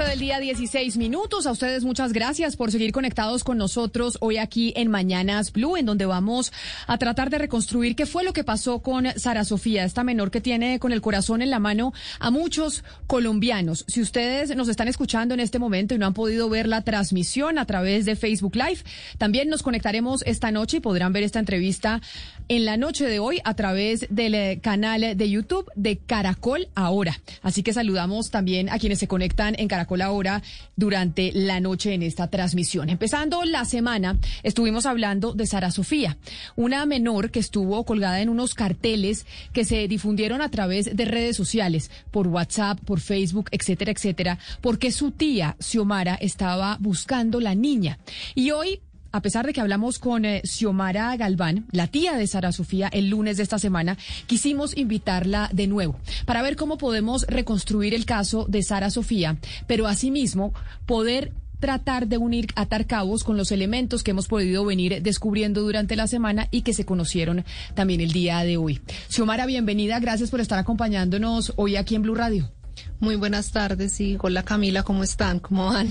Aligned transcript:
a 0.00 0.09
del 0.10 0.18
día, 0.18 0.40
16 0.40 0.96
minutos. 0.96 1.46
A 1.46 1.52
ustedes 1.52 1.84
muchas 1.84 2.12
gracias 2.12 2.56
por 2.56 2.72
seguir 2.72 2.90
conectados 2.90 3.44
con 3.44 3.58
nosotros 3.58 4.18
hoy 4.20 4.38
aquí 4.38 4.72
en 4.74 4.90
Mañanas 4.90 5.52
Blue, 5.52 5.76
en 5.76 5.86
donde 5.86 6.04
vamos 6.04 6.52
a 6.88 6.98
tratar 6.98 7.30
de 7.30 7.38
reconstruir 7.38 7.94
qué 7.94 8.06
fue 8.06 8.24
lo 8.24 8.32
que 8.32 8.42
pasó 8.42 8.80
con 8.80 9.06
Sara 9.16 9.44
Sofía, 9.44 9.84
esta 9.84 10.02
menor 10.02 10.32
que 10.32 10.40
tiene 10.40 10.80
con 10.80 10.90
el 10.90 11.00
corazón 11.00 11.42
en 11.42 11.50
la 11.50 11.60
mano 11.60 11.92
a 12.18 12.32
muchos 12.32 12.82
colombianos. 13.06 13.84
Si 13.86 14.00
ustedes 14.00 14.56
nos 14.56 14.68
están 14.68 14.88
escuchando 14.88 15.32
en 15.32 15.38
este 15.38 15.60
momento 15.60 15.94
y 15.94 15.98
no 15.98 16.06
han 16.06 16.14
podido 16.14 16.48
ver 16.48 16.66
la 16.66 16.82
transmisión 16.82 17.56
a 17.56 17.64
través 17.64 18.04
de 18.04 18.16
Facebook 18.16 18.56
Live, 18.56 18.80
también 19.16 19.48
nos 19.48 19.62
conectaremos 19.62 20.24
esta 20.26 20.50
noche 20.50 20.78
y 20.78 20.80
podrán 20.80 21.12
ver 21.12 21.22
esta 21.22 21.38
entrevista 21.38 22.00
en 22.48 22.64
la 22.64 22.76
noche 22.76 23.06
de 23.06 23.20
hoy 23.20 23.40
a 23.44 23.54
través 23.54 24.06
del 24.10 24.34
eh, 24.34 24.58
canal 24.60 25.16
de 25.16 25.30
YouTube 25.30 25.70
de 25.76 25.98
Caracol 25.98 26.68
Ahora. 26.74 27.20
Así 27.42 27.62
que 27.62 27.72
saludamos 27.72 28.32
también 28.32 28.68
a 28.70 28.80
quienes 28.80 28.98
se 28.98 29.06
conectan 29.06 29.54
en 29.56 29.68
Caracol 29.68 29.99
Ahora 30.02 30.42
durante 30.76 31.32
la 31.34 31.60
noche 31.60 31.94
en 31.94 32.02
esta 32.02 32.28
transmisión. 32.28 32.88
Empezando 32.88 33.44
la 33.44 33.64
semana, 33.64 34.18
estuvimos 34.42 34.86
hablando 34.86 35.34
de 35.34 35.46
Sara 35.46 35.70
Sofía, 35.70 36.16
una 36.56 36.86
menor 36.86 37.30
que 37.30 37.40
estuvo 37.40 37.84
colgada 37.84 38.20
en 38.20 38.28
unos 38.28 38.54
carteles 38.54 39.26
que 39.52 39.64
se 39.64 39.86
difundieron 39.88 40.40
a 40.42 40.50
través 40.50 40.96
de 40.96 41.04
redes 41.04 41.36
sociales, 41.36 41.90
por 42.10 42.28
WhatsApp, 42.28 42.80
por 42.84 43.00
Facebook, 43.00 43.48
etcétera, 43.50 43.92
etcétera, 43.92 44.38
porque 44.60 44.92
su 44.92 45.10
tía, 45.10 45.56
Xiomara, 45.60 46.14
estaba 46.14 46.76
buscando 46.80 47.40
la 47.40 47.54
niña. 47.54 47.98
Y 48.34 48.50
hoy 48.50 48.80
a 49.12 49.22
pesar 49.22 49.46
de 49.46 49.52
que 49.52 49.60
hablamos 49.60 49.98
con 49.98 50.24
eh, 50.24 50.42
Xiomara 50.44 51.16
Galván, 51.16 51.66
la 51.72 51.86
tía 51.86 52.16
de 52.16 52.26
Sara 52.26 52.52
Sofía, 52.52 52.88
el 52.92 53.08
lunes 53.08 53.36
de 53.36 53.42
esta 53.42 53.58
semana, 53.58 53.96
quisimos 54.26 54.76
invitarla 54.76 55.50
de 55.52 55.66
nuevo 55.66 55.98
para 56.26 56.42
ver 56.42 56.56
cómo 56.56 56.78
podemos 56.78 57.26
reconstruir 57.26 57.94
el 57.94 58.04
caso 58.04 58.46
de 58.48 58.62
Sara 58.62 58.90
Sofía, 58.90 59.36
pero 59.66 59.86
asimismo 59.86 60.54
poder 60.86 61.32
tratar 61.60 62.08
de 62.08 62.16
unir, 62.16 62.46
atar 62.56 62.86
cabos 62.86 63.22
con 63.22 63.36
los 63.36 63.52
elementos 63.52 64.02
que 64.02 64.12
hemos 64.12 64.28
podido 64.28 64.64
venir 64.64 65.02
descubriendo 65.02 65.60
durante 65.60 65.94
la 65.94 66.06
semana 66.06 66.48
y 66.50 66.62
que 66.62 66.72
se 66.72 66.86
conocieron 66.86 67.44
también 67.74 68.00
el 68.00 68.12
día 68.12 68.40
de 68.40 68.56
hoy. 68.56 68.80
Xiomara, 69.08 69.46
bienvenida, 69.46 70.00
gracias 70.00 70.30
por 70.30 70.40
estar 70.40 70.58
acompañándonos 70.58 71.52
hoy 71.56 71.76
aquí 71.76 71.94
en 71.94 72.02
Blue 72.02 72.14
Radio. 72.14 72.50
Muy 73.00 73.16
buenas 73.16 73.50
tardes 73.50 74.00
y 74.00 74.16
hola 74.20 74.42
Camila, 74.42 74.82
¿cómo 74.82 75.02
están? 75.02 75.38
¿Cómo 75.38 75.66
van? 75.66 75.90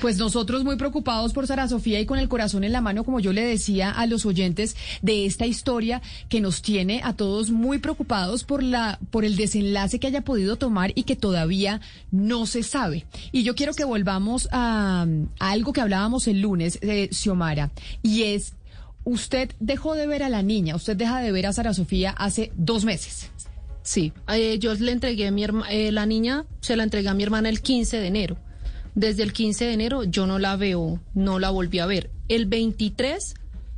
Pues 0.00 0.18
nosotros 0.18 0.62
muy 0.62 0.76
preocupados 0.76 1.32
por 1.32 1.46
Sara 1.46 1.68
Sofía 1.68 2.00
y 2.00 2.06
con 2.06 2.18
el 2.18 2.28
corazón 2.28 2.64
en 2.64 2.72
la 2.72 2.80
mano, 2.80 3.04
como 3.04 3.18
yo 3.18 3.32
le 3.32 3.42
decía 3.42 3.90
a 3.90 4.06
los 4.06 4.26
oyentes 4.26 4.76
de 5.00 5.24
esta 5.24 5.46
historia 5.46 6.02
que 6.28 6.40
nos 6.40 6.60
tiene 6.62 7.00
a 7.02 7.14
todos 7.14 7.50
muy 7.50 7.78
preocupados 7.78 8.44
por 8.44 8.62
la 8.62 8.98
por 9.10 9.24
el 9.24 9.36
desenlace 9.36 9.98
que 9.98 10.06
haya 10.06 10.20
podido 10.20 10.56
tomar 10.56 10.92
y 10.94 11.04
que 11.04 11.16
todavía 11.16 11.80
no 12.10 12.46
se 12.46 12.62
sabe. 12.62 13.06
Y 13.32 13.42
yo 13.42 13.54
quiero 13.54 13.72
que 13.72 13.84
volvamos 13.84 14.48
a, 14.52 15.06
algo 15.38 15.72
que 15.72 15.80
hablábamos 15.80 16.28
el 16.28 16.40
lunes, 16.40 16.78
de 16.80 17.08
Xiomara, 17.12 17.70
y 18.02 18.24
es 18.24 18.54
usted 19.04 19.50
dejó 19.60 19.94
de 19.94 20.06
ver 20.06 20.22
a 20.22 20.28
la 20.28 20.42
niña, 20.42 20.76
usted 20.76 20.96
deja 20.96 21.20
de 21.20 21.32
ver 21.32 21.46
a 21.46 21.52
Sara 21.52 21.74
Sofía 21.74 22.10
hace 22.10 22.52
dos 22.56 22.84
meses. 22.84 23.30
Sí, 23.82 24.12
eh, 24.28 24.58
yo 24.58 24.74
le 24.74 24.92
entregué 24.92 25.26
a 25.26 25.30
mi 25.30 25.44
eh, 25.44 25.92
la 25.92 26.06
niña, 26.06 26.44
se 26.60 26.76
la 26.76 26.84
entregué 26.84 27.08
a 27.08 27.14
mi 27.14 27.22
hermana 27.22 27.48
el 27.48 27.62
15 27.62 27.98
de 27.98 28.06
enero. 28.06 28.36
Desde 28.94 29.22
el 29.22 29.32
15 29.32 29.66
de 29.66 29.72
enero 29.72 30.04
yo 30.04 30.26
no 30.26 30.38
la 30.38 30.56
veo, 30.56 31.00
no 31.14 31.38
la 31.38 31.50
volví 31.50 31.78
a 31.78 31.86
ver. 31.86 32.10
El 32.28 32.46
23, 32.46 33.34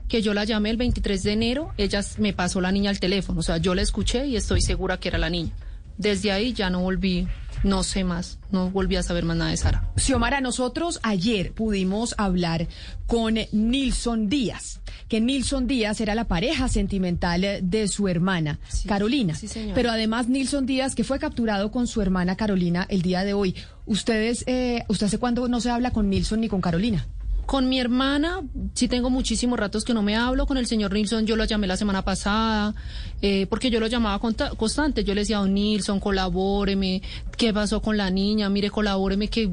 que 0.09 0.23
yo 0.23 0.35
la 0.35 0.45
llamé 0.45 0.71
el 0.71 0.77
23 0.77 1.23
de 1.23 1.33
enero, 1.33 1.73
ella 1.77 2.01
me 2.19 2.33
pasó 2.33 2.61
la 2.61 2.73
niña 2.73 2.91
al 2.91 3.01
teléfono. 3.01 3.41
O 3.41 3.43
sea, 3.43 3.59
yo 3.59 3.75
la 3.75 3.83
escuché 3.83 4.27
y 4.27 4.37
estoy 4.37 4.61
segura 4.61 4.99
que 4.99 5.09
era 5.09 5.19
la 5.19 5.31
niña. 5.31 5.53
Desde 5.99 6.33
ahí 6.33 6.53
ya 6.53 6.71
no 6.71 6.81
volví, 6.81 7.29
no 7.63 7.83
sé 7.83 8.05
más, 8.05 8.39
no 8.51 8.71
volví 8.71 8.97
a 8.97 9.03
saber 9.03 9.25
más 9.25 9.37
nada 9.37 9.51
de 9.51 9.57
Sara. 9.57 9.91
Xiomara, 9.97 10.41
nosotros 10.41 11.01
ayer 11.03 11.53
pudimos 11.53 12.15
hablar 12.19 12.69
con 13.07 13.37
Nilson 13.53 14.29
Díaz, 14.29 14.81
que 15.09 15.21
Nilson 15.21 15.67
Díaz 15.67 16.01
era 16.01 16.15
la 16.15 16.29
pareja 16.29 16.69
sentimental 16.69 17.61
de 17.63 17.89
su 17.89 18.09
hermana, 18.09 18.59
Carolina. 18.87 19.35
Sí. 19.35 19.71
Pero 19.75 19.91
además 19.91 20.29
Nilson 20.29 20.67
Díaz, 20.67 20.95
que 20.95 21.05
fue 21.05 21.19
capturado 21.19 21.71
con 21.71 21.87
su 21.87 22.01
hermana 22.03 22.37
Carolina 22.37 22.87
el 22.89 23.03
día 23.03 23.25
de 23.25 23.35
hoy. 23.35 23.55
Ustedes, 23.87 24.45
eh, 24.47 24.85
¿usted 24.89 25.07
hace 25.07 25.19
cuándo 25.19 25.49
no 25.49 25.61
se 25.61 25.71
habla 25.71 25.91
con 25.91 26.09
Nilson 26.09 26.41
ni 26.41 26.49
con 26.49 26.61
Carolina? 26.61 27.07
Con 27.53 27.69
mi 27.69 27.79
hermana, 27.79 28.41
sí 28.73 28.89
tengo 28.89 29.11
muchísimos 29.11 29.59
ratos 29.59 29.85
que 29.85 29.93
no 29.93 30.01
me 30.01 30.17
hablo. 30.17 30.47
Con 30.47 30.57
el 30.57 30.67
señor 30.67 30.95
Nilsson, 30.95 31.27
yo 31.27 31.37
lo 31.37 31.45
llamé 31.45 31.67
la 31.67 31.77
semana 31.77 32.03
pasada, 32.03 32.75
eh, 33.21 33.47
porque 33.47 33.69
yo 33.69 33.79
lo 33.79 33.89
llamaba 33.89 34.19
constante. 34.57 35.05
Yo 35.05 35.15
le 35.15 35.21
decía, 35.21 35.37
don 35.37 35.53
Nilsson, 35.53 36.01
colabóreme. 36.01 37.03
¿Qué 37.37 37.53
pasó 37.53 37.83
con 37.83 37.99
la 37.99 38.09
niña? 38.09 38.49
Mire, 38.49 38.71
colabóreme 38.71 39.29
que 39.29 39.51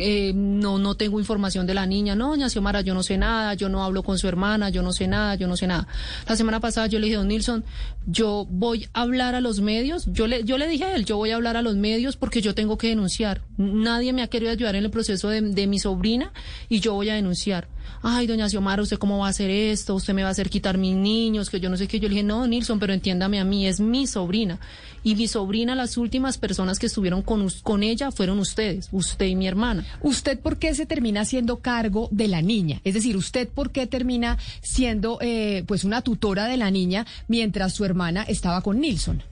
eh, 0.00 0.32
no, 0.34 0.78
no 0.78 0.94
tengo 0.96 1.18
información 1.20 1.66
de 1.66 1.74
la 1.74 1.86
niña. 1.86 2.14
No, 2.14 2.28
doña 2.28 2.48
Xiomara, 2.48 2.80
yo 2.80 2.94
no 2.94 3.02
sé 3.02 3.18
nada. 3.18 3.54
Yo 3.54 3.68
no 3.68 3.84
hablo 3.84 4.02
con 4.02 4.18
su 4.18 4.26
hermana. 4.28 4.70
Yo 4.70 4.82
no 4.82 4.92
sé 4.92 5.06
nada. 5.06 5.34
Yo 5.34 5.46
no 5.46 5.56
sé 5.56 5.66
nada. 5.66 5.86
La 6.28 6.36
semana 6.36 6.60
pasada 6.60 6.86
yo 6.86 6.98
le 6.98 7.06
dije, 7.06 7.16
don 7.16 7.28
Nilsson, 7.28 7.64
yo 8.06 8.46
voy 8.48 8.88
a 8.92 9.02
hablar 9.02 9.34
a 9.34 9.40
los 9.40 9.60
medios. 9.60 10.06
Yo 10.06 10.26
le, 10.26 10.44
yo 10.44 10.58
le 10.58 10.68
dije 10.68 10.84
a 10.84 10.94
él, 10.94 11.04
yo 11.04 11.16
voy 11.16 11.30
a 11.30 11.36
hablar 11.36 11.56
a 11.56 11.62
los 11.62 11.76
medios 11.76 12.16
porque 12.16 12.40
yo 12.40 12.54
tengo 12.54 12.78
que 12.78 12.88
denunciar. 12.88 13.42
Nadie 13.56 14.12
me 14.12 14.22
ha 14.22 14.28
querido 14.28 14.50
ayudar 14.50 14.74
en 14.76 14.84
el 14.84 14.90
proceso 14.90 15.28
de, 15.28 15.40
de 15.40 15.66
mi 15.66 15.78
sobrina 15.78 16.32
y 16.68 16.80
yo 16.80 16.94
voy 16.94 17.10
a 17.10 17.14
denunciar. 17.14 17.68
Ay, 18.02 18.26
doña 18.26 18.48
Xiomara, 18.48 18.82
¿usted 18.82 18.98
cómo 18.98 19.18
va 19.18 19.26
a 19.26 19.30
hacer 19.30 19.50
esto? 19.50 19.94
¿Usted 19.94 20.14
me 20.14 20.22
va 20.22 20.28
a 20.28 20.32
hacer 20.32 20.48
quitar 20.48 20.78
mis 20.78 20.94
niños? 20.94 21.50
Que 21.50 21.60
yo 21.60 21.68
no 21.68 21.76
sé 21.76 21.86
qué. 21.86 22.00
Yo 22.00 22.08
le 22.08 22.14
dije, 22.14 22.22
no, 22.22 22.46
Nilsson, 22.46 22.78
pero 22.78 22.92
entiéndame 22.92 23.40
a 23.40 23.44
mí, 23.44 23.66
es 23.66 23.80
mi 23.80 24.06
sobrina. 24.06 24.58
Y 25.02 25.14
mi 25.14 25.28
sobrina, 25.28 25.74
las 25.74 25.96
últimas 25.96 26.38
personas 26.38 26.78
que 26.78 26.86
estuvieron 26.86 27.22
con, 27.22 27.48
con 27.62 27.82
ella 27.82 28.10
fueron 28.10 28.38
ustedes, 28.38 28.88
usted 28.92 29.26
y 29.26 29.36
mi 29.36 29.46
hermana. 29.46 29.84
¿Usted 30.02 30.38
por 30.38 30.58
qué 30.58 30.74
se 30.74 30.86
termina 30.86 31.22
haciendo 31.22 31.58
cargo 31.58 32.08
de 32.10 32.28
la 32.28 32.42
niña? 32.42 32.80
Es 32.84 32.94
decir, 32.94 33.16
¿usted 33.16 33.48
por 33.48 33.70
qué 33.70 33.86
termina 33.86 34.38
siendo 34.62 35.18
eh, 35.20 35.64
pues 35.66 35.84
una 35.84 36.02
tutora 36.02 36.46
de 36.46 36.56
la 36.56 36.70
niña 36.70 37.06
mientras 37.28 37.74
su 37.74 37.84
hermana 37.84 38.22
estaba 38.22 38.60
con 38.62 38.80
Nilson? 38.80 39.22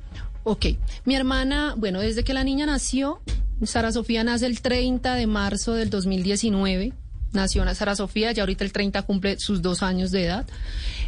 Ok, 0.45 0.67
mi 1.05 1.15
hermana, 1.15 1.75
bueno, 1.77 2.01
desde 2.01 2.25
que 2.25 2.33
la 2.33 2.45
niña 2.45 2.65
nació, 2.65 3.21
Sara 3.63 3.93
Sofía 3.93 4.25
nace 4.25 4.47
el 4.47 4.63
30 4.63 5.15
de 5.15 5.27
marzo 5.27 5.75
del 5.75 5.91
2019. 5.91 6.95
Nació 7.33 7.61
una 7.63 7.75
Sara 7.75 7.95
Sofía, 7.95 8.33
ya 8.33 8.43
ahorita 8.43 8.65
el 8.65 8.73
30 8.73 9.03
cumple 9.03 9.39
sus 9.39 9.61
dos 9.61 9.83
años 9.83 10.11
de 10.11 10.25
edad. 10.25 10.47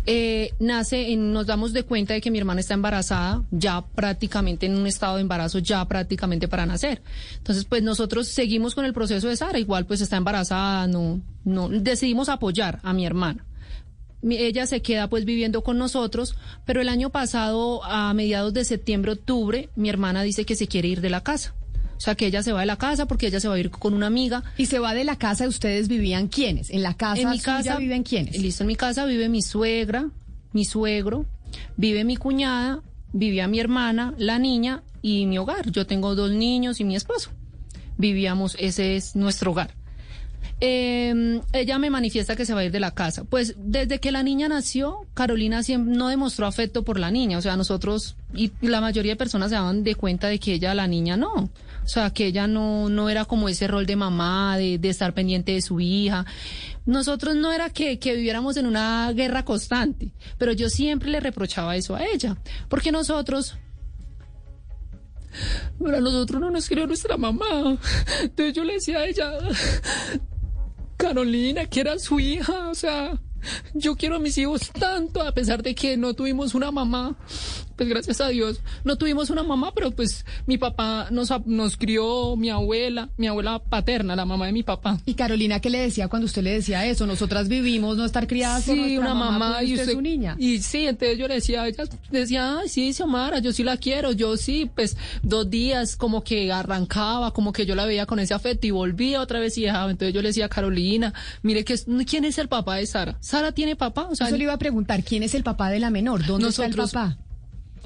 Eh, 0.07 0.53
nace, 0.61 1.13
en- 1.13 1.33
nos 1.33 1.47
damos 1.47 1.73
de 1.73 1.83
cuenta 1.83 2.13
de 2.15 2.21
que 2.21 2.31
mi 2.31 2.39
hermana 2.39 2.61
está 2.61 2.75
embarazada, 2.75 3.43
ya 3.51 3.83
prácticamente 3.83 4.67
en 4.67 4.77
un 4.77 4.87
estado 4.87 5.17
de 5.17 5.23
embarazo, 5.23 5.59
ya 5.61 5.83
prácticamente 5.87 6.47
para 6.47 6.67
nacer. 6.67 7.01
Entonces, 7.39 7.65
pues 7.65 7.83
nosotros 7.83 8.29
seguimos 8.29 8.75
con 8.75 8.85
el 8.85 8.93
proceso 8.93 9.29
de 9.29 9.37
Sara, 9.37 9.59
igual 9.59 9.87
pues 9.87 10.01
está 10.03 10.17
embarazada, 10.19 10.87
no, 10.87 11.21
no, 11.45 11.69
decidimos 11.71 12.29
apoyar 12.29 12.81
a 12.83 12.93
mi 12.93 13.07
hermana. 13.07 13.45
Ella 14.23 14.67
se 14.67 14.83
queda 14.83 15.09
pues 15.09 15.25
viviendo 15.25 15.63
con 15.65 15.79
nosotros, 15.79 16.37
pero 16.67 16.83
el 16.83 16.91
año 16.91 17.09
pasado, 17.09 17.83
a 17.85 18.13
mediados 18.13 18.53
de 18.53 18.67
septiembre, 18.67 19.13
octubre, 19.13 19.71
mi 19.77 19.89
hermana 19.89 20.23
dice 20.23 20.45
que 20.45 20.55
se 20.57 20.69
quiere 20.69 20.89
ir 20.89 21.01
de 21.01 21.09
la 21.09 21.23
casa. 21.23 21.55
O 22.01 22.03
sea, 22.03 22.15
que 22.15 22.25
ella 22.25 22.43
se 22.43 22.53
va 22.53 22.61
de 22.61 22.67
la 22.67 22.79
casa 22.79 23.05
porque 23.05 23.27
ella 23.27 23.41
se 23.41 23.49
va 23.49 23.57
a 23.57 23.59
ir 23.59 23.69
con 23.69 23.93
una 23.93 24.07
amiga. 24.07 24.43
¿Y 24.57 24.65
se 24.65 24.79
va 24.79 24.95
de 24.95 25.05
la 25.05 25.17
casa 25.17 25.45
de 25.45 25.51
ustedes 25.51 25.87
vivían 25.87 26.29
quiénes? 26.29 26.71
¿En 26.71 26.83
la 26.83 26.95
casa 26.95 27.21
en 27.21 27.29
mi 27.29 27.39
suya 27.39 27.59
casa 27.59 27.77
viven 27.77 28.05
quiénes? 28.05 28.41
Listo, 28.41 28.63
en 28.63 28.69
mi 28.69 28.77
casa 28.77 29.05
vive 29.05 29.29
mi 29.29 29.43
suegra, 29.43 30.09
mi 30.55 30.65
suegro, 30.65 31.27
vive 31.77 32.05
mi 32.05 32.17
cuñada, 32.17 32.81
vivía 33.13 33.49
mi 33.49 33.61
hermana, 33.61 34.15
la 34.17 34.39
niña 34.39 34.83
y 35.03 35.27
mi 35.27 35.37
hogar. 35.37 35.71
Yo 35.71 35.87
tengo 35.87 36.15
dos 36.15 36.31
niños 36.31 36.81
y 36.81 36.85
mi 36.85 36.97
esposo. 36.97 37.33
Vivíamos, 37.99 38.57
ese 38.59 38.97
es 38.97 39.15
nuestro 39.15 39.51
hogar. 39.51 39.75
Eh, 40.63 41.43
ella 41.53 41.79
me 41.79 41.91
manifiesta 41.91 42.35
que 42.35 42.47
se 42.47 42.55
va 42.55 42.61
a 42.61 42.65
ir 42.65 42.73
de 42.73 42.81
la 42.81 42.93
casa. 42.93 43.25
Pues 43.25 43.57
desde 43.59 43.99
que 43.99 44.11
la 44.11 44.23
niña 44.23 44.49
nació, 44.49 45.07
Carolina 45.13 45.63
siempre 45.63 45.95
no 45.95 46.09
demostró 46.09 46.47
afecto 46.47 46.83
por 46.83 46.99
la 46.99 47.11
niña. 47.11 47.37
O 47.37 47.43
sea, 47.43 47.59
nosotros 47.59 48.17
y 48.33 48.53
y 48.63 48.69
la 48.69 48.81
mayoría 48.81 49.13
de 49.13 49.17
personas 49.17 49.51
se 49.51 49.57
daban 49.57 49.85
de 49.85 49.95
cuenta 49.97 50.29
de 50.29 50.39
que 50.39 50.55
ella, 50.55 50.73
la 50.73 50.87
niña, 50.87 51.19
no. 51.19 51.51
O 51.85 51.89
sea, 51.89 52.11
que 52.11 52.27
ella 52.27 52.47
no, 52.47 52.89
no 52.89 53.09
era 53.09 53.25
como 53.25 53.49
ese 53.49 53.67
rol 53.67 53.87
de 53.87 53.97
mamá, 53.97 54.57
de, 54.57 54.79
estar 54.89 55.13
pendiente 55.15 55.53
de 55.53 55.63
su 55.63 55.81
hija. 55.81 56.25
Nosotros 56.87 57.35
no 57.37 57.53
era 57.53 57.71
que, 57.71 57.97
viviéramos 57.97 58.57
en 58.57 58.67
una 58.67 59.13
guerra 59.13 59.45
constante, 59.45 60.13
pero 60.39 60.53
yo 60.53 60.69
siempre 60.69 61.11
le 61.11 61.21
reprochaba 61.21 61.77
eso 61.77 61.97
a 61.97 62.05
ella. 62.05 62.37
Porque 62.69 62.93
nosotros 62.93 63.57
Pero 65.83 66.01
nosotros 66.01 66.41
no 66.41 66.51
nos 66.51 66.69
crió 66.69 66.87
nuestra 66.87 67.17
mamá. 67.17 67.79
Entonces 68.23 68.55
yo 68.55 68.65
le 68.65 68.75
decía 68.75 68.99
a 68.99 69.07
ella, 69.07 69.33
Carolina, 70.97 71.67
que 71.67 71.81
era 71.81 71.99
su 71.99 72.21
hija, 72.21 72.69
o 72.69 72.75
sea, 72.75 73.19
yo 73.75 73.97
quiero 73.97 74.17
a 74.17 74.19
mis 74.19 74.37
hijos 74.39 74.71
tanto, 74.79 75.23
a 75.23 75.33
pesar 75.33 75.63
de 75.63 75.75
que 75.75 75.97
no 75.97 76.15
tuvimos 76.15 76.55
una 76.55 76.71
mamá. 76.71 77.17
Pues 77.81 77.89
gracias 77.89 78.21
a 78.21 78.29
Dios, 78.29 78.61
no 78.85 78.97
tuvimos 78.97 79.31
una 79.31 79.43
mamá, 79.43 79.73
pero 79.75 79.91
pues 79.91 80.27
mi 80.45 80.59
papá 80.59 81.09
nos, 81.11 81.33
nos 81.47 81.79
crió, 81.79 82.37
mi 82.37 82.51
abuela, 82.51 83.09
mi 83.17 83.27
abuela 83.27 83.59
paterna, 83.59 84.15
la 84.15 84.27
mamá 84.27 84.45
de 84.45 84.53
mi 84.53 84.63
papá. 84.63 85.01
¿Y 85.07 85.15
Carolina 85.15 85.61
qué 85.61 85.71
le 85.71 85.79
decía 85.79 86.07
cuando 86.09 86.27
usted 86.27 86.43
le 86.43 86.53
decía 86.53 86.85
eso? 86.85 87.07
Nosotras 87.07 87.49
vivimos 87.49 87.97
no 87.97 88.05
estar 88.05 88.27
criadas 88.27 88.65
sí, 88.65 88.73
por 88.73 88.77
nuestra 88.81 89.01
una 89.01 89.15
mamá, 89.15 89.65
y 89.65 89.73
usted, 89.73 89.85
usted 89.85 89.95
su 89.95 90.03
niña. 90.03 90.37
Y 90.39 90.59
sí, 90.59 90.87
entonces 90.87 91.17
yo 91.17 91.27
le 91.27 91.37
decía 91.37 91.63
a 91.63 91.69
ella, 91.69 91.85
decía, 92.11 92.59
ay, 92.59 92.69
sí, 92.69 92.93
Xiomara, 92.93 93.39
yo 93.39 93.51
sí 93.51 93.65
la 93.65 93.79
quiero, 93.79 94.13
yo 94.13 94.37
sí, 94.37 94.71
pues 94.75 94.99
dos 95.23 95.49
días 95.49 95.97
como 95.97 96.23
que 96.23 96.53
arrancaba, 96.53 97.33
como 97.33 97.51
que 97.51 97.65
yo 97.65 97.75
la 97.75 97.87
veía 97.87 98.05
con 98.05 98.19
ese 98.19 98.35
afecto 98.35 98.67
y 98.67 98.73
volvía 98.73 99.23
otra 99.23 99.41
vez 99.41 99.57
y 99.57 99.63
dejaba. 99.63 99.91
Entonces 99.91 100.15
yo 100.15 100.21
le 100.21 100.29
decía 100.29 100.45
a 100.45 100.49
Carolina, 100.51 101.15
mire 101.41 101.65
que 101.65 101.79
quién 102.07 102.27
es 102.27 102.37
el 102.37 102.49
papá 102.49 102.77
de 102.77 102.85
Sara. 102.85 103.17
Sara 103.21 103.53
tiene 103.53 103.75
papá. 103.75 104.07
O 104.11 104.15
sea, 104.15 104.27
Eso 104.27 104.37
le 104.37 104.43
iba 104.43 104.53
a 104.53 104.59
preguntar, 104.59 105.03
¿quién 105.03 105.23
es 105.23 105.35
el 105.35 105.45
papá 105.45 105.71
de 105.71 105.81
la 105.81 105.89
menor? 105.89 106.27
¿Dónde 106.27 106.51
está 106.51 106.67
el 106.67 106.75
papá? 106.75 107.17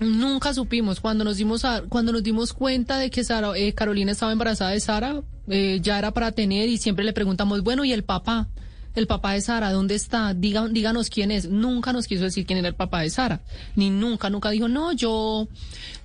Nunca 0.00 0.52
supimos. 0.54 1.00
Cuando 1.00 1.24
nos 1.24 1.36
dimos 1.36 1.64
a- 1.64 1.82
cuando 1.88 2.12
nos 2.12 2.22
dimos 2.22 2.52
cuenta 2.52 2.98
de 2.98 3.10
que 3.10 3.22
Sara, 3.24 3.52
eh, 3.56 3.72
Carolina 3.74 4.12
estaba 4.12 4.32
embarazada 4.32 4.70
de 4.70 4.80
Sara, 4.80 5.22
eh, 5.48 5.78
ya 5.82 5.98
era 5.98 6.10
para 6.12 6.32
tener 6.32 6.68
y 6.68 6.78
siempre 6.78 7.04
le 7.04 7.12
preguntamos, 7.12 7.62
bueno, 7.62 7.84
¿y 7.84 7.92
el 7.92 8.02
papá? 8.02 8.48
El 8.96 9.06
papá 9.08 9.32
de 9.32 9.40
Sara, 9.40 9.72
¿dónde 9.72 9.94
está? 9.96 10.34
Diga, 10.34 10.68
díganos 10.68 11.10
quién 11.10 11.30
es. 11.32 11.48
Nunca 11.48 11.92
nos 11.92 12.06
quiso 12.06 12.24
decir 12.24 12.46
quién 12.46 12.58
era 12.60 12.68
el 12.68 12.74
papá 12.74 13.00
de 13.02 13.10
Sara. 13.10 13.40
Ni 13.76 13.90
nunca, 13.90 14.30
nunca 14.30 14.50
dijo, 14.50 14.68
no, 14.68 14.92
yo, 14.92 15.48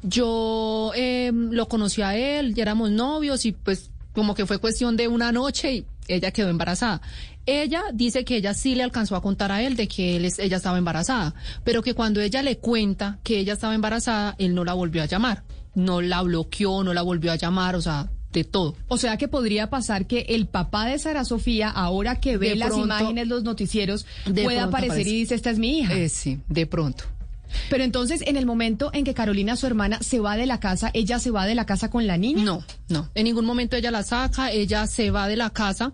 yo 0.04 0.92
eh, 0.96 1.32
lo 1.34 1.68
conocí 1.68 2.02
a 2.02 2.16
él, 2.16 2.54
ya 2.56 2.64
éramos 2.64 2.92
novios 2.92 3.46
y 3.46 3.52
pues 3.52 3.90
como 4.14 4.34
que 4.36 4.46
fue 4.46 4.58
cuestión 4.58 4.98
de 4.98 5.08
una 5.08 5.32
noche 5.32 5.74
y 5.74 5.86
ella 6.08 6.32
quedó 6.32 6.50
embarazada. 6.50 7.02
Ella 7.50 7.84
dice 7.94 8.24
que 8.26 8.36
ella 8.38 8.54
sí 8.54 8.76
le 8.76 8.84
alcanzó 8.84 9.16
a 9.16 9.22
contar 9.22 9.52
a 9.52 9.62
él 9.64 9.76
de 9.76 9.88
que 9.88 10.16
él 10.18 10.26
es- 10.26 10.40
ella 10.40 10.58
estaba 10.58 10.78
embarazada, 10.78 11.34
pero 11.64 11.82
que 11.82 11.94
cuando 11.94 12.22
ella 12.22 12.42
le 12.44 12.58
cuenta 12.58 13.20
que 13.24 13.40
ella 13.40 13.54
estaba 13.54 13.74
embarazada, 13.76 14.36
él 14.38 14.54
no 14.54 14.64
la 14.64 14.74
volvió 14.74 15.02
a 15.02 15.06
llamar. 15.06 15.44
No 15.76 16.02
la 16.02 16.22
bloqueó, 16.22 16.84
no 16.84 16.94
la 16.94 17.02
volvió 17.02 17.32
a 17.32 17.36
llamar, 17.36 17.76
o 17.76 17.82
sea, 17.82 18.10
de 18.32 18.44
todo. 18.44 18.76
O 18.88 18.98
sea 18.98 19.18
que 19.18 19.28
podría 19.28 19.70
pasar 19.72 20.06
que 20.06 20.26
el 20.30 20.46
papá 20.48 20.86
de 20.86 21.00
Sara 21.00 21.26
Sofía, 21.26 21.70
ahora 21.70 22.20
que 22.20 22.38
ve 22.38 22.50
De 22.50 22.56
las 22.58 22.70
pronto- 22.70 22.86
imágenes, 22.86 23.28
los 23.28 23.44
noticieros, 23.44 24.06
pueda 24.44 24.66
aparecer 24.66 24.92
aparece. 24.92 25.10
y 25.10 25.20
dice, 25.22 25.36
esta 25.36 25.50
es 25.50 25.58
mi 25.58 25.80
hija. 25.80 25.96
Eh, 25.96 26.10
sí, 26.10 26.40
de 26.48 26.68
pronto. 26.68 27.06
Pero 27.70 27.84
entonces, 27.84 28.22
en 28.26 28.38
el 28.38 28.46
momento 28.46 28.90
en 28.94 29.04
que 29.04 29.14
Carolina, 29.14 29.56
su 29.56 29.68
hermana, 29.68 30.00
se 30.02 30.20
va 30.20 30.38
de 30.38 30.46
la 30.46 30.60
casa, 30.60 30.92
¿ella 30.94 31.20
se 31.20 31.32
va 31.32 31.46
de 31.46 31.56
la 31.56 31.66
casa 31.66 31.90
con 31.90 32.08
la 32.08 32.18
niña? 32.18 32.44
No, 32.44 32.64
no. 32.88 33.10
En 33.16 33.26
ningún 33.26 33.46
momento 33.46 33.76
ella 33.76 33.92
la 33.92 34.04
saca, 34.04 34.52
ella 34.52 34.88
se 34.88 35.12
va 35.12 35.28
de 35.28 35.36
la 35.36 35.50
casa, 35.50 35.94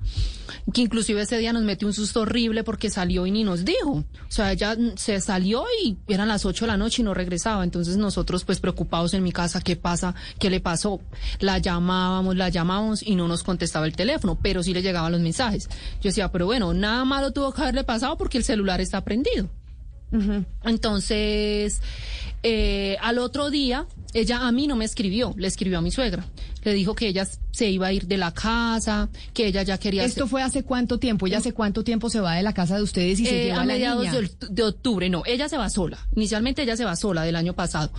que 0.74 0.81
inclusive 0.81 1.22
ese 1.22 1.38
día 1.38 1.54
nos 1.54 1.63
metió 1.63 1.88
un 1.88 1.94
susto 1.94 2.22
horrible 2.22 2.63
porque 2.63 2.90
salió 2.90 3.25
y 3.25 3.31
ni 3.31 3.44
nos 3.44 3.66
dijo. 3.66 3.92
O 3.92 4.06
sea, 4.30 4.52
ella 4.52 4.75
se 4.96 5.19
salió 5.22 5.66
y 5.84 5.98
eran 6.07 6.28
las 6.28 6.46
8 6.46 6.66
de 6.66 6.72
la 6.72 6.78
noche 6.78 7.02
y 7.02 7.06
no 7.06 7.13
regresaba. 7.13 7.63
Entonces 7.63 7.98
nosotros 7.98 8.44
pues 8.44 8.60
preocupados 8.60 9.13
en 9.13 9.24
mi 9.24 9.31
casa, 9.31 9.62
¿qué 9.62 9.75
pasa? 9.75 10.16
¿Qué 10.40 10.50
le 10.50 10.60
pasó? 10.60 11.00
La 11.40 11.57
llamábamos, 11.57 12.36
la 12.36 12.50
llamábamos 12.50 13.04
y 13.04 13.16
no 13.16 13.28
nos 13.28 13.44
contestaba 13.44 13.86
el 13.86 13.96
teléfono, 13.96 14.38
pero 14.42 14.63
sí 14.63 14.74
le 14.74 14.81
llegaban 14.81 15.12
los 15.12 15.22
mensajes. 15.22 15.69
Yo 16.02 16.10
decía, 16.10 16.31
pero 16.31 16.46
bueno, 16.46 16.74
nada 16.74 17.06
malo 17.06 17.31
tuvo 17.31 17.54
que 17.54 17.62
haberle 17.62 17.84
pasado 17.84 18.18
porque 18.18 18.38
el 18.38 18.44
celular 18.44 18.81
está 18.81 19.04
prendido. 19.04 19.50
Entonces, 20.63 21.81
eh, 22.44 22.98
al 23.02 23.18
otro 23.18 23.50
día, 23.50 23.88
ella 24.13 24.48
a 24.48 24.52
mí 24.52 24.68
no 24.68 24.75
me 24.75 24.86
escribió, 24.86 25.34
le 25.38 25.48
escribió 25.48 25.80
a 25.80 25.81
mi 25.81 25.92
suegra. 25.92 26.25
Le 26.63 26.74
dijo 26.74 26.96
que 26.96 27.07
ella 27.07 27.28
se 27.52 27.69
iba 27.69 27.88
a 27.88 27.94
ir 27.94 28.07
de 28.07 28.18
la 28.18 28.34
casa, 28.34 29.10
que 29.34 29.48
ella 29.48 29.63
ya 29.63 29.78
quería... 29.78 30.06
¿Esto 30.06 30.28
fue 30.28 30.42
hace 30.42 30.63
cuánto 30.63 31.00
tiempo? 31.00 31.28
¿Ella 31.28 31.40
hace 31.40 31.54
cuánto 31.54 31.84
tiempo 31.84 32.10
se 32.10 32.19
va 32.19 32.36
de 32.36 32.44
la 32.44 32.54
casa 32.54 32.78
de 32.78 32.84
ustedes 32.84 33.19
y 33.19 33.25
se 33.25 33.42
eh, 33.42 33.44
lleva 33.46 33.57
a 33.57 33.66
la 33.66 33.74
mediados 33.74 34.06
niña? 34.06 34.30
de 34.50 34.63
octubre, 34.63 35.10
no, 35.10 35.24
ella 35.25 35.50
se 35.50 35.57
va 35.57 35.69
sola. 35.69 35.98
Inicialmente 36.16 36.63
ella 36.63 36.78
se 36.78 36.86
va 36.86 36.96
sola 36.96 37.24
del 37.24 37.36
año 37.36 37.54
pasado. 37.54 37.92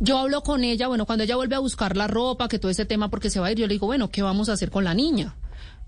Yo 0.00 0.18
hablo 0.18 0.42
con 0.42 0.64
ella, 0.64 0.88
bueno, 0.88 1.06
cuando 1.06 1.24
ella 1.24 1.36
vuelve 1.36 1.54
a 1.54 1.60
buscar 1.60 1.96
la 1.96 2.08
ropa, 2.08 2.48
que 2.48 2.58
todo 2.58 2.70
ese 2.70 2.86
tema 2.86 3.08
porque 3.08 3.30
se 3.30 3.38
va 3.38 3.48
a 3.48 3.52
ir, 3.52 3.58
yo 3.58 3.66
le 3.66 3.74
digo, 3.74 3.86
bueno, 3.86 4.10
¿qué 4.10 4.22
vamos 4.22 4.48
a 4.48 4.54
hacer 4.54 4.70
con 4.70 4.84
la 4.84 4.94
niña? 4.94 5.36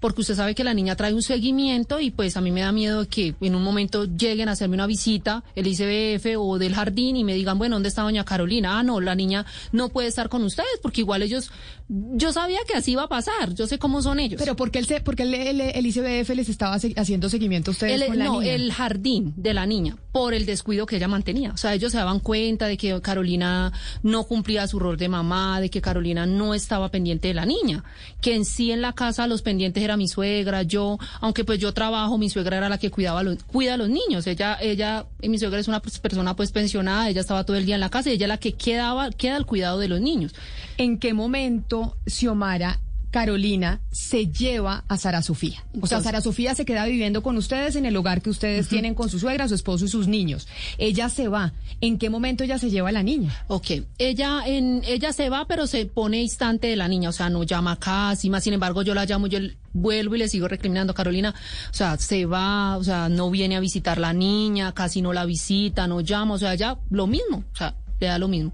Porque 0.05 0.21
usted 0.21 0.35
sabe 0.35 0.55
que 0.55 0.65
la 0.65 0.75
niña 0.75 0.97
trae 0.97 1.15
un 1.15 1.23
seguimiento 1.23 1.99
y 1.99 2.11
pues 2.11 2.37
a 2.37 2.43
mí 2.43 2.51
me 2.51 2.61
da 2.61 2.73
miedo 2.73 3.09
que 3.09 3.35
en 3.41 3.55
un 3.55 3.63
momento 3.63 4.05
lleguen 4.05 4.51
a 4.51 4.53
hacerme 4.53 4.75
una 4.75 4.87
visita, 4.87 5.43
el 5.55 5.67
ICBF 5.67 6.27
o 6.39 6.59
del 6.59 6.75
jardín 6.75 7.17
y 7.17 7.25
me 7.25 7.33
digan, 7.33 7.57
bueno, 7.57 7.77
¿dónde 7.77 7.89
está 7.89 8.03
doña 8.03 8.23
Carolina? 8.27 8.79
Ah, 8.79 8.83
no, 8.83 9.01
la 9.01 9.15
niña 9.15 9.47
no 9.73 9.89
puede 9.89 10.09
estar 10.09 10.29
con 10.29 10.45
ustedes 10.45 10.69
porque 10.83 11.01
igual 11.01 11.23
ellos, 11.23 11.51
yo 11.89 12.33
sabía 12.35 12.59
que 12.69 12.75
así 12.77 12.93
iba 12.93 13.05
a 13.05 13.09
pasar, 13.09 13.55
yo 13.55 13.67
sé 13.67 13.79
cómo 13.79 14.03
son 14.03 14.21
ellos. 14.21 14.39
Pero 14.39 14.57
¿por 14.57 14.71
qué 14.71 14.79
el, 14.81 14.85
se- 14.87 15.01
por 15.01 15.17
qué 15.17 15.23
el, 15.23 15.33
el- 15.33 15.61
el 15.63 15.87
ICBF 15.87 16.35
les 16.35 16.51
estaba 16.51 16.75
haciendo 16.75 17.31
seguimiento 17.31 17.71
a 17.71 17.73
ustedes 17.73 18.03
El- 18.03 18.09
con 18.09 18.19
la 18.19 18.25
no, 18.27 18.41
niña? 18.43 18.53
el 18.53 18.73
jardín 18.75 19.33
de 19.39 19.55
la 19.55 19.65
niña, 19.65 19.97
por 20.13 20.35
el 20.35 20.45
descuido 20.45 20.85
que 20.85 20.97
ella 20.97 21.09
mantenía. 21.09 21.53
O 21.53 21.57
sea, 21.57 21.73
ellos 21.73 21.93
se 21.93 21.97
daban 21.99 22.21
cuenta 22.21 22.67
de 22.67 22.77
que 22.77 23.01
Carolina 23.01 23.73
no 24.03 24.25
cumplía 24.25 24.67
su 24.67 24.79
rol 24.79 24.99
de 24.99 25.09
mamá, 25.09 25.61
de 25.63 25.71
que 25.71 25.81
Carolina 25.81 26.27
no 26.27 26.53
estaba 26.53 26.91
pendiente 26.91 27.29
de 27.29 27.35
la 27.35 27.47
niña, 27.47 27.85
que 28.21 28.35
en 28.35 28.45
sí 28.45 28.71
en 28.71 28.83
la 28.83 28.93
casa 28.93 29.27
los 29.27 29.41
pendientes 29.41 29.83
mi 29.97 30.09
suegra, 30.09 30.63
yo, 30.63 30.99
aunque 31.21 31.45
pues 31.45 31.59
yo 31.59 31.73
trabajo, 31.73 32.19
mi 32.19 32.31
suegra 32.31 32.57
era 32.57 32.69
la 32.69 32.79
que 32.79 32.91
cuidaba 32.91 33.23
los, 33.23 33.43
cuida 33.45 33.75
a 33.75 33.77
los 33.77 33.89
niños. 33.89 34.27
Ella, 34.27 34.59
ella, 34.61 35.07
y 35.21 35.29
mi 35.29 35.39
suegra 35.39 35.61
es 35.61 35.69
una 35.69 35.81
persona 35.81 36.37
pues 36.37 36.53
pensionada, 36.53 37.09
ella 37.09 37.21
estaba 37.21 37.45
todo 37.45 37.57
el 37.57 37.67
día 37.67 37.75
en 37.75 37.81
la 37.81 37.91
casa 37.91 38.11
y 38.11 38.15
ella 38.15 38.27
es 38.27 38.29
la 38.29 38.39
que 38.39 38.53
quedaba, 38.53 39.11
queda 39.11 39.37
al 39.37 39.47
cuidado 39.47 39.79
de 39.79 39.89
los 39.89 40.01
niños. 40.01 40.35
¿En 40.77 40.99
qué 40.99 41.15
momento 41.15 41.97
Xiomara 42.07 42.81
Carolina 43.15 43.81
se 43.93 44.27
lleva 44.27 44.85
a 44.89 44.99
Sara 44.99 45.23
Sofía? 45.23 45.65
O 45.81 45.87
sea, 45.87 46.01
Sara 46.01 46.21
Sofía 46.21 46.57
se 46.57 46.65
queda 46.65 46.85
viviendo 46.85 47.23
con 47.23 47.37
ustedes 47.37 47.77
en 47.77 47.87
el 47.87 47.97
hogar 47.97 48.23
que 48.23 48.29
ustedes 48.29 48.67
tienen 48.67 48.97
con 48.97 49.09
su 49.09 49.21
suegra, 49.21 49.47
su 49.47 49.55
esposo 49.55 49.85
y 49.85 49.89
sus 49.89 50.09
niños. 50.09 50.49
Ella 50.79 51.09
se 51.09 51.29
va. 51.29 51.53
¿En 51.81 51.97
qué 51.97 52.11
momento 52.11 52.43
ella 52.43 52.59
se 52.59 52.71
lleva 52.71 52.89
a 52.89 52.93
la 52.93 53.05
niña? 53.05 53.33
Ok, 53.47 53.71
ella 53.99 54.43
en 54.45 54.83
ella 54.85 55.13
se 55.13 55.31
va, 55.31 55.47
pero 55.47 55.69
se 55.69 55.87
pone 55.87 56.17
distante 56.17 56.67
de 56.67 56.75
la 56.75 56.89
niña, 56.89 57.11
o 57.11 57.13
sea, 57.13 57.31
no 57.31 57.45
llama 57.45 57.79
casi 57.79 58.31
más. 58.31 58.43
Sin 58.43 58.53
embargo, 58.53 58.83
yo 58.83 58.95
la 58.95 59.05
llamo, 59.05 59.29
yo 59.29 59.39
vuelvo 59.73 60.17
y 60.17 60.19
le 60.19 60.29
sigo 60.29 60.49
recriminando, 60.49 60.93
Carolina, 60.93 61.37
o 61.71 61.73
sea, 61.73 61.97
se 61.99 62.27
va, 62.27 62.77
o 62.79 62.83
sea, 62.83 63.09
no 63.09 63.31
viene 63.31 63.55
a 63.55 63.61
visitar 63.61 63.99
la 63.99 64.13
niña, 64.13 64.73
casi 64.73 65.03
no 65.03 65.13
la 65.13 65.25
visita, 65.25 65.87
no 65.87 66.01
llama, 66.01 66.35
o 66.35 66.39
sea, 66.39 66.55
ella 66.55 66.79
lo 66.91 67.07
mismo, 67.07 67.45
o 67.53 67.57
sea, 67.57 67.77
le 68.01 68.09
da 68.09 68.19
lo 68.19 68.27
mismo. 68.27 68.53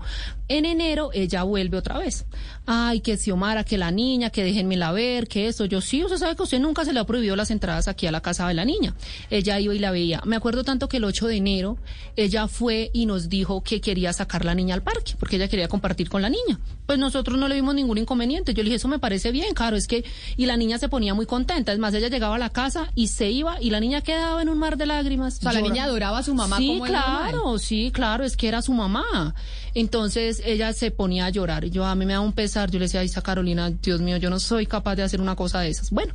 En 0.51 0.65
enero 0.65 1.11
ella 1.15 1.45
vuelve 1.45 1.77
otra 1.77 1.97
vez. 1.97 2.27
Ay, 2.67 3.01
que 3.01 3.17
Xiomara, 3.17 3.63
que 3.63 3.79
la 3.79 3.93
niña, 3.93 4.31
que 4.31 4.43
déjenmela 4.43 4.91
ver, 4.91 5.29
que 5.29 5.47
eso. 5.47 5.65
Yo 5.65 5.81
sí, 5.81 6.03
usted 6.03 6.17
sabe 6.17 6.35
que 6.35 6.43
usted 6.43 6.59
nunca 6.59 6.85
se 6.85 6.93
le 6.93 6.99
ha 6.99 7.05
prohibido 7.05 7.37
las 7.37 7.53
entradas 7.53 7.87
aquí 7.87 8.09
a 8.09 8.11
la 8.11 8.21
casa 8.21 8.49
de 8.49 8.55
la 8.55 8.65
niña. 8.65 8.97
Ella 9.31 9.61
iba 9.61 9.77
y 9.77 9.79
la 9.79 9.93
veía. 9.93 10.21
Me 10.25 10.35
acuerdo 10.35 10.65
tanto 10.65 10.89
que 10.89 10.97
el 10.97 11.05
8 11.05 11.29
de 11.29 11.37
enero 11.37 11.79
ella 12.17 12.49
fue 12.49 12.91
y 12.93 13.07
nos 13.07 13.29
dijo 13.29 13.63
que 13.63 13.81
quería 13.81 14.13
sacar 14.13 14.45
la 14.45 14.57
niña 14.57 14.75
al 14.75 14.83
parque, 14.83 15.15
porque 15.21 15.37
ella 15.37 15.47
quería 15.47 15.69
compartir 15.69 16.09
con 16.09 16.21
la 16.21 16.29
niña. 16.29 16.59
Pues 16.85 16.99
nosotros 16.99 17.39
no 17.39 17.47
le 17.47 17.55
vimos 17.55 17.77
ningún 17.77 17.99
inconveniente. 17.99 18.53
Yo 18.53 18.65
le 18.65 18.71
dije, 18.71 18.77
eso 18.77 18.89
me 18.89 18.99
parece 18.99 19.31
bien, 19.31 19.55
claro, 19.55 19.77
es 19.77 19.87
que... 19.87 20.05
Y 20.37 20.47
la 20.47 20.57
niña 20.57 20.79
se 20.79 20.89
ponía 20.89 21.15
muy 21.15 21.27
contenta. 21.27 21.73
Es 21.73 21.79
más, 21.79 21.95
ella 21.95 22.09
llegaba 22.09 22.35
a 22.35 22.39
la 22.39 22.51
casa 22.51 22.91
y 22.97 23.07
se 23.07 23.31
iba 23.31 23.63
y 23.63 23.71
la 23.71 23.79
niña 23.79 24.01
quedaba 24.01 24.43
en 24.43 24.49
un 24.49 24.59
mar 24.59 24.77
de 24.77 24.87
lágrimas. 24.87 25.39
O 25.39 25.43
sea, 25.43 25.53
la 25.53 25.61
niña 25.61 25.85
adoraba 25.85 26.19
a 26.19 26.23
su 26.25 26.35
mamá 26.35 26.57
Sí, 26.57 26.67
como 26.67 26.85
claro, 26.87 27.59
sí, 27.59 27.93
claro, 27.93 28.25
es 28.25 28.37
que 28.37 28.49
era 28.49 28.63
su 28.63 28.73
mamá. 28.73 29.37
Entonces 29.75 30.40
ella 30.45 30.73
se 30.73 30.91
ponía 30.91 31.27
a 31.27 31.31
llorar. 31.31 31.65
Y 31.65 31.71
yo 31.71 31.85
a 31.85 31.95
mí 31.95 32.07
me 32.07 32.13
da 32.15 32.21
un 32.21 32.33
pesar. 32.33 32.71
Yo 32.71 32.79
le 32.79 32.87
decía, 32.87 33.03
esa 33.03 33.23
Carolina, 33.23 33.71
Dios 33.71 34.01
mío, 34.01 34.17
yo 34.17 34.31
no 34.31 34.41
soy 34.41 34.67
capaz 34.67 34.97
de 34.97 35.03
hacer 35.03 35.21
una 35.21 35.37
cosa 35.37 35.61
de 35.61 35.71
esas. 35.71 35.91
Bueno, 35.91 36.15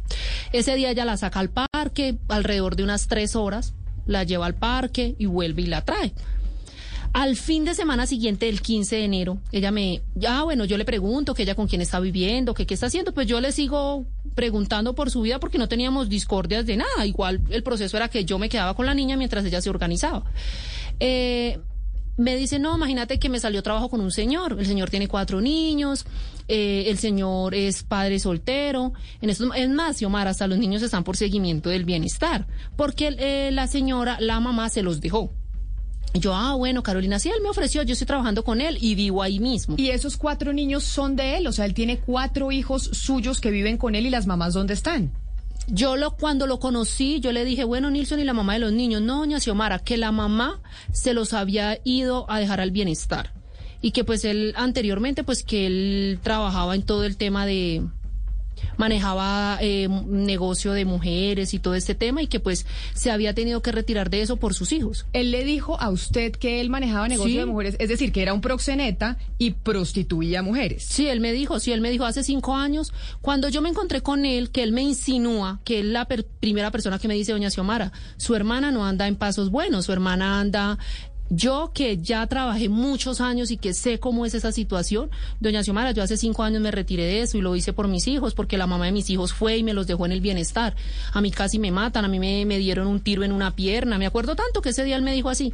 ese 0.51 0.75
día 0.75 0.91
ella 0.91 1.05
la 1.05 1.17
saca 1.17 1.39
al 1.39 1.49
parque, 1.49 2.17
alrededor 2.27 2.75
de 2.75 2.83
unas 2.83 3.07
tres 3.07 3.35
horas, 3.35 3.73
la 4.05 4.23
lleva 4.23 4.45
al 4.45 4.55
parque 4.55 5.15
y 5.17 5.25
vuelve 5.25 5.63
y 5.63 5.67
la 5.67 5.83
trae. 5.83 6.13
Al 7.13 7.37
fin 7.37 7.63
de 7.63 7.73
semana 7.75 8.07
siguiente, 8.07 8.49
el 8.49 8.61
15 8.61 8.97
de 8.97 9.05
enero, 9.05 9.37
ella 9.53 9.71
me, 9.71 10.01
ya 10.15 10.43
bueno, 10.43 10.65
yo 10.65 10.77
le 10.77 10.83
pregunto 10.83 11.33
que 11.33 11.43
ella 11.43 11.55
con 11.55 11.65
quién 11.65 11.79
está 11.79 12.01
viviendo, 12.01 12.53
que 12.53 12.65
qué 12.65 12.73
está 12.73 12.87
haciendo, 12.87 13.13
pues 13.13 13.25
yo 13.25 13.39
le 13.39 13.53
sigo 13.53 14.05
preguntando 14.35 14.95
por 14.95 15.09
su 15.09 15.21
vida 15.21 15.39
porque 15.39 15.57
no 15.57 15.69
teníamos 15.69 16.09
discordias 16.09 16.65
de 16.65 16.75
nada. 16.75 17.05
Igual 17.05 17.41
el 17.51 17.63
proceso 17.63 17.95
era 17.95 18.09
que 18.09 18.25
yo 18.25 18.37
me 18.37 18.49
quedaba 18.49 18.73
con 18.73 18.85
la 18.85 18.93
niña 18.93 19.15
mientras 19.15 19.45
ella 19.45 19.61
se 19.61 19.69
organizaba. 19.69 20.25
Eh, 20.99 21.57
me 22.17 22.35
dice, 22.35 22.59
no, 22.59 22.75
imagínate 22.75 23.19
que 23.19 23.29
me 23.29 23.39
salió 23.39 23.61
trabajo 23.61 23.89
con 23.89 24.01
un 24.01 24.11
señor. 24.11 24.55
El 24.57 24.65
señor 24.65 24.89
tiene 24.89 25.07
cuatro 25.07 25.41
niños, 25.41 26.05
eh, 26.47 26.85
el 26.87 26.97
señor 26.97 27.55
es 27.55 27.83
padre 27.83 28.19
soltero. 28.19 28.93
En 29.21 29.29
estos, 29.29 29.49
es 29.55 29.69
más, 29.69 29.97
Xiomara, 29.97 30.29
hasta 30.29 30.47
los 30.47 30.57
niños 30.57 30.81
están 30.81 31.03
por 31.03 31.17
seguimiento 31.17 31.69
del 31.69 31.85
bienestar, 31.85 32.47
porque 32.75 33.15
eh, 33.17 33.51
la 33.51 33.67
señora, 33.67 34.17
la 34.19 34.39
mamá, 34.39 34.69
se 34.69 34.81
los 34.81 35.01
dejó. 35.01 35.31
Yo, 36.13 36.33
ah, 36.33 36.55
bueno, 36.55 36.81
Carolina, 36.81 37.19
sí, 37.19 37.29
él 37.29 37.41
me 37.43 37.49
ofreció, 37.49 37.83
yo 37.83 37.91
estoy 37.91 38.07
trabajando 38.07 38.45
con 38.45 38.61
él 38.61 38.77
y 38.79 38.95
vivo 38.95 39.21
ahí 39.21 39.39
mismo. 39.39 39.75
Y 39.77 39.89
esos 39.89 40.15
cuatro 40.15 40.53
niños 40.53 40.85
son 40.85 41.17
de 41.17 41.37
él, 41.37 41.47
o 41.47 41.51
sea, 41.51 41.65
él 41.65 41.73
tiene 41.73 41.99
cuatro 41.99 42.53
hijos 42.53 42.83
suyos 42.93 43.41
que 43.41 43.51
viven 43.51 43.77
con 43.77 43.95
él 43.95 44.05
y 44.05 44.09
las 44.09 44.25
mamás 44.25 44.53
dónde 44.53 44.73
están. 44.73 45.11
Yo 45.67 45.95
lo 45.95 46.15
cuando 46.15 46.45
lo 46.47 46.59
conocí, 46.59 47.19
yo 47.19 47.31
le 47.31 47.43
dije, 47.43 47.63
bueno, 47.63 47.89
Nilsson 47.89 48.19
y 48.19 48.23
la 48.23 48.33
mamá 48.33 48.53
de 48.53 48.59
los 48.59 48.71
niños, 48.71 49.01
no, 49.01 49.19
doña 49.19 49.39
Xiomara, 49.39 49.79
que 49.79 49.97
la 49.97 50.11
mamá 50.11 50.61
se 50.91 51.13
los 51.13 51.33
había 51.33 51.79
ido 51.83 52.29
a 52.29 52.39
dejar 52.39 52.61
al 52.61 52.71
bienestar. 52.71 53.33
y 53.81 53.91
que 53.91 54.03
pues 54.03 54.25
él 54.25 54.53
anteriormente 54.57 55.23
pues 55.23 55.43
que 55.43 55.67
él 55.67 56.19
trabajaba 56.23 56.73
en 56.73 56.81
todo 56.81 57.03
el 57.03 57.17
tema 57.17 57.45
de 57.45 57.83
manejaba 58.77 59.57
eh, 59.61 59.87
negocio 59.87 60.73
de 60.73 60.85
mujeres 60.85 61.53
y 61.53 61.59
todo 61.59 61.75
este 61.75 61.95
tema 61.95 62.21
y 62.21 62.27
que 62.27 62.39
pues 62.39 62.65
se 62.93 63.11
había 63.11 63.33
tenido 63.33 63.61
que 63.61 63.71
retirar 63.71 64.09
de 64.09 64.21
eso 64.21 64.37
por 64.37 64.53
sus 64.53 64.71
hijos. 64.71 65.05
Él 65.13 65.31
le 65.31 65.43
dijo 65.43 65.79
a 65.79 65.89
usted 65.89 66.31
que 66.33 66.61
él 66.61 66.69
manejaba 66.69 67.07
negocio 67.07 67.39
de 67.39 67.45
mujeres, 67.45 67.75
es 67.79 67.89
decir, 67.89 68.11
que 68.11 68.21
era 68.21 68.33
un 68.33 68.41
proxeneta 68.41 69.17
y 69.37 69.51
prostituía 69.51 70.41
mujeres. 70.41 70.85
Sí, 70.87 71.07
él 71.07 71.19
me 71.19 71.31
dijo, 71.31 71.59
sí, 71.59 71.71
él 71.71 71.81
me 71.81 71.89
dijo 71.89 72.05
hace 72.05 72.23
cinco 72.23 72.55
años, 72.55 72.93
cuando 73.21 73.49
yo 73.49 73.61
me 73.61 73.69
encontré 73.69 74.01
con 74.01 74.25
él, 74.25 74.51
que 74.51 74.63
él 74.63 74.71
me 74.71 74.81
insinúa, 74.81 75.59
que 75.63 75.79
es 75.79 75.85
la 75.85 76.05
primera 76.05 76.71
persona 76.71 76.99
que 76.99 77.07
me 77.07 77.13
dice, 77.13 77.31
doña 77.31 77.49
Xiomara, 77.49 77.91
su 78.17 78.35
hermana 78.35 78.71
no 78.71 78.85
anda 78.85 79.07
en 79.07 79.15
pasos 79.15 79.49
buenos, 79.49 79.85
su 79.85 79.91
hermana 79.91 80.39
anda 80.39 80.77
yo 81.29 81.71
que 81.73 81.97
ya 81.97 82.25
trabajé 82.27 82.69
muchos 82.69 83.19
años 83.19 83.51
y 83.51 83.57
que 83.57 83.73
sé 83.73 83.99
cómo 83.99 84.25
es 84.25 84.33
esa 84.35 84.51
situación, 84.51 85.09
doña 85.39 85.63
Xiomara, 85.63 85.91
yo 85.91 86.03
hace 86.03 86.17
cinco 86.17 86.43
años 86.43 86.61
me 86.61 86.71
retiré 86.71 87.03
de 87.03 87.21
eso 87.21 87.37
y 87.37 87.41
lo 87.41 87.55
hice 87.55 87.73
por 87.73 87.87
mis 87.87 88.07
hijos, 88.07 88.35
porque 88.35 88.57
la 88.57 88.67
mamá 88.67 88.85
de 88.85 88.91
mis 88.91 89.09
hijos 89.09 89.33
fue 89.33 89.57
y 89.57 89.63
me 89.63 89.73
los 89.73 89.87
dejó 89.87 90.05
en 90.05 90.11
el 90.11 90.21
bienestar. 90.21 90.75
A 91.13 91.21
mí 91.21 91.31
casi 91.31 91.57
me 91.59 91.71
matan, 91.71 92.05
a 92.05 92.07
mí 92.07 92.19
me, 92.19 92.45
me 92.45 92.57
dieron 92.57 92.87
un 92.87 92.99
tiro 92.99 93.23
en 93.23 93.31
una 93.31 93.55
pierna, 93.55 93.97
me 93.97 94.05
acuerdo 94.05 94.35
tanto 94.35 94.61
que 94.61 94.69
ese 94.69 94.83
día 94.83 94.95
él 94.95 95.01
me 95.01 95.13
dijo 95.13 95.29
así. 95.29 95.53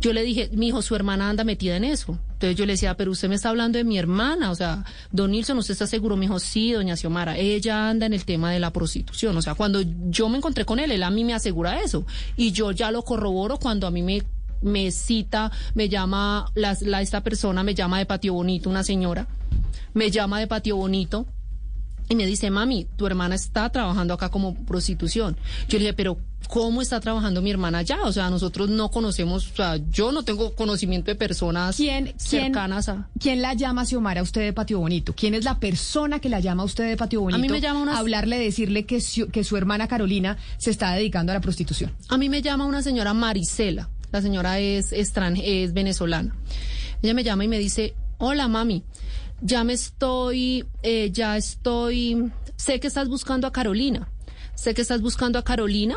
Yo 0.00 0.12
le 0.12 0.22
dije, 0.22 0.50
mi 0.52 0.68
hijo, 0.68 0.82
su 0.82 0.96
hermana 0.96 1.28
anda 1.28 1.44
metida 1.44 1.76
en 1.76 1.84
eso. 1.84 2.18
Entonces 2.32 2.56
yo 2.56 2.66
le 2.66 2.72
decía, 2.72 2.96
pero 2.96 3.12
usted 3.12 3.28
me 3.28 3.36
está 3.36 3.50
hablando 3.50 3.78
de 3.78 3.84
mi 3.84 3.98
hermana, 3.98 4.50
o 4.50 4.54
sea, 4.56 4.84
don 5.12 5.30
Nilsson, 5.30 5.58
¿usted 5.58 5.72
está 5.72 5.86
seguro? 5.86 6.16
Me 6.16 6.22
dijo, 6.26 6.40
sí, 6.40 6.72
doña 6.72 6.96
Xiomara, 6.96 7.38
ella 7.38 7.88
anda 7.88 8.06
en 8.06 8.14
el 8.14 8.24
tema 8.24 8.50
de 8.50 8.58
la 8.58 8.72
prostitución. 8.72 9.36
O 9.36 9.42
sea, 9.42 9.54
cuando 9.54 9.80
yo 10.10 10.28
me 10.28 10.38
encontré 10.38 10.64
con 10.64 10.80
él, 10.80 10.90
él 10.90 11.04
a 11.04 11.10
mí 11.10 11.22
me 11.22 11.34
asegura 11.34 11.80
eso. 11.80 12.04
Y 12.36 12.50
yo 12.50 12.72
ya 12.72 12.90
lo 12.90 13.04
corroboro 13.04 13.58
cuando 13.58 13.86
a 13.86 13.92
mí 13.92 14.02
me 14.02 14.24
me 14.62 14.90
cita, 14.90 15.50
me 15.74 15.88
llama, 15.88 16.50
la, 16.54 17.00
esta 17.00 17.22
persona 17.22 17.62
me 17.62 17.74
llama 17.74 17.98
de 17.98 18.06
Patio 18.06 18.34
Bonito, 18.34 18.70
una 18.70 18.84
señora, 18.84 19.26
me 19.94 20.10
llama 20.10 20.40
de 20.40 20.46
Patio 20.46 20.76
Bonito 20.76 21.26
y 22.08 22.14
me 22.14 22.26
dice, 22.26 22.50
mami, 22.50 22.86
tu 22.96 23.06
hermana 23.06 23.34
está 23.34 23.70
trabajando 23.70 24.14
acá 24.14 24.28
como 24.28 24.54
prostitución. 24.54 25.36
Yo 25.68 25.78
le 25.78 25.84
dije, 25.84 25.94
pero 25.94 26.18
¿cómo 26.48 26.82
está 26.82 27.00
trabajando 27.00 27.40
mi 27.40 27.50
hermana 27.50 27.78
allá? 27.78 28.00
O 28.04 28.12
sea, 28.12 28.28
nosotros 28.28 28.68
no 28.68 28.90
conocemos, 28.90 29.50
o 29.52 29.56
sea, 29.56 29.76
yo 29.90 30.12
no 30.12 30.22
tengo 30.22 30.54
conocimiento 30.54 31.10
de 31.10 31.14
personas 31.14 31.80
cercanas 32.16 32.88
a... 32.88 33.08
¿Quién 33.18 33.40
la 33.40 33.54
llama 33.54 33.86
Xiomara 33.86 34.20
a 34.20 34.24
usted 34.24 34.42
de 34.42 34.52
Patio 34.52 34.80
Bonito? 34.80 35.14
¿Quién 35.14 35.34
es 35.34 35.44
la 35.44 35.58
persona 35.58 36.18
que 36.18 36.28
la 36.28 36.40
llama 36.40 36.64
a 36.64 36.66
usted 36.66 36.88
de 36.88 36.96
Patio 36.96 37.20
Bonito? 37.20 37.36
A 37.36 37.40
mí 37.40 37.48
me 37.48 37.60
llama 37.60 37.80
una... 37.80 37.98
hablarle, 37.98 38.38
decirle 38.38 38.84
que 38.84 39.00
que 39.32 39.44
su 39.44 39.56
hermana 39.56 39.88
Carolina 39.88 40.36
se 40.58 40.70
está 40.70 40.92
dedicando 40.92 41.32
a 41.32 41.36
la 41.36 41.40
prostitución. 41.40 41.92
A 42.08 42.18
mí 42.18 42.28
me 42.28 42.42
llama 42.42 42.66
una 42.66 42.82
señora 42.82 43.14
Marisela. 43.14 43.88
La 44.12 44.20
señora 44.22 44.58
es, 44.58 44.92
es 44.92 45.72
venezolana. 45.72 46.36
Ella 47.02 47.14
me 47.14 47.24
llama 47.24 47.44
y 47.44 47.48
me 47.48 47.58
dice, 47.58 47.94
hola 48.18 48.46
mami, 48.46 48.84
ya 49.40 49.64
me 49.64 49.72
estoy, 49.72 50.64
eh, 50.82 51.10
ya 51.10 51.36
estoy, 51.36 52.30
sé 52.56 52.78
que 52.78 52.86
estás 52.86 53.08
buscando 53.08 53.46
a 53.46 53.52
Carolina, 53.52 54.08
sé 54.54 54.74
que 54.74 54.82
estás 54.82 55.00
buscando 55.00 55.38
a 55.38 55.42
Carolina, 55.42 55.96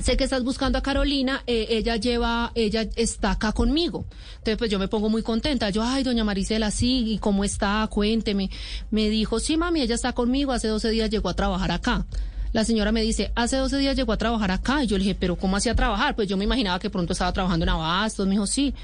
sé 0.00 0.16
que 0.16 0.24
estás 0.24 0.44
buscando 0.44 0.78
a 0.78 0.82
Carolina, 0.82 1.42
eh, 1.46 1.66
ella 1.70 1.96
lleva, 1.96 2.52
ella 2.54 2.88
está 2.94 3.32
acá 3.32 3.52
conmigo. 3.52 4.04
Entonces, 4.34 4.56
pues 4.58 4.70
yo 4.70 4.78
me 4.78 4.88
pongo 4.88 5.08
muy 5.08 5.22
contenta. 5.22 5.70
Yo, 5.70 5.82
ay, 5.82 6.02
doña 6.02 6.24
Marisela, 6.24 6.70
sí, 6.70 7.12
¿y 7.12 7.18
cómo 7.18 7.42
está? 7.42 7.86
Cuénteme. 7.90 8.50
Me 8.90 9.10
dijo, 9.10 9.40
sí, 9.40 9.56
mami, 9.56 9.80
ella 9.80 9.96
está 9.96 10.12
conmigo, 10.12 10.52
hace 10.52 10.68
12 10.68 10.90
días 10.90 11.10
llegó 11.10 11.28
a 11.28 11.34
trabajar 11.34 11.72
acá 11.72 12.06
la 12.52 12.64
señora 12.64 12.92
me 12.92 13.02
dice, 13.02 13.32
hace 13.34 13.56
12 13.56 13.78
días 13.78 13.96
llegó 13.96 14.12
a 14.12 14.18
trabajar 14.18 14.50
acá. 14.50 14.84
Y 14.84 14.86
yo 14.86 14.98
le 14.98 15.04
dije, 15.04 15.16
¿pero 15.18 15.36
cómo 15.36 15.56
hacía 15.56 15.74
trabajar? 15.74 16.14
Pues 16.14 16.28
yo 16.28 16.36
me 16.36 16.44
imaginaba 16.44 16.78
que 16.78 16.90
pronto 16.90 17.12
estaba 17.12 17.32
trabajando 17.32 17.64
en 17.64 17.70
Abastos. 17.70 18.26
Me 18.26 18.32
dijo, 18.32 18.46
sí. 18.46 18.74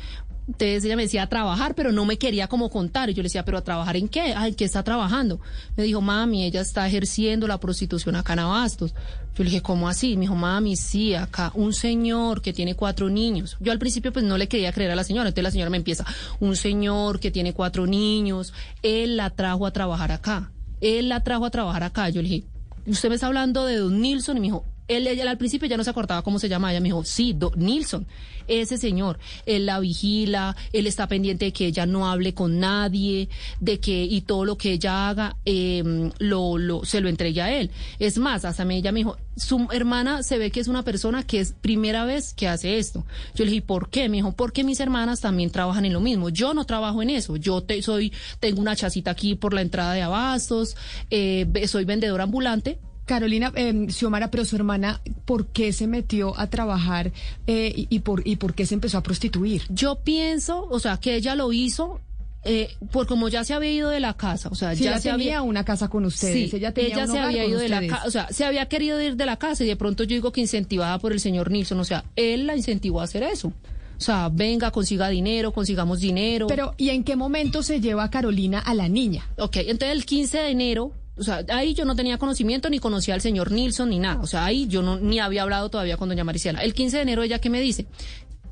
Entonces 0.47 0.83
ella 0.87 0.97
me 0.97 1.03
decía 1.03 1.25
a 1.25 1.27
trabajar, 1.29 1.75
pero 1.75 1.93
no 1.93 2.07
me 2.07 2.17
quería 2.17 2.49
como 2.49 2.71
contar. 2.71 3.11
Y 3.11 3.15
yo 3.15 3.23
le 3.23 3.27
decía, 3.27 3.45
¿pero 3.45 3.59
a 3.59 3.63
trabajar 3.63 3.97
en 3.99 4.09
qué? 4.09 4.33
Ay, 4.35 4.55
¿qué 4.55 4.65
está 4.65 4.83
trabajando? 4.83 5.41
Me 5.77 5.85
dijo, 5.85 6.01
mami, 6.01 6.45
ella 6.45 6.63
está 6.63 6.89
ejerciendo 6.89 7.47
la 7.47 7.61
prostitución 7.61 8.17
acá 8.17 8.33
en 8.33 8.39
Abastos. 8.39 8.95
Yo 9.37 9.45
le 9.45 9.51
dije, 9.51 9.61
¿cómo 9.61 9.87
así? 9.91 10.17
Me 10.17 10.23
dijo, 10.23 10.35
mami, 10.35 10.75
sí, 10.75 11.15
acá 11.15 11.53
un 11.55 11.75
señor 11.75 12.41
que 12.41 12.55
tiene 12.55 12.75
cuatro 12.75 13.11
niños. 13.11 13.59
Yo 13.61 13.73
al 13.73 13.79
principio 13.79 14.11
pues 14.11 14.25
no 14.25 14.39
le 14.39 14.49
quería 14.49 14.73
creer 14.73 14.91
a 14.93 14.97
la 14.97 15.05
señora. 15.05 15.29
Entonces 15.29 15.45
la 15.45 15.51
señora 15.51 15.69
me 15.69 15.77
empieza, 15.77 16.07
un 16.41 16.57
señor 16.57 17.21
que 17.21 17.31
tiene 17.31 17.53
cuatro 17.53 17.87
niños, 17.87 18.55
él 18.83 19.19
la 19.19 19.29
trajo 19.29 19.67
a 19.67 19.73
trabajar 19.73 20.13
acá. 20.13 20.51
Él 20.81 21.11
la 21.11 21.23
trajo 21.23 21.45
a 21.45 21.51
trabajar 21.51 21.83
acá. 21.83 22.09
Yo 22.09 22.23
le 22.23 22.29
dije, 22.31 22.47
usted 22.89 23.09
me 23.09 23.15
está 23.15 23.27
hablando 23.27 23.67
de 23.67 23.77
Don 23.77 24.01
Nilsson 24.01 24.37
y 24.37 24.41
me 24.41 24.47
dijo, 24.47 24.65
él, 24.89 25.07
ella, 25.07 25.31
al 25.31 25.39
principio 25.39 25.69
ya 25.69 25.77
no 25.77 25.85
se 25.85 25.91
acordaba 25.91 26.23
cómo 26.23 26.39
se 26.39 26.49
llama. 26.49 26.71
Ella 26.71 26.81
me 26.81 26.89
dijo, 26.89 27.05
sí, 27.05 27.35
Don 27.35 27.53
Nilsson, 27.57 28.07
ese 28.49 28.79
señor, 28.79 29.19
él 29.47 29.67
la 29.67 29.79
vigila, 29.79 30.57
él 30.73 30.87
está 30.87 31.07
pendiente 31.07 31.47
de 31.47 31.53
que 31.53 31.67
ella 31.67 31.87
no 31.87 32.11
hable 32.11 32.35
con 32.35 32.59
nadie, 32.59 33.29
de 33.61 33.79
que, 33.79 34.05
y 34.05 34.23
todo 34.23 34.45
lo 34.45 34.57
que 34.57 34.73
ella 34.73 35.09
haga, 35.09 35.37
eh, 35.45 36.11
lo, 36.19 36.59
lo, 36.59 36.85
se 36.85 37.01
lo 37.01 37.09
entregue 37.09 37.43
a 37.43 37.55
él. 37.55 37.71
Es 37.99 38.19
más, 38.19 38.45
hasta 38.45 38.65
me, 38.65 38.77
ella 38.77 38.91
me 38.91 39.01
dijo, 39.01 39.17
su 39.37 39.69
hermana 39.71 40.23
se 40.23 40.39
ve 40.39 40.51
que 40.51 40.61
es 40.61 40.69
una 40.69 40.83
persona 40.83 41.25
que 41.25 41.41
es 41.41 41.53
primera 41.53 42.05
vez 42.05 42.35
que 42.35 42.49
hace 42.49 42.79
esto. 42.79 43.05
Yo 43.35 43.45
le 43.45 43.53
dije, 43.53 43.63
¿por 43.63 43.91
qué? 43.91 44.09
Me 44.09 44.17
dijo, 44.17 44.33
porque 44.33 44.65
mis 44.65 44.81
hermanas 44.81 45.21
también 45.21 45.51
trabajan 45.51 45.85
en 45.85 45.93
lo 45.93 46.01
mismo. 46.01 46.31
Yo 46.31 46.55
no 46.55 46.65
trabajo 46.65 47.03
en 47.03 47.11
eso. 47.11 47.37
Yo 47.37 47.63
te, 47.63 47.83
soy, 47.83 48.13
tengo 48.41 48.61
una 48.61 48.75
chacita 48.75 49.11
aquí 49.11 49.35
por 49.35 49.55
la 49.55 49.61
entrada 49.61 49.93
de 49.93 50.03
abastos, 50.03 50.77
eh, 51.11 51.47
soy 51.67 51.85
vendedora 51.85 52.25
ambulante, 52.25 52.79
Carolina 53.09 53.53
eh, 53.57 53.87
Xiomara, 53.89 54.31
pero 54.31 54.45
su 54.45 54.55
hermana, 54.55 55.01
¿por 55.25 55.47
qué 55.47 55.73
se 55.73 55.89
metió 55.89 56.39
a 56.39 56.49
trabajar 56.49 57.11
eh, 57.47 57.73
y, 57.75 57.99
por, 58.01 58.23
y 58.25 58.37
por 58.37 58.55
qué 58.55 58.67
se 58.67 58.75
empezó 58.75 58.99
a 58.99 59.03
prostituir? 59.03 59.63
Yo 59.71 59.97
pienso, 59.97 60.69
o 60.71 60.79
sea, 60.79 60.99
que 60.99 61.17
ella 61.17 61.35
lo 61.35 61.53
hizo 61.53 62.01
eh, 62.45 62.69
por 62.93 63.07
como 63.07 63.29
ya 63.29 63.43
se 63.43 63.55
había 63.55 63.73
ido 63.73 63.89
de 63.91 63.99
la 63.99 64.15
casa, 64.15 64.49
o 64.51 64.55
sea, 64.55 64.73
ya 64.75 65.01
se 65.01 65.11
había 65.11 65.43
una 65.43 65.65
casa 65.65 65.89
con 65.89 66.05
ustedes, 66.05 66.51
sí, 66.51 66.57
ella, 66.57 66.73
se 66.73 67.19
había 67.19 67.45
ido 67.45 67.59
de 67.59 67.69
la 67.69 67.85
casa, 67.85 68.07
o 68.07 68.11
sea, 68.11 68.29
se 68.31 68.45
había 68.45 68.67
querido 68.67 69.03
ir 69.03 69.17
de 69.17 69.27
la 69.27 69.37
casa 69.37 69.65
y 69.65 69.67
de 69.67 69.77
pronto 69.77 70.05
yo 70.05 70.15
digo 70.15 70.31
que 70.31 70.41
incentivada 70.41 70.99
por 70.99 71.13
el 71.13 71.19
señor 71.19 71.51
Nilsson, 71.51 71.81
o 71.81 71.85
sea, 71.85 72.05
él 72.15 72.47
la 72.47 72.57
incentivó 72.57 73.01
a 73.01 73.05
hacer 73.05 73.25
eso. 73.25 73.49
O 73.49 74.01
sea, 74.01 74.29
venga, 74.33 74.71
consiga 74.71 75.09
dinero, 75.09 75.53
consigamos 75.53 75.99
dinero. 75.99 76.47
Pero, 76.47 76.73
¿y 76.77 76.91
en 76.91 77.03
qué 77.03 77.17
momento 77.17 77.65
se 77.65 77.81
lleva 77.81 78.05
a 78.05 78.11
Carolina 78.11 78.61
a 78.61 78.73
la 78.73 78.89
niña? 78.89 79.29
Ok, 79.39 79.57
entonces 79.57 79.91
el 79.91 80.07
15 80.07 80.39
de 80.39 80.51
enero 80.51 80.93
o 81.19 81.23
sea, 81.23 81.45
ahí 81.49 81.75
yo 81.75 81.85
no 81.85 81.97
tenía 81.97 82.19
conocimiento 82.19 82.71
ni 82.71 82.79
conocía 82.79 83.15
al 83.15 83.21
señor 83.21 83.51
Nilsson 83.51 83.91
ni 83.91 83.99
nada. 83.99 84.21
O 84.21 84.27
sea, 84.27 84.45
ahí 84.45 84.67
yo 84.67 84.83
no, 84.83 84.99
ni 84.99 85.19
había 85.19 85.43
hablado 85.43 85.69
todavía 85.69 85.97
con 85.97 86.09
doña 86.09 86.25
Maricela. 86.25 86.63
El 86.63 86.75
15 86.75 86.97
de 86.97 87.03
enero 87.03 87.23
ella 87.23 87.41
que 87.41 87.51
me 87.51 87.61
dice 87.61 87.87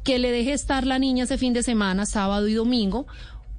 que 0.04 0.18
le 0.18 0.30
deje 0.30 0.52
estar 0.52 0.86
la 0.86 0.98
niña 0.98 1.24
ese 1.24 1.36
fin 1.36 1.52
de 1.52 1.62
semana, 1.62 2.06
sábado 2.06 2.46
y 2.46 2.54
domingo, 2.54 3.06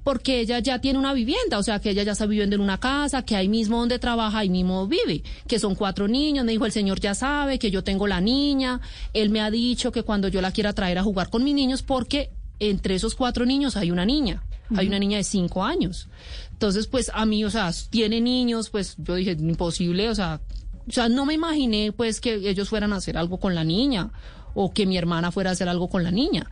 porque 0.02 0.40
ella 0.40 0.60
ya 0.60 0.80
tiene 0.80 0.98
una 0.98 1.12
vivienda, 1.12 1.58
o 1.58 1.62
sea, 1.62 1.80
que 1.80 1.90
ella 1.90 2.02
ya 2.02 2.12
está 2.12 2.24
viviendo 2.24 2.56
en 2.56 2.62
una 2.62 2.80
casa, 2.80 3.22
que 3.26 3.36
ahí 3.36 3.48
mismo 3.48 3.78
donde 3.78 3.98
trabaja, 3.98 4.38
ahí 4.38 4.48
mismo 4.48 4.86
vive, 4.86 5.22
que 5.46 5.58
son 5.58 5.74
cuatro 5.74 6.08
niños, 6.08 6.46
me 6.46 6.52
dijo 6.52 6.64
el 6.64 6.72
señor 6.72 7.00
ya 7.00 7.14
sabe 7.14 7.58
que 7.58 7.70
yo 7.70 7.84
tengo 7.84 8.06
la 8.06 8.22
niña, 8.22 8.80
él 9.12 9.28
me 9.28 9.42
ha 9.42 9.50
dicho 9.50 9.92
que 9.92 10.02
cuando 10.04 10.28
yo 10.28 10.40
la 10.40 10.52
quiera 10.52 10.72
traer 10.72 10.96
a 10.96 11.02
jugar 11.02 11.28
con 11.28 11.44
mis 11.44 11.54
niños, 11.54 11.82
porque 11.82 12.30
entre 12.60 12.94
esos 12.94 13.14
cuatro 13.14 13.44
niños 13.44 13.76
hay 13.76 13.90
una 13.90 14.06
niña, 14.06 14.42
hay 14.76 14.88
una 14.88 14.98
niña 14.98 15.18
de 15.18 15.24
cinco 15.24 15.64
años. 15.64 16.08
Entonces, 16.52 16.86
pues 16.86 17.10
a 17.14 17.24
mí, 17.24 17.44
o 17.44 17.50
sea, 17.50 17.70
tiene 17.90 18.20
niños, 18.20 18.70
pues 18.70 18.96
yo 18.98 19.14
dije, 19.14 19.32
imposible, 19.32 20.08
o 20.08 20.14
sea, 20.14 20.40
o 20.88 20.92
sea, 20.92 21.08
no 21.08 21.26
me 21.26 21.34
imaginé 21.34 21.92
pues 21.92 22.20
que 22.20 22.34
ellos 22.34 22.68
fueran 22.68 22.92
a 22.92 22.96
hacer 22.96 23.18
algo 23.18 23.38
con 23.38 23.54
la 23.54 23.62
niña 23.62 24.10
o 24.54 24.72
que 24.72 24.86
mi 24.86 24.96
hermana 24.96 25.30
fuera 25.30 25.50
a 25.50 25.52
hacer 25.52 25.68
algo 25.68 25.88
con 25.88 26.02
la 26.02 26.10
niña. 26.10 26.50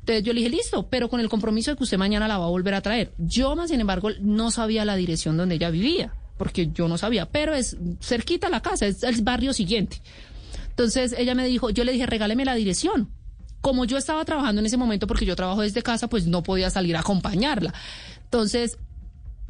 Entonces 0.00 0.24
yo 0.24 0.32
le 0.32 0.40
dije, 0.40 0.50
listo, 0.50 0.88
pero 0.88 1.08
con 1.08 1.20
el 1.20 1.28
compromiso 1.28 1.70
de 1.70 1.76
que 1.76 1.84
usted 1.84 1.98
mañana 1.98 2.26
la 2.26 2.38
va 2.38 2.46
a 2.46 2.48
volver 2.48 2.74
a 2.74 2.80
traer. 2.80 3.12
Yo, 3.18 3.54
más 3.54 3.70
sin 3.70 3.80
embargo, 3.80 4.10
no 4.20 4.50
sabía 4.50 4.84
la 4.84 4.96
dirección 4.96 5.36
donde 5.36 5.56
ella 5.56 5.70
vivía, 5.70 6.14
porque 6.38 6.70
yo 6.72 6.88
no 6.88 6.98
sabía, 6.98 7.26
pero 7.26 7.54
es 7.54 7.76
cerquita 8.00 8.48
la 8.48 8.60
casa, 8.60 8.86
es 8.86 9.02
el 9.02 9.22
barrio 9.22 9.52
siguiente. 9.52 10.00
Entonces 10.70 11.14
ella 11.16 11.34
me 11.34 11.46
dijo, 11.46 11.70
yo 11.70 11.84
le 11.84 11.92
dije, 11.92 12.06
regáleme 12.06 12.44
la 12.44 12.54
dirección. 12.54 13.10
Como 13.64 13.86
yo 13.86 13.96
estaba 13.96 14.22
trabajando 14.26 14.60
en 14.60 14.66
ese 14.66 14.76
momento, 14.76 15.06
porque 15.06 15.24
yo 15.24 15.34
trabajo 15.36 15.62
desde 15.62 15.82
casa, 15.82 16.06
pues 16.06 16.26
no 16.26 16.42
podía 16.42 16.68
salir 16.68 16.96
a 16.96 17.00
acompañarla. 17.00 17.72
Entonces 18.24 18.76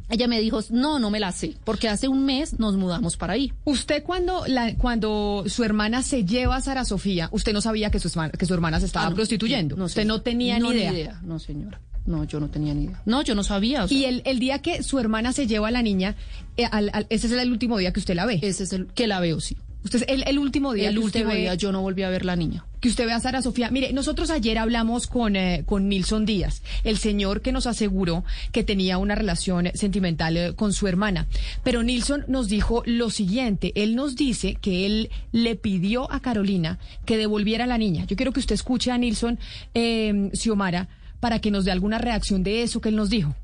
ella 0.09 0.29
me 0.29 0.39
dijo, 0.39 0.61
no, 0.69 0.99
no 0.99 1.09
me 1.09 1.19
la 1.19 1.33
sé, 1.33 1.55
porque 1.65 1.89
hace 1.89 2.07
un 2.07 2.23
mes 2.25 2.57
nos 2.57 2.77
mudamos 2.77 3.17
para 3.17 3.33
ahí. 3.33 3.51
Usted 3.65 4.03
cuando 4.03 4.45
la, 4.47 4.73
cuando 4.75 5.43
su 5.47 5.65
hermana 5.65 6.01
se 6.01 6.23
lleva 6.23 6.55
a 6.55 6.61
Sara 6.61 6.85
Sofía, 6.85 7.27
usted 7.33 7.51
no 7.51 7.59
sabía 7.59 7.91
que 7.91 7.99
su, 7.99 8.09
que 8.39 8.45
su 8.45 8.53
hermana 8.53 8.79
se 8.79 8.85
estaba 8.85 9.07
ah, 9.07 9.13
prostituyendo. 9.13 9.75
No, 9.75 9.83
usted 9.83 10.05
no 10.05 10.21
tenía 10.21 10.59
ni, 10.59 10.69
idea. 10.69 11.19
No, 11.21 11.37
señora. 11.37 11.81
No, 12.05 12.23
yo 12.23 12.39
no 12.39 12.49
tenía 12.49 12.73
ni 12.73 12.85
idea. 12.85 13.01
No, 13.05 13.21
yo 13.21 13.35
no 13.35 13.43
sabía. 13.43 13.85
Y 13.89 14.05
el, 14.05 14.21
el, 14.23 14.39
día 14.39 14.59
que 14.61 14.81
su 14.81 14.97
hermana 14.97 15.33
se 15.33 15.45
lleva 15.45 15.67
a 15.67 15.71
la 15.71 15.81
niña, 15.81 16.15
eh, 16.55 16.69
ese 17.09 17.27
es 17.27 17.33
el 17.33 17.51
último 17.51 17.77
día 17.79 17.91
que 17.91 17.99
usted 17.99 18.15
la 18.15 18.25
ve. 18.25 18.39
Ese 18.41 18.63
es 18.63 18.71
el 18.71 18.87
que 18.87 19.07
la 19.07 19.19
veo, 19.19 19.41
sí. 19.41 19.57
Usted 19.85 20.03
el, 20.07 20.23
el 20.27 20.39
último 20.39 20.73
día. 20.73 20.89
El 20.89 20.97
último 20.97 21.31
día 21.31 21.53
yo 21.53 21.71
no 21.71 21.79
volví 21.79 22.01
a 22.01 22.09
ver 22.09 22.25
la 22.25 22.35
niña. 22.35 22.65
Que 22.81 22.89
usted 22.89 23.05
ve 23.05 23.13
a 23.13 23.19
Sara 23.19 23.43
Sofía. 23.43 23.69
Mire, 23.69 23.93
nosotros 23.93 24.31
ayer 24.31 24.57
hablamos 24.57 25.05
con, 25.05 25.35
eh, 25.35 25.61
con 25.67 25.87
Nilson 25.87 26.25
Díaz, 26.25 26.63
el 26.83 26.97
señor 26.97 27.41
que 27.41 27.51
nos 27.51 27.67
aseguró 27.67 28.23
que 28.51 28.63
tenía 28.63 28.97
una 28.97 29.13
relación 29.13 29.69
sentimental 29.75 30.37
eh, 30.37 30.53
con 30.55 30.73
su 30.73 30.87
hermana. 30.87 31.27
Pero 31.63 31.83
Nilson 31.83 32.25
nos 32.27 32.47
dijo 32.47 32.81
lo 32.87 33.11
siguiente. 33.11 33.73
Él 33.75 33.95
nos 33.95 34.15
dice 34.15 34.55
que 34.55 34.87
él 34.87 35.11
le 35.31 35.55
pidió 35.55 36.11
a 36.11 36.19
Carolina 36.19 36.79
que 37.05 37.17
devolviera 37.17 37.65
a 37.65 37.67
la 37.67 37.77
niña. 37.77 38.05
Yo 38.05 38.15
quiero 38.15 38.31
que 38.31 38.39
usted 38.39 38.55
escuche 38.55 38.89
a 38.89 38.97
Nilson 38.97 39.37
eh, 39.75 40.31
Xiomara 40.33 40.89
para 41.19 41.39
que 41.39 41.51
nos 41.51 41.63
dé 41.63 41.71
alguna 41.71 41.99
reacción 41.99 42.41
de 42.41 42.63
eso 42.63 42.81
que 42.81 42.89
él 42.89 42.95
nos 42.95 43.11
dijo. 43.11 43.35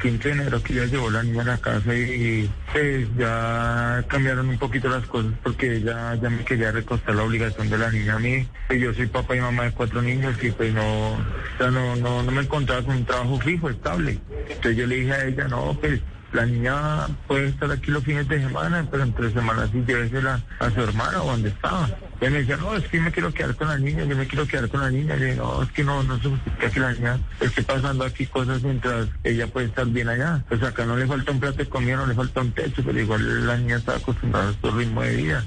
15 0.00 0.28
de 0.28 0.34
enero 0.34 0.62
que 0.62 0.74
ya 0.74 0.84
llevó 0.84 1.10
la 1.10 1.22
niña 1.22 1.42
a 1.42 1.44
la 1.44 1.58
casa 1.58 1.94
y 1.94 2.50
pues 2.72 3.08
ya 3.16 4.04
cambiaron 4.08 4.48
un 4.48 4.58
poquito 4.58 4.88
las 4.88 5.06
cosas 5.06 5.32
porque 5.42 5.76
ella 5.76 6.14
ya 6.16 6.28
me 6.28 6.44
quería 6.44 6.70
recostar 6.70 7.14
la 7.14 7.22
obligación 7.22 7.70
de 7.70 7.78
la 7.78 7.90
niña 7.90 8.16
a 8.16 8.18
mí. 8.18 8.46
Y 8.70 8.78
yo 8.78 8.92
soy 8.92 9.06
papá 9.06 9.36
y 9.36 9.40
mamá 9.40 9.64
de 9.64 9.72
cuatro 9.72 10.02
niños 10.02 10.36
y 10.42 10.50
pues 10.50 10.72
no, 10.74 11.16
ya 11.58 11.70
no, 11.70 11.96
no, 11.96 12.22
no 12.22 12.30
me 12.30 12.42
encontraba 12.42 12.82
con 12.82 12.96
un 12.96 13.04
trabajo 13.04 13.38
fijo, 13.40 13.70
estable. 13.70 14.18
Entonces 14.48 14.76
yo 14.76 14.86
le 14.86 14.96
dije 14.96 15.12
a 15.12 15.24
ella, 15.26 15.48
no, 15.48 15.76
pues 15.80 16.00
la 16.32 16.46
niña 16.46 17.06
puede 17.26 17.48
estar 17.48 17.70
aquí 17.70 17.90
los 17.90 18.04
fines 18.04 18.28
de 18.28 18.40
semana, 18.40 18.86
pero 18.90 19.02
entre 19.04 19.32
semanas 19.32 19.70
sí 19.72 19.82
llévesela 19.86 20.42
a 20.58 20.70
su 20.70 20.80
hermana 20.80 21.22
o 21.22 21.30
donde 21.30 21.48
estaba. 21.48 21.88
Y 22.20 22.24
me 22.24 22.38
decía, 22.38 22.56
no, 22.56 22.74
es 22.74 22.84
que 22.88 23.00
me 23.00 23.12
quiero 23.12 23.32
quedar 23.32 23.54
con 23.54 23.68
la 23.68 23.78
niña, 23.78 24.04
yo 24.04 24.16
me 24.16 24.26
quiero 24.26 24.46
quedar 24.46 24.68
con 24.68 24.80
la 24.80 24.90
niña. 24.90 25.16
Y 25.16 25.20
le 25.20 25.26
dije, 25.26 25.36
no, 25.36 25.62
es 25.62 25.70
que 25.72 25.84
no, 25.84 26.02
no 26.02 26.20
se 26.20 26.28
justifica 26.28 26.70
que 26.70 26.80
la 26.80 26.92
niña 26.92 27.20
esté 27.40 27.62
pasando 27.62 28.04
aquí 28.04 28.26
cosas 28.26 28.62
mientras 28.62 29.08
ella 29.24 29.46
puede 29.46 29.66
estar 29.66 29.86
bien 29.86 30.08
allá. 30.08 30.44
Pues 30.48 30.62
acá 30.62 30.84
no 30.84 30.96
le 30.96 31.06
falta 31.06 31.32
un 31.32 31.40
plato 31.40 31.58
de 31.58 31.68
comida, 31.68 31.96
no 31.96 32.06
le 32.06 32.14
falta 32.14 32.40
un 32.40 32.52
techo, 32.52 32.82
pero 32.84 33.00
igual 33.00 33.46
la 33.46 33.56
niña 33.56 33.76
está 33.76 33.96
acostumbrada 33.96 34.50
a 34.50 34.60
su 34.60 34.70
ritmo 34.70 35.02
de 35.02 35.16
vida. 35.16 35.44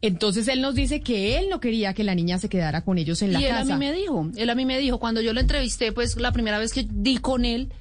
Entonces 0.00 0.48
él 0.48 0.60
nos 0.60 0.74
dice 0.74 1.00
que 1.00 1.38
él 1.38 1.48
no 1.50 1.60
quería 1.60 1.94
que 1.94 2.04
la 2.04 2.14
niña 2.14 2.38
se 2.38 2.48
quedara 2.48 2.82
con 2.84 2.98
ellos 2.98 3.22
en 3.22 3.32
la 3.32 3.40
y 3.40 3.44
casa. 3.44 3.62
él 3.62 3.70
a 3.72 3.76
mí 3.76 3.86
me 3.86 3.92
dijo, 3.92 4.30
él 4.36 4.50
a 4.50 4.54
mí 4.54 4.64
me 4.64 4.78
dijo, 4.78 4.98
cuando 4.98 5.20
yo 5.20 5.32
lo 5.32 5.40
entrevisté, 5.40 5.92
pues 5.92 6.16
la 6.16 6.32
primera 6.32 6.58
vez 6.58 6.72
que 6.72 6.86
di 6.88 7.18
con 7.18 7.44
él, 7.44 7.72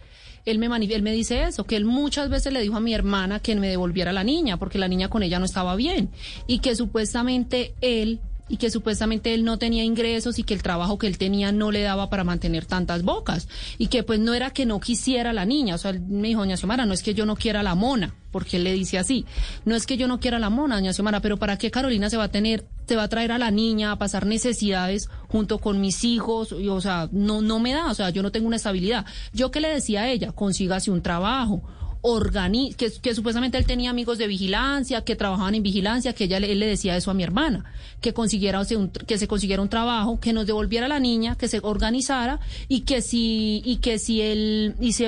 él 0.46 0.60
me, 0.60 0.68
él 0.68 1.02
me 1.02 1.12
dice 1.12 1.44
eso, 1.44 1.66
que 1.66 1.76
él 1.76 1.86
muchas 1.86 2.30
veces 2.30 2.54
le 2.54 2.62
dijo 2.62 2.78
a 2.78 2.80
mi 2.80 2.94
hermana 2.94 3.40
que 3.40 3.56
me 3.56 3.68
devolviera 3.68 4.14
la 4.14 4.24
niña, 4.24 4.58
porque 4.58 4.78
la 4.78 4.88
niña 4.88 5.10
con 5.10 5.24
ella 5.24 5.40
no 5.40 5.46
estaba 5.46 5.76
bien, 5.76 6.10
y 6.48 6.60
que 6.60 6.76
supuestamente 6.76 7.74
él 7.82 8.20
y 8.48 8.58
que 8.58 8.70
supuestamente 8.70 9.34
él 9.34 9.44
no 9.44 9.58
tenía 9.58 9.84
ingresos 9.84 10.38
y 10.40 10.44
que 10.44 10.54
el 10.54 10.62
trabajo 10.62 10.98
que 10.98 11.08
él 11.08 11.18
tenía 11.18 11.52
no 11.52 11.72
le 11.72 11.82
daba 11.82 12.10
para 12.10 12.24
mantener 12.24 12.66
tantas 12.66 13.04
bocas 13.04 13.48
y 13.78 13.88
que 13.88 14.04
pues 14.04 14.20
no 14.20 14.34
era 14.34 14.52
que 14.52 14.66
no 14.66 14.80
quisiera 14.80 15.34
la 15.34 15.46
niña, 15.46 15.76
o 15.76 15.78
sea, 15.78 15.92
él 15.92 16.02
me 16.02 16.28
dijo, 16.28 16.42
doña 16.42 16.58
Xiomara, 16.58 16.86
no 16.86 16.94
es 16.94 17.02
que 17.02 17.14
yo 17.14 17.26
no 17.26 17.36
quiera 17.36 17.64
la 17.64 17.76
mona, 17.76 18.14
porque 18.32 18.58
él 18.58 18.64
le 18.64 18.74
dice 18.74 19.00
así, 19.00 19.26
no 19.66 19.76
es 19.76 19.86
que 19.86 19.98
yo 19.98 20.08
no 20.08 20.20
quiera 20.20 20.38
la 20.40 20.50
mona, 20.50 20.76
doña 20.76 20.94
Xiomara, 20.94 21.22
pero 21.22 21.38
¿para 21.38 21.58
qué 21.58 21.72
Carolina 21.72 22.10
se 22.10 22.18
va 22.18 22.26
a 22.26 22.32
tener, 22.32 22.66
se 22.88 22.96
va 22.96 23.04
a 23.04 23.10
traer 23.10 23.32
a 23.32 23.38
la 23.38 23.52
niña 23.52 23.92
a 23.92 23.98
pasar 23.98 24.26
necesidades 24.26 25.10
junto 25.28 25.58
con 25.58 25.82
mis 25.82 26.04
hijos? 26.04 26.54
Y, 26.60 26.68
o 26.68 26.82
sea, 26.82 27.10
no, 27.12 27.42
no 27.42 27.60
me 27.60 27.74
da, 27.74 27.90
o 27.90 27.96
sea, 27.96 28.10
yo 28.12 28.22
no 28.22 28.32
tengo 28.32 28.48
una 28.48 28.58
estabilidad. 28.58 29.06
Yo 29.34 29.52
que 29.52 29.60
le 29.60 29.70
decía 29.70 30.02
a 30.02 30.10
ella, 30.10 30.32
consígase 30.32 30.92
un 30.92 31.02
trabajo, 31.02 31.64
organi 32.08 32.76
que, 32.76 33.16
supuestamente 33.16 33.58
él 33.58 33.66
tenía 33.66 33.90
amigos 33.90 34.20
de 34.20 34.28
vigilancia, 34.28 35.02
que 35.02 35.16
trabajaban 35.16 35.56
en 35.56 35.64
vigilancia, 35.64 36.14
que 36.14 36.26
ella 36.26 36.38
él 36.38 36.60
le 36.60 36.68
decía 36.68 36.96
eso 36.96 37.10
a 37.10 37.16
mi 37.16 37.24
hermana, 37.24 37.66
que 38.00 38.14
consiguiera 38.14 38.62
que 39.08 39.18
se 39.18 39.28
consiguiera 39.28 39.62
un 39.62 39.70
trabajo, 39.70 40.20
que 40.20 40.32
nos 40.32 40.46
devolviera 40.46 40.88
la 40.88 41.00
niña, 41.00 41.36
que 41.36 41.48
se 41.48 41.60
organizara 41.64 42.40
y 42.68 42.82
que 42.82 43.02
si 43.02 43.64
y 43.66 43.78
que 43.78 43.98
si 43.98 44.22
él 44.22 44.76
y 44.80 44.94
si 44.94 45.06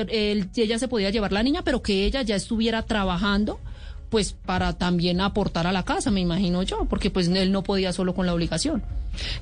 ella 0.55 0.79
se 0.79 0.87
podía 0.87 1.11
llevar 1.11 1.31
la 1.31 1.43
niña, 1.43 1.61
pero 1.63 1.83
que 1.83 2.05
ella 2.05 2.23
ya 2.23 2.35
estuviera 2.35 2.81
trabajando 2.81 3.59
pues 4.09 4.33
para 4.33 4.73
también 4.73 5.21
aportar 5.21 5.67
a 5.67 5.71
la 5.71 5.83
casa, 5.83 6.11
me 6.11 6.21
imagino 6.21 6.63
yo, 6.63 6.85
porque 6.85 7.09
pues 7.09 7.27
él 7.27 7.51
no 7.51 7.63
podía 7.63 7.93
solo 7.93 8.13
con 8.13 8.25
la 8.25 8.33
obligación. 8.33 8.83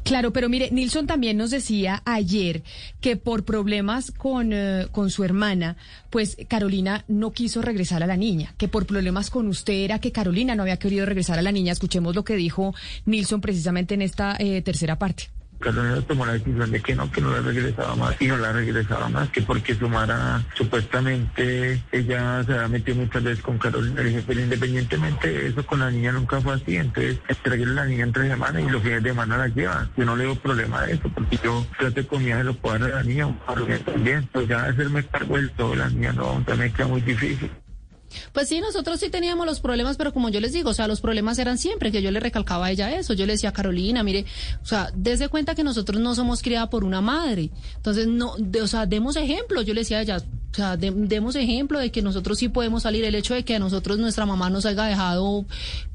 Claro, 0.04 0.32
pero 0.32 0.50
mire, 0.50 0.70
Nilson 0.72 1.08
también 1.08 1.38
nos 1.38 1.52
decía 1.52 2.02
ayer 2.06 2.64
que 3.02 3.18
por 3.18 3.44
problemas 3.44 4.12
con, 4.12 4.54
uh, 4.54 4.88
con 4.92 5.10
su 5.10 5.24
hermana, 5.24 5.76
pues 6.10 6.38
Carolina 6.48 7.04
no 7.08 7.32
quiso 7.32 7.62
regresar 7.62 8.04
a 8.04 8.08
la 8.08 8.16
niña, 8.16 8.54
que 8.58 8.68
por 8.68 8.86
problemas 8.86 9.30
con 9.30 9.48
usted 9.48 9.74
era 9.74 10.00
que 10.00 10.12
Carolina 10.12 10.56
no 10.56 10.64
había 10.64 10.78
querido 10.78 11.06
regresar 11.06 11.40
a 11.40 11.42
la 11.42 11.52
niña. 11.52 11.74
Escuchemos 11.74 12.16
lo 12.16 12.24
que 12.24 12.36
dijo 12.36 12.74
Nilson 13.06 13.42
precisamente 13.42 13.94
en 13.94 14.02
esta 14.02 14.36
eh, 14.40 14.62
tercera 14.62 14.98
parte. 14.98 15.35
Carolina 15.66 16.00
tomó 16.02 16.28
la 16.28 16.34
decisión 16.34 16.70
de 16.70 16.80
que 16.80 16.94
no, 16.94 17.12
que 17.12 17.22
no 17.22 17.32
la 17.32 17.42
regresaba 17.42 17.96
más 17.96 18.16
y 18.20 18.28
no 18.28 18.38
la 18.38 18.52
regresaba 18.52 19.10
más, 19.10 19.30
que 19.30 19.42
porque 19.42 19.74
su 19.74 19.90
Mara 19.90 20.44
supuestamente 20.54 21.82
ella 21.92 22.44
se 22.44 22.54
había 22.54 22.68
metido 22.68 22.98
muchas 22.98 23.24
veces 23.24 23.44
con 23.44 23.58
Carolina. 23.58 24.04
Pero 24.28 24.40
independientemente 24.42 25.28
de 25.28 25.48
eso, 25.48 25.66
con 25.66 25.80
la 25.80 25.90
niña 25.90 26.12
nunca 26.12 26.40
fue 26.40 26.54
así. 26.54 26.78
Entonces, 26.78 27.18
entregué 27.28 27.66
la 27.66 27.86
niña 27.86 28.04
entre 28.04 28.30
semanas 28.30 28.62
y 28.62 28.70
los 28.70 28.84
fines 28.84 29.02
de 29.02 29.10
semana 29.10 29.38
la 29.38 29.48
lleva. 29.48 29.90
Yo 29.98 30.06
no 30.06 30.16
le 30.16 30.26
doy 30.26 30.36
problema 30.36 30.84
de 30.84 30.94
eso, 30.94 31.10
porque 31.10 31.40
yo 31.44 31.66
trato 31.80 31.96
de 31.96 32.06
comida, 32.06 32.38
se 32.38 32.44
lo 32.44 32.54
puedo 32.54 32.78
dar 32.78 32.92
a 32.92 32.96
la 32.98 33.04
niña, 33.04 33.26
un 33.26 33.40
también. 33.86 34.30
Pues 34.32 34.48
ya 34.48 34.66
hacerme 34.66 35.04
del 35.30 35.50
todo, 35.52 35.74
la 35.74 35.90
niña 35.90 36.14
no, 36.14 36.44
también 36.46 36.72
queda 36.74 36.88
muy 36.88 37.02
difícil. 37.02 37.50
Pues 38.34 38.48
sí, 38.48 38.60
nosotros 38.62 39.00
sí 39.00 39.10
teníamos 39.10 39.46
los 39.46 39.60
problemas, 39.60 39.98
pero 39.98 40.14
como 40.14 40.30
yo 40.30 40.40
les 40.40 40.54
digo, 40.54 40.70
o 40.70 40.74
sea, 40.74 40.88
los 40.88 41.02
problemas 41.02 41.40
eran 41.40 41.58
siempre, 41.58 41.92
que 41.92 42.02
yo 42.02 42.12
le 42.12 42.20
recalcaba 42.20 42.68
a 42.68 42.72
ella 42.72 42.92
eso. 42.98 43.14
Yo 43.14 43.26
le 43.26 43.34
decía, 43.34 43.52
Carolina, 43.52 44.04
mire, 44.04 44.26
o 44.62 44.66
sea, 44.66 44.92
desde 44.96 45.30
cuenta 45.30 45.56
que 45.56 45.64
nosotros 45.64 46.00
no 46.02 46.16
somos 46.16 46.42
criadas 46.42 46.70
por 46.70 46.84
una 46.84 47.02
madre. 47.02 47.50
Entonces, 47.76 48.08
no, 48.08 48.36
de, 48.38 48.62
o 48.62 48.68
sea, 48.68 48.86
demos 48.86 49.16
ejemplo. 49.16 49.62
Yo 49.62 49.74
le 49.74 49.82
decía 49.82 50.00
a 50.00 50.02
ella, 50.02 50.18
o 50.18 50.56
sea, 50.56 50.78
de, 50.78 50.90
demos 50.92 51.36
ejemplo 51.36 51.80
de 51.80 51.92
que 51.92 52.02
nosotros 52.02 52.40
sí 52.40 52.48
podemos 52.48 52.84
salir. 52.84 53.04
El 53.04 53.16
hecho 53.16 53.34
de 53.34 53.44
que 53.44 53.56
a 53.56 53.60
nosotros 53.60 53.98
nuestra 53.98 54.26
mamá 54.26 54.50
nos 54.50 54.66
haya 54.66 54.86
dejado 54.86 55.46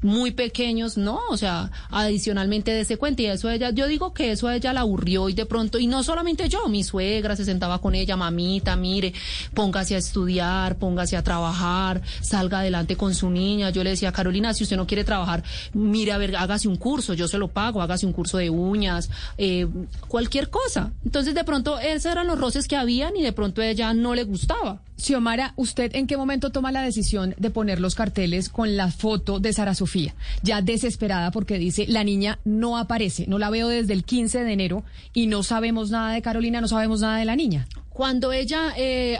muy 0.03 0.31
pequeños, 0.31 0.97
no, 0.97 1.19
o 1.31 1.37
sea, 1.37 1.71
adicionalmente 1.89 2.71
de 2.71 2.81
ese 2.81 2.97
cuenta. 2.97 3.23
Y 3.23 3.25
eso 3.25 3.47
a 3.47 3.55
ella, 3.55 3.71
yo 3.71 3.87
digo 3.87 4.13
que 4.13 4.31
eso 4.31 4.47
a 4.47 4.55
ella 4.55 4.71
la 4.71 4.81
aburrió 4.81 5.29
y 5.29 5.33
de 5.33 5.47
pronto, 5.47 5.79
y 5.79 5.87
no 5.87 6.03
solamente 6.03 6.47
yo, 6.47 6.67
mi 6.67 6.83
suegra 6.83 7.35
se 7.35 7.45
sentaba 7.45 7.79
con 7.79 7.95
ella, 7.95 8.15
mamita, 8.15 8.75
mire, 8.75 9.13
póngase 9.55 9.95
a 9.95 9.97
estudiar, 9.97 10.77
póngase 10.77 11.17
a 11.17 11.23
trabajar, 11.23 12.01
salga 12.21 12.59
adelante 12.59 12.95
con 12.95 13.13
su 13.15 13.29
niña. 13.29 13.69
Yo 13.69 13.83
le 13.83 13.91
decía, 13.91 14.11
Carolina, 14.11 14.53
si 14.53 14.63
usted 14.63 14.77
no 14.77 14.87
quiere 14.87 15.03
trabajar, 15.03 15.43
mire, 15.73 16.11
a 16.11 16.17
ver, 16.17 16.35
hágase 16.35 16.67
un 16.67 16.75
curso, 16.75 17.13
yo 17.13 17.27
se 17.27 17.37
lo 17.37 17.47
pago, 17.47 17.81
hágase 17.81 18.05
un 18.05 18.13
curso 18.13 18.37
de 18.37 18.49
uñas, 18.49 19.09
eh, 19.37 19.67
cualquier 20.07 20.49
cosa. 20.49 20.91
Entonces, 21.05 21.33
de 21.33 21.43
pronto, 21.43 21.79
esos 21.79 22.11
eran 22.11 22.27
los 22.27 22.39
roces 22.39 22.67
que 22.67 22.75
habían 22.75 23.15
y 23.15 23.23
de 23.23 23.33
pronto 23.33 23.61
ella 23.61 23.93
no 23.93 24.15
le 24.15 24.23
gustaba. 24.23 24.81
Xiomara, 25.01 25.53
¿usted 25.55 25.95
en 25.95 26.05
qué 26.05 26.15
momento 26.15 26.51
toma 26.51 26.71
la 26.71 26.83
decisión 26.83 27.33
de 27.37 27.49
poner 27.49 27.79
los 27.79 27.95
carteles 27.95 28.49
con 28.49 28.77
la 28.77 28.91
foto 28.91 29.39
de 29.39 29.51
Sara 29.51 29.73
Sofía? 29.73 30.13
Ya 30.43 30.61
desesperada 30.61 31.31
porque 31.31 31.57
dice, 31.57 31.87
la 31.87 32.03
niña 32.03 32.39
no 32.45 32.77
aparece, 32.77 33.25
no 33.27 33.39
la 33.39 33.49
veo 33.49 33.67
desde 33.67 33.93
el 33.93 34.03
15 34.03 34.43
de 34.43 34.53
enero 34.53 34.83
y 35.13 35.25
no 35.25 35.41
sabemos 35.41 35.89
nada 35.89 36.13
de 36.13 36.21
Carolina, 36.21 36.61
no 36.61 36.67
sabemos 36.67 37.01
nada 37.01 37.17
de 37.17 37.25
la 37.25 37.35
niña. 37.35 37.67
Cuando 37.93 38.31
ella, 38.31 38.73
eh, 38.77 39.17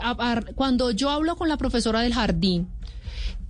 cuando 0.54 0.90
yo 0.90 1.10
hablo 1.10 1.36
con 1.36 1.48
la 1.48 1.56
profesora 1.56 2.00
del 2.00 2.14
jardín, 2.14 2.68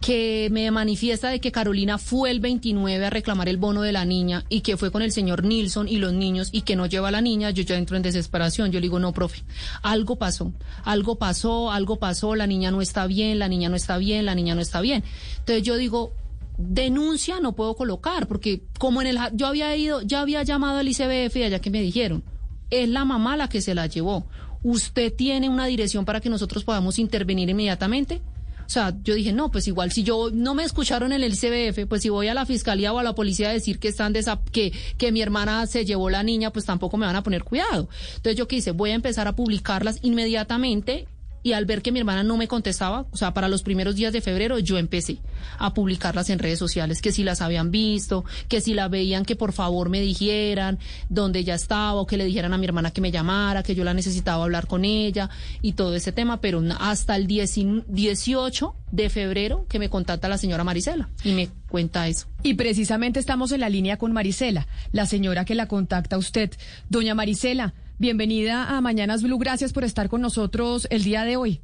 que 0.03 0.49
me 0.51 0.69
manifiesta 0.73 1.29
de 1.29 1.41
que 1.41 1.53
Carolina 1.53 1.97
fue 1.97 2.33
el 2.33 2.41
29 2.41 3.07
a 3.07 3.11
reclamar 3.11 3.49
el 3.49 3.57
bono 3.57 3.83
de 3.83 3.93
la 3.93 4.05
niña 4.05 4.45
y 4.49 4.63
que 4.63 4.77
fue 4.77 4.91
con 4.91 5.01
el 5.01 5.13
señor 5.13 5.45
Nilsson 5.45 5.87
y 5.87 5.99
los 5.99 6.13
niños 6.13 6.49
y 6.51 6.63
que 6.63 6.75
no 6.75 6.87
lleva 6.87 7.09
a 7.09 7.13
la 7.13 7.21
niña, 7.21 7.51
yo 7.51 7.63
ya 7.63 7.77
entro 7.77 7.97
en 7.97 8.03
desesperación. 8.03 8.73
Yo 8.73 8.81
le 8.81 8.87
digo, 8.87 8.99
no, 8.99 9.13
profe, 9.13 9.45
algo 9.83 10.17
pasó, 10.17 10.53
algo 10.83 11.19
pasó, 11.19 11.71
algo 11.71 12.01
pasó, 12.01 12.35
la 12.35 12.49
niña 12.49 12.73
no 12.73 12.83
está 12.83 13.07
bien, 13.07 13.39
la 13.39 13.47
niña 13.47 13.69
no 13.69 13.77
está 13.77 13.97
bien, 13.97 14.27
la 14.27 14.35
niña 14.35 14.57
no 14.57 14.61
está 14.61 14.81
bien. 14.81 15.05
Entonces 15.39 15.63
yo 15.63 15.77
digo, 15.77 16.13
denuncia 16.59 17.39
no 17.39 17.53
puedo 17.53 17.77
colocar, 17.77 18.27
porque 18.27 18.65
como 18.81 19.03
en 19.03 19.07
el, 19.07 19.19
yo 19.35 19.47
había 19.47 19.75
ido, 19.77 20.03
ya 20.03 20.21
había 20.21 20.43
llamado 20.43 20.79
al 20.79 20.89
ICBF 20.89 21.37
y 21.37 21.43
allá 21.45 21.61
que 21.61 21.71
me 21.71 21.81
dijeron, 21.81 22.25
es 22.71 22.89
la 22.89 23.05
mamá 23.05 23.37
la 23.37 23.49
que 23.49 23.61
se 23.61 23.75
la 23.75 23.87
llevó. 23.87 24.27
¿Usted 24.63 25.13
tiene 25.13 25.49
una 25.49 25.67
dirección 25.67 26.05
para 26.05 26.21
que 26.21 26.29
nosotros 26.29 26.65
podamos 26.65 26.99
intervenir 26.99 27.49
inmediatamente? 27.51 28.21
O 28.67 28.71
sea, 28.73 28.95
yo 29.03 29.15
dije, 29.15 29.33
no, 29.33 29.51
pues 29.51 29.69
igual 29.69 29.93
si 29.93 30.03
yo 30.03 30.31
no 30.33 30.55
me 30.55 30.65
escucharon 30.65 31.13
en 31.13 31.23
el 31.23 31.37
CBF, 31.37 31.87
pues 31.87 32.03
si 32.03 32.09
voy 32.09 32.29
a 32.29 32.35
la 32.35 32.47
fiscalía 32.47 32.93
o 32.93 32.99
a 32.99 33.03
la 33.03 33.15
policía 33.15 33.51
a 33.51 33.53
decir 33.53 33.79
que 33.79 33.89
están 33.89 34.15
que, 34.51 34.73
que 34.97 35.13
mi 35.13 35.21
hermana 35.21 35.67
se 35.67 35.85
llevó 35.85 36.09
la 36.09 36.23
niña, 36.23 36.53
pues 36.53 36.65
tampoco 36.65 36.97
me 36.97 37.05
van 37.05 37.17
a 37.17 37.23
poner 37.23 37.45
cuidado. 37.45 37.89
Entonces 38.17 38.37
yo 38.37 38.49
quise, 38.49 38.71
voy 38.71 38.91
a 38.91 38.95
empezar 38.95 39.29
a 39.29 39.37
publicarlas 39.37 39.99
inmediatamente 40.03 41.07
y 41.43 41.53
al 41.53 41.65
ver 41.65 41.83
que 41.83 41.93
mi 41.93 41.99
hermana 41.99 42.23
no 42.23 42.37
me 42.37 42.49
contestaba, 42.49 43.07
o 43.11 43.17
sea, 43.17 43.35
para 43.35 43.49
los 43.49 43.63
primeros 43.63 43.97
días 43.97 44.13
de 44.13 44.21
febrero 44.21 44.59
yo 44.59 44.79
empecé 44.79 45.19
a 45.59 45.75
publicarlas 45.75 46.31
en 46.31 46.39
redes 46.39 46.59
sociales, 46.59 47.03
que 47.03 47.13
si 47.13 47.25
las 47.25 47.41
habían 47.41 47.71
visto, 47.71 48.25
que 48.49 48.61
si 48.61 48.75
la 48.75 48.89
veían, 48.89 49.25
que 49.25 49.37
por 49.37 49.53
favor 49.53 49.89
me 49.89 50.01
dijeran 50.01 50.79
dónde 51.09 51.41
ella 51.41 51.55
estaba, 51.55 51.95
o 51.95 52.07
que 52.07 52.17
le 52.17 52.25
dijeran 52.25 52.53
a 52.53 52.59
mi 52.59 52.67
hermana 52.67 52.91
que 52.91 53.01
me 53.01 53.11
llamara, 53.11 53.63
que 53.63 53.75
yo 53.75 53.85
la 53.85 53.95
necesitaba 53.95 54.45
hablar 54.45 54.67
con 54.67 54.85
ella 54.85 55.31
y 55.61 55.73
todo 55.73 55.95
ese 55.95 56.13
tema, 56.13 56.41
pero 56.41 56.63
hasta 56.79 57.17
el 57.17 57.27
18 57.27 58.75
de 58.93 59.11
febrero 59.11 59.67
que 59.69 59.79
me 59.79 59.89
contacta 59.89 60.29
la 60.29 60.39
señora 60.39 60.65
Marisela 60.65 61.09
y 61.25 61.33
me 61.33 61.49
cuenta 61.69 62.09
eso. 62.09 62.27
Y 62.43 62.55
precisamente 62.55 63.19
estamos 63.19 63.53
en 63.53 63.61
la 63.61 63.69
línea 63.69 63.97
con 63.97 64.13
Marisela, 64.13 64.67
la 64.93 65.07
señora 65.07 65.45
que 65.45 65.55
la 65.55 65.67
contacta 65.67 66.17
a 66.17 66.19
usted. 66.19 66.51
Doña 66.89 67.15
Marisela, 67.15 67.75
Bienvenida 68.03 68.77
a 68.77 68.81
Mañanas 68.81 69.23
Blue. 69.23 69.39
Gracias 69.39 69.73
por 69.73 69.85
estar 69.85 70.09
con 70.09 70.21
nosotros 70.21 70.89
el 70.91 71.05
día 71.05 71.23
de 71.23 71.37
hoy. 71.37 71.61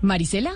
Marisela. 0.00 0.52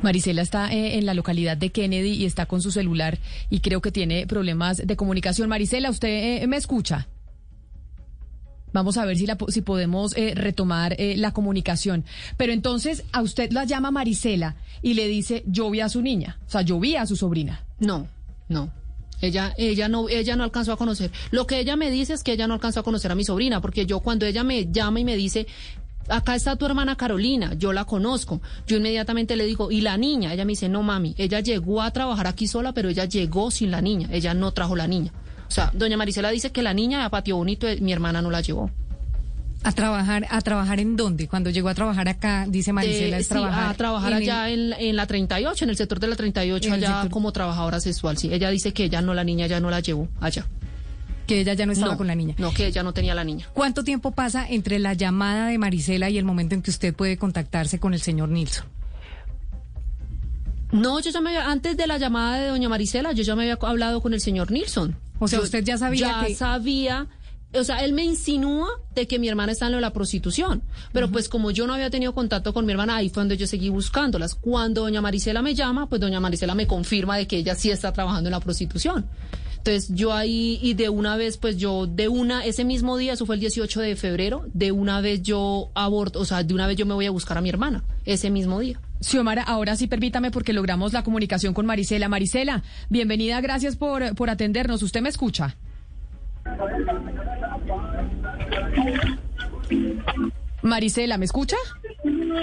Marisela 0.00 0.40
está 0.40 0.72
eh, 0.72 0.96
en 0.96 1.04
la 1.04 1.12
localidad 1.12 1.58
de 1.58 1.70
Kennedy 1.70 2.12
y 2.12 2.24
está 2.24 2.46
con 2.46 2.62
su 2.62 2.70
celular 2.70 3.18
y 3.50 3.60
creo 3.60 3.82
que 3.82 3.92
tiene 3.92 4.26
problemas 4.26 4.78
de 4.86 4.96
comunicación. 4.96 5.50
Marisela, 5.50 5.90
¿usted 5.90 6.42
eh, 6.42 6.46
me 6.46 6.56
escucha? 6.56 7.08
Vamos 8.72 8.96
a 8.96 9.04
ver 9.04 9.18
si, 9.18 9.26
si 9.48 9.60
podemos 9.60 10.16
eh, 10.16 10.32
retomar 10.34 10.96
la 10.98 11.32
comunicación. 11.32 12.06
Pero 12.38 12.54
entonces 12.54 13.04
a 13.12 13.20
usted 13.20 13.52
la 13.52 13.64
llama 13.64 13.90
Marisela 13.90 14.56
y 14.80 14.94
le 14.94 15.08
dice, 15.08 15.44
yo 15.46 15.68
vi 15.68 15.80
a 15.80 15.90
su 15.90 16.00
niña, 16.00 16.38
o 16.46 16.50
sea, 16.50 16.62
yo 16.62 16.80
a 16.98 17.04
su 17.04 17.16
sobrina. 17.16 17.66
No, 17.80 18.08
no. 18.48 18.85
Ella, 19.20 19.54
ella 19.56 19.88
no, 19.88 20.08
ella 20.08 20.36
no 20.36 20.44
alcanzó 20.44 20.72
a 20.72 20.76
conocer. 20.76 21.10
Lo 21.30 21.46
que 21.46 21.60
ella 21.60 21.76
me 21.76 21.90
dice 21.90 22.12
es 22.12 22.22
que 22.22 22.32
ella 22.32 22.46
no 22.46 22.54
alcanzó 22.54 22.80
a 22.80 22.82
conocer 22.82 23.10
a 23.10 23.14
mi 23.14 23.24
sobrina, 23.24 23.60
porque 23.60 23.86
yo 23.86 24.00
cuando 24.00 24.26
ella 24.26 24.44
me 24.44 24.70
llama 24.70 25.00
y 25.00 25.04
me 25.04 25.16
dice, 25.16 25.46
acá 26.08 26.34
está 26.34 26.56
tu 26.56 26.66
hermana 26.66 26.96
Carolina, 26.96 27.54
yo 27.54 27.72
la 27.72 27.84
conozco. 27.84 28.40
Yo 28.66 28.76
inmediatamente 28.76 29.36
le 29.36 29.44
digo, 29.44 29.70
¿y 29.70 29.80
la 29.80 29.96
niña? 29.96 30.32
Ella 30.32 30.44
me 30.44 30.52
dice, 30.52 30.68
no 30.68 30.82
mami, 30.82 31.14
ella 31.18 31.40
llegó 31.40 31.82
a 31.82 31.90
trabajar 31.90 32.26
aquí 32.26 32.46
sola, 32.46 32.72
pero 32.72 32.88
ella 32.88 33.04
llegó 33.04 33.50
sin 33.50 33.70
la 33.70 33.80
niña, 33.80 34.08
ella 34.12 34.34
no 34.34 34.52
trajo 34.52 34.76
la 34.76 34.86
niña. 34.86 35.12
O 35.48 35.50
sea, 35.50 35.70
doña 35.74 35.96
Marisela 35.96 36.30
dice 36.30 36.50
que 36.50 36.62
la 36.62 36.74
niña 36.74 37.04
a 37.04 37.10
patio 37.10 37.36
bonito, 37.36 37.66
mi 37.80 37.92
hermana 37.92 38.20
no 38.20 38.30
la 38.30 38.40
llevó. 38.40 38.70
¿A 39.62 39.72
trabajar 39.72 40.26
a 40.30 40.40
trabajar 40.42 40.78
en 40.78 40.96
dónde? 40.96 41.26
Cuando 41.26 41.50
llegó 41.50 41.68
a 41.68 41.74
trabajar 41.74 42.08
acá, 42.08 42.46
dice 42.48 42.72
Marisela, 42.72 43.18
es 43.18 43.28
trabajar 43.28 43.70
a 43.70 43.74
trabajar 43.74 44.12
allá 44.12 44.48
en, 44.50 44.72
en, 44.72 44.94
la 44.94 45.06
38, 45.06 45.64
en 45.64 45.70
el 45.70 45.76
sector 45.76 45.98
de 45.98 46.06
la 46.06 46.16
38, 46.16 46.72
allá 46.72 47.08
como 47.10 47.32
trabajadora 47.32 47.80
sexual, 47.80 48.16
sí. 48.16 48.32
Ella 48.32 48.50
dice 48.50 48.72
que 48.72 48.84
ella 48.84 49.02
no, 49.02 49.12
la 49.14 49.24
niña 49.24 49.46
ya 49.46 49.58
no 49.58 49.70
la 49.70 49.80
llevó 49.80 50.08
allá. 50.20 50.46
Que 51.26 51.40
ella 51.40 51.54
ya 51.54 51.66
no 51.66 51.72
estaba 51.72 51.96
con 51.96 52.06
la 52.06 52.14
niña. 52.14 52.36
No, 52.38 52.52
que 52.54 52.66
ella 52.66 52.84
no 52.84 52.92
tenía 52.92 53.14
la 53.14 53.24
niña. 53.24 53.48
¿Cuánto 53.52 53.82
tiempo 53.82 54.12
pasa 54.12 54.46
entre 54.48 54.78
la 54.78 54.94
llamada 54.94 55.48
de 55.48 55.58
Marisela 55.58 56.08
y 56.08 56.18
el 56.18 56.24
momento 56.24 56.54
en 56.54 56.62
que 56.62 56.70
usted 56.70 56.94
puede 56.94 57.16
contactarse 57.16 57.80
con 57.80 57.94
el 57.94 58.00
señor 58.00 58.28
Nilsson? 58.28 58.66
No, 60.70 61.00
yo 61.00 61.10
ya 61.10 61.20
me 61.20 61.30
había, 61.30 61.50
antes 61.50 61.76
de 61.76 61.86
la 61.86 61.98
llamada 61.98 62.38
de 62.38 62.48
doña 62.48 62.68
Marisela, 62.68 63.12
yo 63.12 63.22
ya 63.22 63.34
me 63.34 63.42
había 63.42 63.58
hablado 63.60 64.00
con 64.00 64.14
el 64.14 64.20
señor 64.20 64.52
Nilsson. 64.52 64.96
O 65.18 65.28
sea, 65.28 65.40
usted 65.40 65.64
ya 65.64 65.78
sabía 65.78 66.26
ya 66.28 66.34
sabía 66.36 67.06
o 67.54 67.64
sea, 67.64 67.84
él 67.84 67.92
me 67.92 68.04
insinúa 68.04 68.68
de 68.94 69.06
que 69.06 69.18
mi 69.18 69.28
hermana 69.28 69.52
está 69.52 69.66
en 69.66 69.80
la 69.80 69.92
prostitución. 69.92 70.62
Pero 70.92 71.10
pues 71.10 71.28
como 71.28 71.50
yo 71.50 71.66
no 71.66 71.74
había 71.74 71.90
tenido 71.90 72.14
contacto 72.14 72.52
con 72.52 72.66
mi 72.66 72.72
hermana, 72.72 72.96
ahí 72.96 73.08
fue 73.08 73.22
donde 73.22 73.36
yo 73.36 73.46
seguí 73.46 73.68
buscándolas. 73.68 74.34
Cuando 74.34 74.82
doña 74.82 75.00
Marisela 75.00 75.42
me 75.42 75.54
llama, 75.54 75.88
pues 75.88 76.00
doña 76.00 76.20
Marisela 76.20 76.54
me 76.54 76.66
confirma 76.66 77.16
de 77.16 77.26
que 77.26 77.38
ella 77.38 77.54
sí 77.54 77.70
está 77.70 77.92
trabajando 77.92 78.28
en 78.28 78.32
la 78.32 78.40
prostitución. 78.40 79.06
Entonces 79.66 79.90
yo 79.96 80.12
ahí 80.12 80.60
y 80.62 80.74
de 80.74 80.88
una 80.88 81.16
vez, 81.16 81.38
pues 81.38 81.56
yo 81.56 81.88
de 81.88 82.06
una, 82.06 82.44
ese 82.44 82.64
mismo 82.64 82.96
día, 82.96 83.14
eso 83.14 83.26
fue 83.26 83.34
el 83.34 83.40
18 83.40 83.80
de 83.80 83.96
febrero, 83.96 84.44
de 84.54 84.70
una 84.70 85.00
vez 85.00 85.22
yo 85.22 85.72
aborto, 85.74 86.20
o 86.20 86.24
sea, 86.24 86.44
de 86.44 86.54
una 86.54 86.68
vez 86.68 86.76
yo 86.76 86.86
me 86.86 86.94
voy 86.94 87.06
a 87.06 87.10
buscar 87.10 87.36
a 87.36 87.40
mi 87.40 87.48
hermana, 87.48 87.82
ese 88.04 88.30
mismo 88.30 88.60
día. 88.60 88.80
Xiomara, 89.00 89.42
ahora 89.42 89.74
sí 89.74 89.88
permítame 89.88 90.30
porque 90.30 90.52
logramos 90.52 90.92
la 90.92 91.02
comunicación 91.02 91.52
con 91.52 91.66
Marisela. 91.66 92.08
Marisela, 92.08 92.62
bienvenida, 92.90 93.40
gracias 93.40 93.74
por, 93.74 94.14
por 94.14 94.30
atendernos. 94.30 94.84
¿Usted 94.84 95.00
me 95.00 95.08
escucha? 95.08 95.56
Marisela, 100.62 101.16
¿me 101.16 101.24
escucha? 101.24 101.56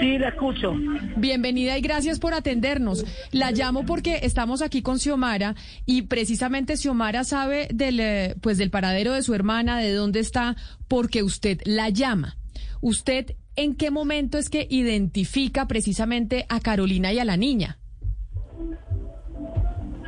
Sí, 0.00 0.18
la 0.18 0.28
escucho. 0.28 0.74
Bienvenida 1.16 1.78
y 1.78 1.80
gracias 1.80 2.18
por 2.18 2.34
atendernos. 2.34 3.04
La 3.32 3.50
llamo 3.50 3.84
porque 3.84 4.20
estamos 4.22 4.62
aquí 4.62 4.82
con 4.82 4.98
Xiomara 4.98 5.54
y 5.86 6.02
precisamente 6.02 6.76
Xiomara 6.76 7.24
sabe 7.24 7.68
del, 7.72 8.00
eh, 8.00 8.34
pues, 8.40 8.58
del 8.58 8.70
paradero 8.70 9.12
de 9.12 9.22
su 9.22 9.34
hermana, 9.34 9.78
de 9.78 9.92
dónde 9.92 10.20
está, 10.20 10.56
porque 10.88 11.22
usted 11.22 11.60
la 11.64 11.90
llama. 11.90 12.36
¿Usted 12.80 13.36
en 13.56 13.74
qué 13.74 13.90
momento 13.90 14.38
es 14.38 14.50
que 14.50 14.66
identifica 14.68 15.68
precisamente 15.68 16.46
a 16.48 16.60
Carolina 16.60 17.12
y 17.12 17.18
a 17.18 17.24
la 17.24 17.36
niña? 17.36 17.78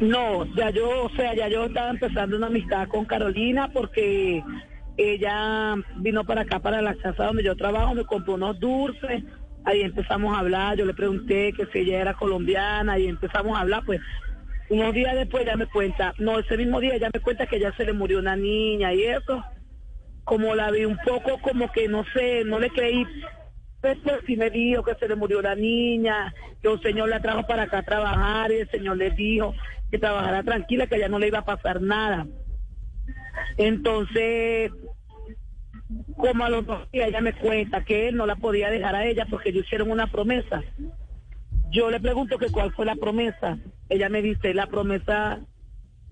No, 0.00 0.44
ya 0.54 0.70
yo, 0.70 1.04
o 1.04 1.10
sea, 1.10 1.34
ya 1.34 1.48
yo 1.48 1.64
estaba 1.64 1.90
empezando 1.90 2.36
una 2.36 2.48
amistad 2.48 2.86
con 2.88 3.06
Carolina 3.06 3.70
porque 3.72 4.42
ella 4.96 5.74
vino 5.96 6.24
para 6.24 6.42
acá, 6.42 6.58
para 6.60 6.82
la 6.82 6.94
casa 6.94 7.24
donde 7.24 7.42
yo 7.42 7.56
trabajo, 7.56 7.94
me 7.94 8.04
compró 8.04 8.34
unos 8.34 8.60
dulces, 8.60 9.24
ahí 9.64 9.80
empezamos 9.80 10.34
a 10.34 10.40
hablar, 10.40 10.76
yo 10.76 10.84
le 10.84 10.92
pregunté 10.92 11.52
que 11.52 11.66
si 11.66 11.78
ella 11.78 12.00
era 12.00 12.14
colombiana 12.14 12.98
y 12.98 13.06
empezamos 13.06 13.56
a 13.56 13.62
hablar, 13.62 13.84
pues 13.86 14.00
unos 14.68 14.92
días 14.92 15.14
después 15.14 15.44
ella 15.44 15.56
me 15.56 15.66
cuenta, 15.66 16.12
no, 16.18 16.38
ese 16.38 16.58
mismo 16.58 16.80
día 16.80 16.94
ella 16.94 17.10
me 17.12 17.20
cuenta 17.20 17.46
que 17.46 17.60
ya 17.60 17.72
se 17.72 17.84
le 17.84 17.94
murió 17.94 18.18
una 18.18 18.36
niña 18.36 18.92
y 18.92 19.02
eso, 19.02 19.44
como 20.24 20.54
la 20.54 20.70
vi 20.70 20.84
un 20.84 20.98
poco 20.98 21.38
como 21.40 21.72
que 21.72 21.88
no 21.88 22.04
sé, 22.12 22.44
no 22.44 22.58
le 22.58 22.68
creí 22.68 23.06
pues, 23.80 23.98
pues 24.02 24.16
sí 24.26 24.36
me 24.36 24.50
dijo 24.50 24.82
que 24.82 24.94
se 24.96 25.06
le 25.06 25.14
murió 25.14 25.40
la 25.40 25.54
niña, 25.54 26.34
que 26.60 26.68
un 26.68 26.80
señor 26.82 27.08
la 27.08 27.20
trajo 27.20 27.46
para 27.46 27.64
acá 27.64 27.78
a 27.78 27.82
trabajar 27.82 28.50
y 28.50 28.56
el 28.56 28.70
señor 28.70 28.96
le 28.96 29.10
dijo 29.10 29.54
que 29.90 29.98
trabajara 29.98 30.42
tranquila, 30.42 30.86
que 30.86 30.98
ya 30.98 31.08
no 31.08 31.18
le 31.18 31.28
iba 31.28 31.38
a 31.38 31.44
pasar 31.44 31.80
nada. 31.80 32.26
Entonces, 33.56 34.72
como 36.16 36.44
a 36.44 36.50
los 36.50 36.66
dos 36.66 36.90
días 36.90 37.08
ella 37.08 37.20
me 37.20 37.32
cuenta 37.32 37.84
que 37.84 38.08
él 38.08 38.16
no 38.16 38.26
la 38.26 38.36
podía 38.36 38.70
dejar 38.70 38.94
a 38.94 39.06
ella 39.06 39.26
porque 39.30 39.50
ellos 39.50 39.64
hicieron 39.66 39.90
una 39.90 40.10
promesa. 40.10 40.62
Yo 41.70 41.90
le 41.90 42.00
pregunto 42.00 42.38
que 42.38 42.50
cuál 42.50 42.72
fue 42.72 42.86
la 42.86 42.96
promesa. 42.96 43.58
Ella 43.88 44.08
me 44.08 44.22
dice, 44.22 44.54
la 44.54 44.66
promesa, 44.66 45.40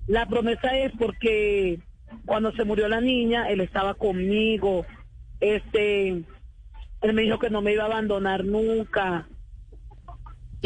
la 0.06 0.26
promesa 0.26 0.76
es 0.76 0.92
porque 0.98 1.80
cuando 2.26 2.52
se 2.52 2.64
murió 2.64 2.88
la 2.88 3.00
niña, 3.00 3.48
él 3.48 3.60
estaba 3.60 3.94
conmigo, 3.94 4.86
este, 5.40 6.08
él 6.08 7.12
me 7.12 7.22
dijo 7.22 7.38
que 7.38 7.50
no 7.50 7.60
me 7.62 7.72
iba 7.72 7.84
a 7.84 7.86
abandonar 7.86 8.44
nunca, 8.44 9.26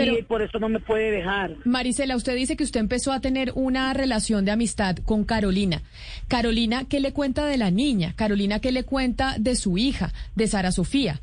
y 0.05 0.23
por 0.23 0.43
eso 0.43 0.59
no 0.59 0.69
me 0.69 0.81
puede 0.81 1.11
dejar. 1.11 1.57
Marisela, 1.65 2.17
usted 2.17 2.35
dice 2.35 2.57
que 2.57 2.65
usted 2.65 2.81
empezó 2.81 3.13
a 3.13 3.21
tener 3.21 3.53
una 3.55 3.93
relación 3.95 4.45
de 4.45 4.53
amistad 4.53 4.97
con 5.05 5.25
Carolina. 5.25 5.83
Carolina, 6.29 6.85
¿qué 6.89 7.01
le 7.01 7.13
cuenta 7.13 7.47
de 7.47 7.57
la 7.57 7.71
niña? 7.71 8.15
Carolina, 8.17 8.61
¿qué 8.61 8.73
le 8.73 8.85
cuenta 8.85 9.37
de 9.39 9.57
su 9.57 9.79
hija, 9.79 10.13
de 10.35 10.47
Sara 10.47 10.73
Sofía? 10.73 11.21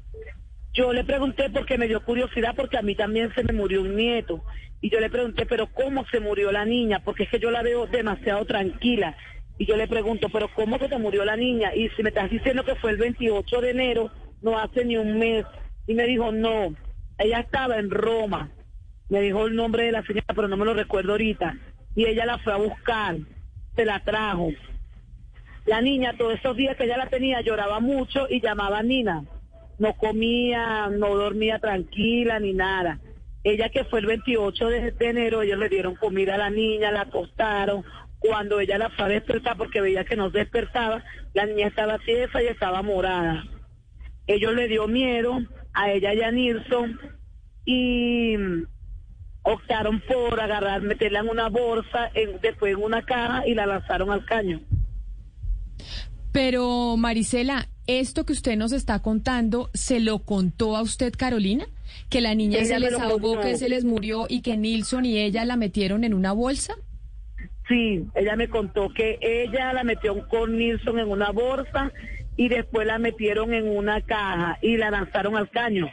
Yo 0.73 0.91
le 0.91 1.05
pregunté 1.05 1.49
porque 1.49 1.77
me 1.77 1.87
dio 1.87 2.03
curiosidad, 2.03 2.53
porque 2.55 2.77
a 2.77 2.81
mí 2.81 2.95
también 2.95 3.33
se 3.33 3.43
me 3.43 3.53
murió 3.53 3.81
un 3.81 3.95
nieto. 3.95 4.43
Y 4.81 4.89
yo 4.89 4.99
le 4.99 5.09
pregunté, 5.09 5.45
pero 5.45 5.67
¿cómo 5.67 6.05
se 6.11 6.19
murió 6.19 6.51
la 6.51 6.65
niña? 6.65 7.01
Porque 7.03 7.23
es 7.23 7.29
que 7.29 7.39
yo 7.39 7.49
la 7.49 7.63
veo 7.63 7.87
demasiado 7.87 8.45
tranquila. 8.45 9.15
Y 9.57 9.65
yo 9.65 9.77
le 9.77 9.87
pregunto, 9.87 10.27
pero 10.29 10.49
¿cómo 10.53 10.77
se 10.77 10.89
te 10.89 10.97
murió 10.97 11.23
la 11.23 11.37
niña? 11.37 11.73
Y 11.73 11.87
si 11.89 12.03
me 12.03 12.09
estás 12.09 12.29
diciendo 12.29 12.65
que 12.65 12.75
fue 12.75 12.91
el 12.91 12.97
28 12.97 13.61
de 13.61 13.71
enero, 13.71 14.11
no 14.41 14.59
hace 14.59 14.83
ni 14.83 14.97
un 14.97 15.17
mes. 15.17 15.45
Y 15.87 15.93
me 15.93 16.05
dijo, 16.05 16.33
no, 16.33 16.75
ella 17.17 17.39
estaba 17.39 17.77
en 17.77 17.89
Roma 17.89 18.51
me 19.09 19.21
dijo 19.21 19.45
el 19.45 19.55
nombre 19.55 19.83
de 19.83 19.91
la 19.91 20.03
señora, 20.03 20.33
pero 20.35 20.47
no 20.47 20.57
me 20.57 20.65
lo 20.65 20.73
recuerdo 20.73 21.11
ahorita. 21.11 21.55
Y 21.95 22.05
ella 22.05 22.25
la 22.25 22.39
fue 22.39 22.53
a 22.53 22.57
buscar, 22.57 23.17
se 23.75 23.85
la 23.85 23.99
trajo. 24.03 24.49
La 25.65 25.81
niña, 25.81 26.15
todos 26.17 26.35
esos 26.35 26.55
días 26.55 26.75
que 26.75 26.83
ella 26.83 26.97
la 26.97 27.07
tenía, 27.07 27.41
lloraba 27.41 27.79
mucho 27.79 28.27
y 28.29 28.41
llamaba 28.41 28.79
a 28.79 28.83
Nina. 28.83 29.23
No 29.79 29.93
comía, 29.93 30.89
no 30.89 31.15
dormía 31.15 31.59
tranquila 31.59 32.39
ni 32.39 32.53
nada. 32.53 32.99
Ella 33.43 33.69
que 33.69 33.83
fue 33.85 33.99
el 33.99 34.07
28 34.07 34.67
de, 34.69 34.95
enero, 34.99 35.41
ellos 35.41 35.59
le 35.59 35.69
dieron 35.69 35.95
comida 35.95 36.35
a 36.35 36.37
la 36.39 36.49
niña, 36.49 36.91
la 36.91 37.01
acostaron. 37.01 37.83
Cuando 38.19 38.59
ella 38.59 38.77
la 38.77 38.89
fue 38.89 39.05
a 39.05 39.09
despertar 39.09 39.57
porque 39.57 39.81
veía 39.81 40.05
que 40.05 40.15
no 40.15 40.29
despertaba, 40.29 41.03
la 41.33 41.45
niña 41.45 41.67
estaba 41.67 41.99
tiesa 41.99 42.41
y 42.41 42.47
estaba 42.47 42.81
morada. 42.81 43.43
Ellos 44.27 44.53
le 44.55 44.67
dio 44.67 44.87
miedo 44.87 45.37
a 45.73 45.91
ella 45.91 46.13
y 46.13 46.21
a 46.21 46.31
Nilsson 46.31 46.99
y 47.65 48.35
optaron 49.45 50.01
por 50.01 50.39
agarrar, 50.39 50.81
meterla 50.81 51.19
en 51.19 51.29
una 51.29 51.49
bolsa, 51.49 52.09
en, 52.13 52.41
después 52.41 52.73
en 52.73 52.83
una 52.83 53.03
caja 53.03 53.47
y 53.47 53.53
la 53.53 53.65
lanzaron 53.65 54.11
al 54.11 54.25
caño. 54.25 54.59
Pero 56.31 56.97
Marisela, 56.97 57.69
esto 57.87 58.25
que 58.25 58.33
usted 58.33 58.57
nos 58.57 58.73
está 58.73 59.01
contando, 59.01 59.69
¿se 59.73 59.99
lo 59.99 60.19
contó 60.19 60.75
a 60.75 60.81
usted 60.81 61.13
Carolina? 61.15 61.65
¿Que 62.09 62.19
la 62.19 62.35
niña 62.35 62.65
se 62.65 62.79
les 62.79 62.93
ahogó, 62.99 63.39
que 63.39 63.55
se 63.55 63.69
les 63.69 63.85
murió 63.85 64.25
y 64.27 64.41
que 64.41 64.57
Nilsson 64.57 65.05
y 65.05 65.19
ella 65.19 65.45
la 65.45 65.55
metieron 65.55 66.03
en 66.03 66.13
una 66.13 66.33
bolsa? 66.33 66.75
Sí, 67.67 68.05
ella 68.15 68.35
me 68.35 68.49
contó 68.49 68.89
que 68.89 69.17
ella 69.21 69.73
la 69.73 69.83
metió 69.83 70.27
con 70.27 70.57
Nilsson 70.57 70.99
en 70.99 71.07
una 71.07 71.31
bolsa 71.31 71.91
y 72.35 72.49
después 72.49 72.85
la 72.85 72.99
metieron 72.99 73.53
en 73.53 73.67
una 73.67 74.01
caja 74.01 74.57
y 74.61 74.77
la 74.77 74.91
lanzaron 74.91 75.37
al 75.37 75.49
caño. 75.49 75.87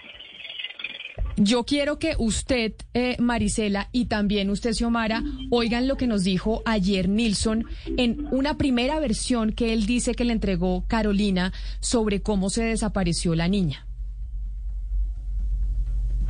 Yo 1.36 1.64
quiero 1.64 1.98
que 1.98 2.14
usted, 2.18 2.74
eh, 2.94 3.16
Marisela, 3.18 3.88
y 3.92 4.06
también 4.06 4.50
usted, 4.50 4.72
Xiomara, 4.72 5.22
oigan 5.50 5.88
lo 5.88 5.96
que 5.96 6.06
nos 6.06 6.24
dijo 6.24 6.62
ayer 6.66 7.08
Nilsson 7.08 7.66
en 7.96 8.26
una 8.30 8.58
primera 8.58 9.00
versión 9.00 9.52
que 9.52 9.72
él 9.72 9.86
dice 9.86 10.14
que 10.14 10.24
le 10.24 10.32
entregó 10.32 10.84
Carolina 10.86 11.52
sobre 11.80 12.20
cómo 12.20 12.50
se 12.50 12.64
desapareció 12.64 13.34
la 13.34 13.48
niña. 13.48 13.86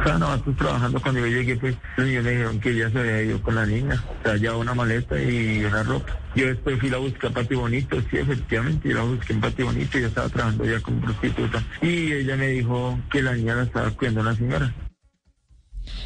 Sea, 0.03 0.19
no, 0.19 0.35
estoy 0.35 0.55
trabajando 0.55 1.01
cuando 1.01 1.21
yo 1.21 1.27
llegué, 1.27 1.57
pues 1.57 1.77
ellos 1.99 2.25
le 2.25 2.31
dijeron 2.31 2.61
que 2.61 2.75
ya 2.75 2.91
se 2.91 2.99
había 2.99 3.23
ido 3.23 3.43
con 3.43 3.55
la 3.55 3.67
niña, 3.67 4.03
ya 4.41 4.57
una 4.57 4.75
maleta 4.75 5.21
y 5.23 5.65
una 5.65 5.83
ropa. 5.83 6.19
Yo 6.35 6.47
después 6.47 6.81
fui 6.81 6.93
a 6.93 6.97
buscar 6.97 7.31
a 7.31 7.35
Pati 7.35 7.55
Bonito, 7.55 8.01
sí, 8.11 8.17
efectivamente, 8.17 8.89
yo 8.89 8.97
la 8.97 9.05
busqué 9.05 9.33
en 9.35 9.41
Pati 9.41 9.63
Bonito, 9.63 9.99
y 9.99 10.05
estaba 10.05 10.29
trabajando 10.29 10.65
ya 10.65 10.81
como 10.81 11.01
prostituta. 11.03 11.63
Y 11.83 12.13
ella 12.13 12.37
me 12.37 12.49
dijo 12.49 12.99
que 13.11 13.23
la 13.23 13.35
niña 13.35 13.55
la 13.57 13.63
estaba 13.65 13.91
cuidando 13.91 14.23
la 14.25 14.35
señora. 14.35 14.75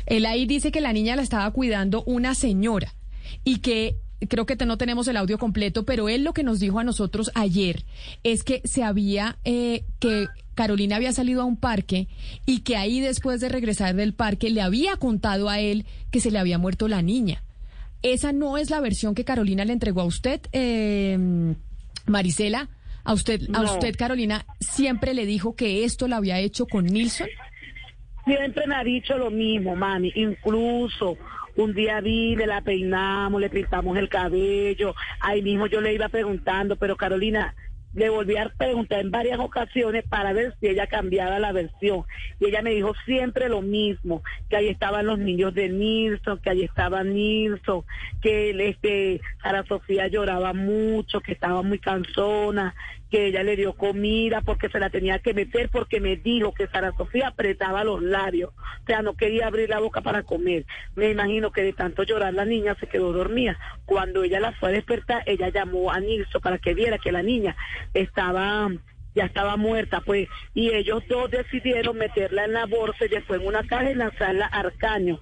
Él 0.06 0.26
ahí 0.26 0.46
dice 0.46 0.70
que 0.70 0.80
la 0.80 0.92
niña 0.92 1.16
la 1.16 1.22
estaba 1.22 1.50
cuidando 1.50 2.02
una 2.04 2.34
señora 2.34 2.94
y 3.44 3.58
que 3.58 3.96
creo 4.28 4.46
que 4.46 4.56
no 4.64 4.78
tenemos 4.78 5.08
el 5.08 5.16
audio 5.16 5.38
completo, 5.38 5.84
pero 5.84 6.08
él 6.08 6.24
lo 6.24 6.32
que 6.32 6.42
nos 6.42 6.58
dijo 6.58 6.78
a 6.78 6.84
nosotros 6.84 7.30
ayer 7.34 7.84
es 8.22 8.44
que 8.44 8.62
se 8.64 8.82
había, 8.82 9.38
eh, 9.44 9.84
que 9.98 10.26
Carolina 10.54 10.96
había 10.96 11.12
salido 11.12 11.42
a 11.42 11.44
un 11.44 11.56
parque 11.56 12.08
y 12.46 12.60
que 12.60 12.76
ahí 12.76 13.00
después 13.00 13.40
de 13.40 13.48
regresar 13.48 13.94
del 13.94 14.14
parque 14.14 14.50
le 14.50 14.62
había 14.62 14.96
contado 14.96 15.48
a 15.48 15.60
él 15.60 15.84
que 16.10 16.20
se 16.20 16.30
le 16.30 16.38
había 16.38 16.58
muerto 16.58 16.88
la 16.88 17.02
niña. 17.02 17.42
esa 18.02 18.32
no 18.32 18.56
es 18.56 18.70
la 18.70 18.80
versión 18.80 19.14
que 19.14 19.24
Carolina 19.24 19.64
le 19.64 19.72
entregó 19.72 20.00
a 20.00 20.04
usted, 20.04 20.40
eh, 20.52 21.18
Marisela. 22.06 22.68
A 23.02 23.12
usted, 23.14 23.40
a 23.54 23.62
usted, 23.62 23.94
Carolina, 23.96 24.46
siempre 24.58 25.14
le 25.14 25.26
dijo 25.26 25.54
que 25.54 25.84
esto 25.84 26.08
lo 26.08 26.16
había 26.16 26.40
hecho 26.40 26.66
con 26.66 26.86
Nilsson. 26.86 27.28
Siempre 28.26 28.66
me 28.66 28.74
ha 28.74 28.82
dicho 28.82 29.16
lo 29.16 29.30
mismo, 29.30 29.76
mami. 29.76 30.10
Incluso 30.16 31.16
un 31.54 31.72
día 31.74 32.00
vine, 32.00 32.46
la 32.46 32.60
peinamos, 32.60 33.40
le 33.40 33.48
pintamos 33.48 33.96
el 33.96 34.08
cabello. 34.08 34.96
Ahí 35.20 35.42
mismo 35.42 35.68
yo 35.68 35.80
le 35.80 35.94
iba 35.94 36.08
preguntando, 36.08 36.74
pero 36.74 36.96
Carolina, 36.96 37.54
le 37.96 38.10
volví 38.10 38.36
a 38.36 38.52
preguntar 38.58 39.00
en 39.00 39.10
varias 39.10 39.38
ocasiones 39.38 40.04
para 40.06 40.34
ver 40.34 40.54
si 40.60 40.66
ella 40.66 40.86
cambiaba 40.86 41.38
la 41.38 41.52
versión. 41.52 42.02
Y 42.38 42.46
ella 42.46 42.60
me 42.60 42.70
dijo 42.70 42.92
siempre 43.06 43.48
lo 43.48 43.62
mismo, 43.62 44.22
que 44.50 44.56
ahí 44.56 44.68
estaban 44.68 45.06
los 45.06 45.18
niños 45.18 45.54
de 45.54 45.70
Nilsson, 45.70 46.38
que 46.40 46.50
ahí 46.50 46.62
estaba 46.62 47.04
Nilsson, 47.04 47.84
que 48.20 48.50
este, 48.68 49.20
Sara 49.42 49.64
Sofía 49.64 50.08
lloraba 50.08 50.52
mucho, 50.52 51.20
que 51.20 51.32
estaba 51.32 51.62
muy 51.62 51.78
cansona, 51.78 52.74
que 53.10 53.26
ella 53.26 53.42
le 53.42 53.56
dio 53.56 53.74
comida 53.74 54.40
porque 54.40 54.68
se 54.68 54.78
la 54.78 54.90
tenía 54.90 55.18
que 55.20 55.34
meter 55.34 55.68
porque 55.70 56.00
me 56.00 56.16
dijo 56.16 56.52
que 56.52 56.66
Sara 56.66 56.92
Sofía 56.96 57.28
apretaba 57.28 57.84
los 57.84 58.02
labios, 58.02 58.50
o 58.50 58.86
sea, 58.86 59.02
no 59.02 59.14
quería 59.14 59.46
abrir 59.46 59.68
la 59.68 59.80
boca 59.80 60.00
para 60.00 60.22
comer. 60.22 60.66
Me 60.94 61.10
imagino 61.10 61.52
que 61.52 61.62
de 61.62 61.72
tanto 61.72 62.02
llorar 62.02 62.34
la 62.34 62.44
niña 62.44 62.76
se 62.80 62.88
quedó 62.88 63.12
dormida. 63.12 63.58
Cuando 63.84 64.24
ella 64.24 64.40
la 64.40 64.52
fue 64.52 64.70
a 64.70 64.72
despertar, 64.72 65.22
ella 65.26 65.48
llamó 65.48 65.92
a 65.92 66.00
Nilso 66.00 66.40
para 66.40 66.58
que 66.58 66.74
viera 66.74 66.98
que 66.98 67.12
la 67.12 67.22
niña 67.22 67.56
estaba 67.94 68.70
ya 69.14 69.24
estaba 69.24 69.56
muerta, 69.56 70.02
pues, 70.02 70.28
y 70.52 70.74
ellos 70.74 71.02
dos 71.08 71.30
decidieron 71.30 71.96
meterla 71.96 72.44
en 72.44 72.52
la 72.52 72.66
bolsa 72.66 73.06
y 73.06 73.08
después 73.08 73.40
en 73.40 73.46
una 73.46 73.66
caja 73.66 73.90
y 73.90 73.94
lanzarla 73.94 74.44
a 74.44 74.60
Arcaño. 74.60 75.20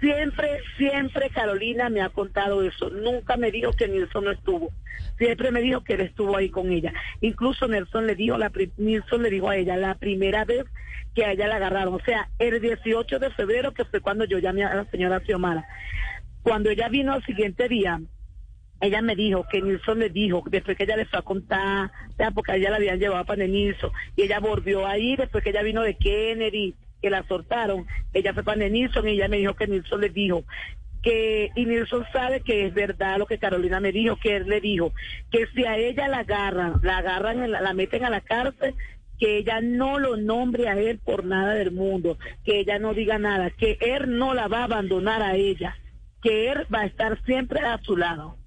Siempre, 0.00 0.60
siempre 0.76 1.30
Carolina 1.30 1.88
me 1.88 2.02
ha 2.02 2.08
contado 2.08 2.62
eso. 2.62 2.90
Nunca 2.90 3.36
me 3.36 3.50
dijo 3.50 3.72
que 3.72 3.88
Nilson 3.88 4.24
no 4.24 4.30
estuvo. 4.32 4.70
Siempre 5.18 5.50
me 5.50 5.60
dijo 5.60 5.82
que 5.84 5.94
él 5.94 6.00
estuvo 6.02 6.36
ahí 6.36 6.50
con 6.50 6.70
ella. 6.70 6.92
Incluso 7.20 7.68
Nelson 7.68 8.06
le 8.06 8.14
dijo, 8.14 8.36
la, 8.36 8.50
Nilson 8.76 9.22
le 9.22 9.30
dijo 9.30 9.48
a 9.48 9.56
ella 9.56 9.76
la 9.76 9.94
primera 9.94 10.44
vez 10.44 10.64
que 11.14 11.24
a 11.24 11.32
ella 11.32 11.46
la 11.46 11.56
agarraron. 11.56 11.94
O 11.94 12.00
sea, 12.00 12.28
el 12.38 12.60
18 12.60 13.18
de 13.18 13.30
febrero, 13.30 13.72
que 13.72 13.84
fue 13.84 14.00
cuando 14.00 14.24
yo 14.24 14.38
llamé 14.38 14.64
a 14.64 14.74
la 14.74 14.84
señora 14.90 15.20
Xiomara. 15.20 15.64
Cuando 16.42 16.70
ella 16.70 16.88
vino 16.88 17.12
al 17.12 17.24
siguiente 17.24 17.68
día, 17.68 18.00
ella 18.80 19.00
me 19.00 19.14
dijo 19.16 19.46
que 19.50 19.62
Nilson 19.62 20.00
le 20.00 20.10
dijo, 20.10 20.42
después 20.50 20.76
que 20.76 20.84
ella 20.84 20.96
le 20.96 21.06
fue 21.06 21.18
a 21.18 21.22
contar, 21.22 21.90
porque 22.34 22.56
ella 22.56 22.70
la 22.70 22.76
habían 22.76 22.98
llevado 22.98 23.24
para 23.24 23.46
Nilson, 23.46 23.90
y 24.16 24.22
ella 24.22 24.40
volvió 24.40 24.86
ahí 24.86 25.16
después 25.16 25.42
que 25.42 25.50
ella 25.50 25.62
vino 25.62 25.82
de 25.82 25.96
Kennedy, 25.96 26.74
que 27.04 27.10
la 27.10 27.22
soltaron, 27.24 27.86
ella 28.14 28.32
fue 28.32 28.44
para 28.44 28.66
Nilson 28.66 29.06
y 29.06 29.10
ella 29.10 29.28
me 29.28 29.36
dijo 29.36 29.52
que 29.52 29.66
Nilson 29.66 30.00
le 30.00 30.08
dijo 30.08 30.42
que 31.02 31.50
y 31.54 31.66
Nilson 31.66 32.06
sabe 32.14 32.40
que 32.40 32.64
es 32.64 32.72
verdad 32.72 33.18
lo 33.18 33.26
que 33.26 33.36
Carolina 33.36 33.78
me 33.78 33.92
dijo, 33.92 34.16
que 34.16 34.36
él 34.36 34.48
le 34.48 34.62
dijo 34.62 34.94
que 35.30 35.46
si 35.48 35.66
a 35.66 35.76
ella 35.76 36.08
la 36.08 36.20
agarran, 36.20 36.80
la 36.82 36.96
agarran, 36.96 37.50
la, 37.50 37.60
la 37.60 37.74
meten 37.74 38.06
a 38.06 38.08
la 38.08 38.22
cárcel, 38.22 38.74
que 39.18 39.36
ella 39.36 39.60
no 39.60 39.98
lo 39.98 40.16
nombre 40.16 40.66
a 40.66 40.78
él 40.78 40.98
por 40.98 41.26
nada 41.26 41.52
del 41.52 41.72
mundo, 41.72 42.16
que 42.42 42.60
ella 42.60 42.78
no 42.78 42.94
diga 42.94 43.18
nada, 43.18 43.50
que 43.50 43.76
él 43.82 44.16
no 44.16 44.32
la 44.32 44.48
va 44.48 44.60
a 44.60 44.64
abandonar 44.64 45.20
a 45.20 45.36
ella, 45.36 45.76
que 46.22 46.50
él 46.50 46.66
va 46.74 46.80
a 46.80 46.86
estar 46.86 47.22
siempre 47.24 47.60
a 47.60 47.76
su 47.82 47.98
lado. 47.98 48.38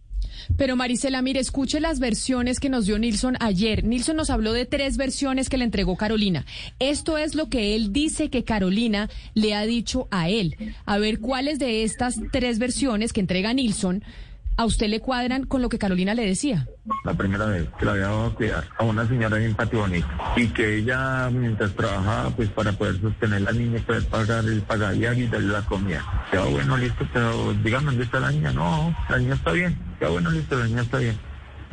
Pero 0.56 0.76
Marisela, 0.76 1.22
mire, 1.22 1.40
escuche 1.40 1.80
las 1.80 2.00
versiones 2.00 2.60
que 2.60 2.70
nos 2.70 2.86
dio 2.86 2.98
Nilson 2.98 3.36
ayer. 3.40 3.84
Nilson 3.84 4.16
nos 4.16 4.30
habló 4.30 4.54
de 4.54 4.66
tres 4.66 4.98
versiones 4.98 5.50
que 5.50 5.58
le 5.58 5.66
entregó 5.66 5.98
Carolina. 5.98 6.46
Esto 6.80 7.18
es 7.18 7.36
lo 7.36 7.50
que 7.50 7.76
él 7.76 7.92
dice 7.92 8.30
que 8.30 8.44
Carolina 8.44 9.10
le 9.34 9.54
ha 9.54 9.66
dicho 9.66 10.08
a 10.12 10.30
él. 10.30 10.56
A 10.86 10.98
ver 10.98 11.20
cuáles 11.20 11.60
de 11.60 11.84
estas 11.84 12.16
tres 12.32 12.60
versiones 12.60 13.14
que 13.14 13.20
entrega 13.20 13.54
Nilson 13.54 14.04
a 14.58 14.65
usted 14.65 14.88
le 14.88 15.00
cuadran 15.00 15.46
con 15.46 15.62
lo 15.62 15.70
que 15.70 15.78
Carolina 15.78 16.15
le 16.15 16.26
decía. 16.26 16.67
La 17.06 17.13
primera 17.13 17.46
vez 17.46 17.70
que 17.78 17.86
la 17.86 17.91
había 17.91 18.08
dado 18.08 18.26
a 18.26 18.36
cuidar 18.36 18.63
a 18.78 18.84
una 18.84 19.08
señora 19.08 19.41
en 19.41 19.54
Patio 19.54 19.80
Bonito 19.80 20.08
y 20.36 20.48
que 20.48 20.78
ella 20.78 21.30
mientras 21.32 21.74
trabajaba 21.74 22.32
pues 22.32 22.50
para 22.50 22.72
poder 22.72 23.00
sostener 23.00 23.41
la 23.41 23.52
niña, 23.52 23.80
poder 23.86 24.06
pagar 24.08 24.43
el 24.46 24.62
pagaría 24.63 25.13
y 25.13 25.28
darle 25.28 25.54
la 25.54 25.62
comida. 25.62 26.04
Ya 26.34 26.43
bueno, 26.43 26.76
listo, 26.76 27.08
pero 27.13 27.54
dígame 27.63 27.88
dónde 27.88 28.04
está 28.04 28.20
la 28.20 28.32
niña. 28.32 28.52
No, 28.52 28.96
la 29.10 29.17
niña 29.20 29.36
está 29.36 29.52
bien. 29.52 29.78
Ya 30.02 30.10
bueno, 30.10 30.32
listo, 30.32 30.58
la 30.58 30.65
niña 30.65 30.82
está 30.82 30.98
bien. 30.98 31.17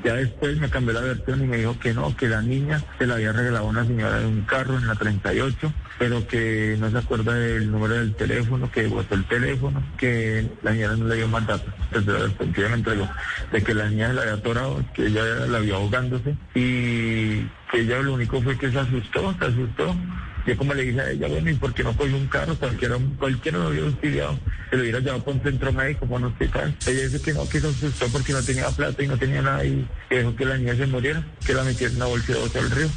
Ya 0.04 0.14
después 0.14 0.58
me 0.58 0.68
cambió 0.68 0.92
la 0.92 1.00
versión 1.00 1.42
y 1.42 1.46
me 1.46 1.56
dijo 1.56 1.78
que 1.78 1.94
no, 1.94 2.14
que 2.14 2.28
la 2.28 2.42
niña 2.42 2.82
se 2.98 3.06
la 3.06 3.14
había 3.14 3.32
regalado 3.32 3.64
una 3.64 3.86
señora 3.86 4.20
de 4.20 4.26
un 4.26 4.42
carro 4.42 4.76
en 4.76 4.86
la 4.86 4.94
38, 4.94 5.72
pero 5.98 6.26
que 6.28 6.76
no 6.78 6.90
se 6.90 6.98
acuerda 6.98 7.32
del 7.32 7.70
número 7.70 7.94
del 7.94 8.14
teléfono, 8.14 8.70
que 8.70 8.86
botó 8.86 9.14
el 9.14 9.24
teléfono, 9.24 9.82
que 9.96 10.46
la 10.62 10.72
niña 10.72 10.88
no 10.88 11.08
le 11.08 11.16
dio 11.16 11.28
más 11.28 11.46
datos. 11.46 11.72
Entonces, 11.90 12.32
ella 12.54 12.68
me 12.68 12.74
entregó 12.74 13.08
de 13.50 13.62
que 13.62 13.74
la 13.74 13.88
niña 13.88 14.08
se 14.08 14.14
la 14.14 14.22
había 14.22 14.34
atorado, 14.34 14.84
que 14.92 15.06
ella 15.06 15.24
la 15.46 15.58
vio 15.60 15.76
ahogándose 15.76 16.36
y 16.54 17.46
que 17.74 17.80
ella 17.80 17.98
lo 17.98 18.14
único 18.14 18.40
fue 18.40 18.56
que 18.56 18.70
se 18.70 18.78
asustó, 18.78 19.34
se 19.38 19.44
asustó 19.44 19.94
yo 20.46 20.58
como 20.58 20.74
le 20.74 20.82
dije 20.82 21.00
a 21.00 21.10
ella, 21.10 21.28
bueno, 21.28 21.50
¿y 21.50 21.54
por 21.54 21.72
qué 21.72 21.82
no 21.82 21.96
cogió 21.96 22.16
un 22.16 22.26
carro? 22.26 22.54
Cualquiera, 22.56 22.98
cualquiera 23.18 23.58
lo 23.58 23.68
hubiera 23.70 23.86
auxiliado, 23.86 24.38
se 24.68 24.76
lo 24.76 24.82
hubiera 24.82 25.00
llevado 25.00 25.24
por 25.24 25.34
un 25.34 25.42
centro 25.42 25.72
médico, 25.72 26.06
por 26.06 26.20
un 26.20 26.26
hospital. 26.26 26.76
Ella 26.86 27.02
dice 27.02 27.22
que 27.22 27.32
no, 27.32 27.48
que 27.48 27.60
se 27.60 27.66
asustó 27.66 28.06
porque 28.08 28.32
no 28.32 28.42
tenía 28.42 28.68
plata 28.68 29.02
y 29.02 29.08
no 29.08 29.16
tenía 29.16 29.40
nada 29.40 29.64
y 29.64 29.88
dejó 30.10 30.36
que 30.36 30.44
la 30.44 30.58
niña 30.58 30.76
se 30.76 30.86
muriera, 30.86 31.24
que 31.46 31.54
la 31.54 31.64
metiera 31.64 31.92
en 31.92 31.96
una 31.96 32.06
bolsa 32.06 32.32
de 32.34 32.58
al 32.58 32.70
río. 32.70 32.88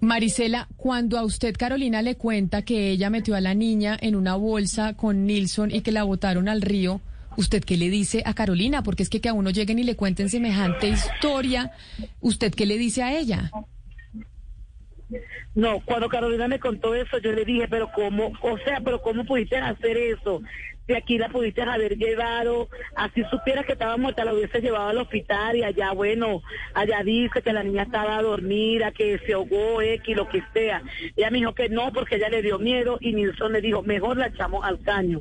Marisela, 0.00 0.66
cuando 0.76 1.18
a 1.18 1.24
usted 1.24 1.54
Carolina 1.56 2.02
le 2.02 2.16
cuenta 2.16 2.62
que 2.62 2.90
ella 2.90 3.10
metió 3.10 3.36
a 3.36 3.40
la 3.40 3.54
niña 3.54 3.96
en 4.00 4.16
una 4.16 4.34
bolsa 4.34 4.94
con 4.94 5.26
Nilsson 5.26 5.70
y 5.70 5.82
que 5.82 5.92
la 5.92 6.02
botaron 6.02 6.48
al 6.48 6.62
río, 6.62 7.00
¿usted 7.36 7.64
qué 7.64 7.76
le 7.76 7.90
dice 7.90 8.22
a 8.24 8.34
Carolina? 8.34 8.82
Porque 8.82 9.02
es 9.02 9.10
que 9.10 9.20
que 9.20 9.28
a 9.28 9.34
uno 9.34 9.50
lleguen 9.50 9.78
y 9.78 9.84
le 9.84 9.96
cuenten 9.96 10.28
semejante 10.28 10.88
historia, 10.88 11.72
¿usted 12.20 12.54
qué 12.54 12.66
le 12.66 12.78
dice 12.78 13.02
a 13.02 13.16
ella? 13.16 13.50
No, 15.54 15.80
cuando 15.84 16.08
Carolina 16.08 16.46
me 16.46 16.60
contó 16.60 16.94
eso, 16.94 17.18
yo 17.18 17.32
le 17.32 17.44
dije, 17.44 17.66
pero 17.68 17.90
cómo, 17.92 18.32
o 18.40 18.58
sea, 18.58 18.80
pero 18.80 19.02
cómo 19.02 19.24
pudiste 19.24 19.56
hacer 19.56 19.96
eso. 19.96 20.42
Si 20.86 20.94
aquí 20.94 21.18
la 21.18 21.28
pudiste 21.28 21.62
haber 21.62 21.96
llevado, 21.96 22.68
así 22.96 23.22
supieras 23.30 23.66
que 23.66 23.72
estaba 23.72 23.96
muerta, 23.96 24.24
la 24.24 24.32
hubiese 24.32 24.60
llevado 24.60 24.88
al 24.88 24.98
hospital 24.98 25.56
y 25.56 25.64
allá, 25.64 25.92
bueno, 25.92 26.42
allá 26.74 27.02
dice 27.04 27.42
que 27.42 27.52
la 27.52 27.62
niña 27.62 27.82
estaba 27.82 28.22
dormida, 28.22 28.92
que 28.92 29.18
se 29.26 29.34
ahogó, 29.34 29.82
X, 29.82 30.16
lo 30.16 30.28
que 30.28 30.42
sea. 30.52 30.82
Ella 31.16 31.30
me 31.30 31.38
dijo 31.38 31.54
que 31.54 31.68
no, 31.68 31.92
porque 31.92 32.16
ella 32.16 32.28
le 32.28 32.42
dio 32.42 32.58
miedo 32.58 32.98
y 33.00 33.12
Nilsson 33.12 33.52
le 33.52 33.60
dijo, 33.60 33.82
mejor 33.82 34.16
la 34.16 34.28
echamos 34.28 34.64
al 34.64 34.80
caño 34.80 35.20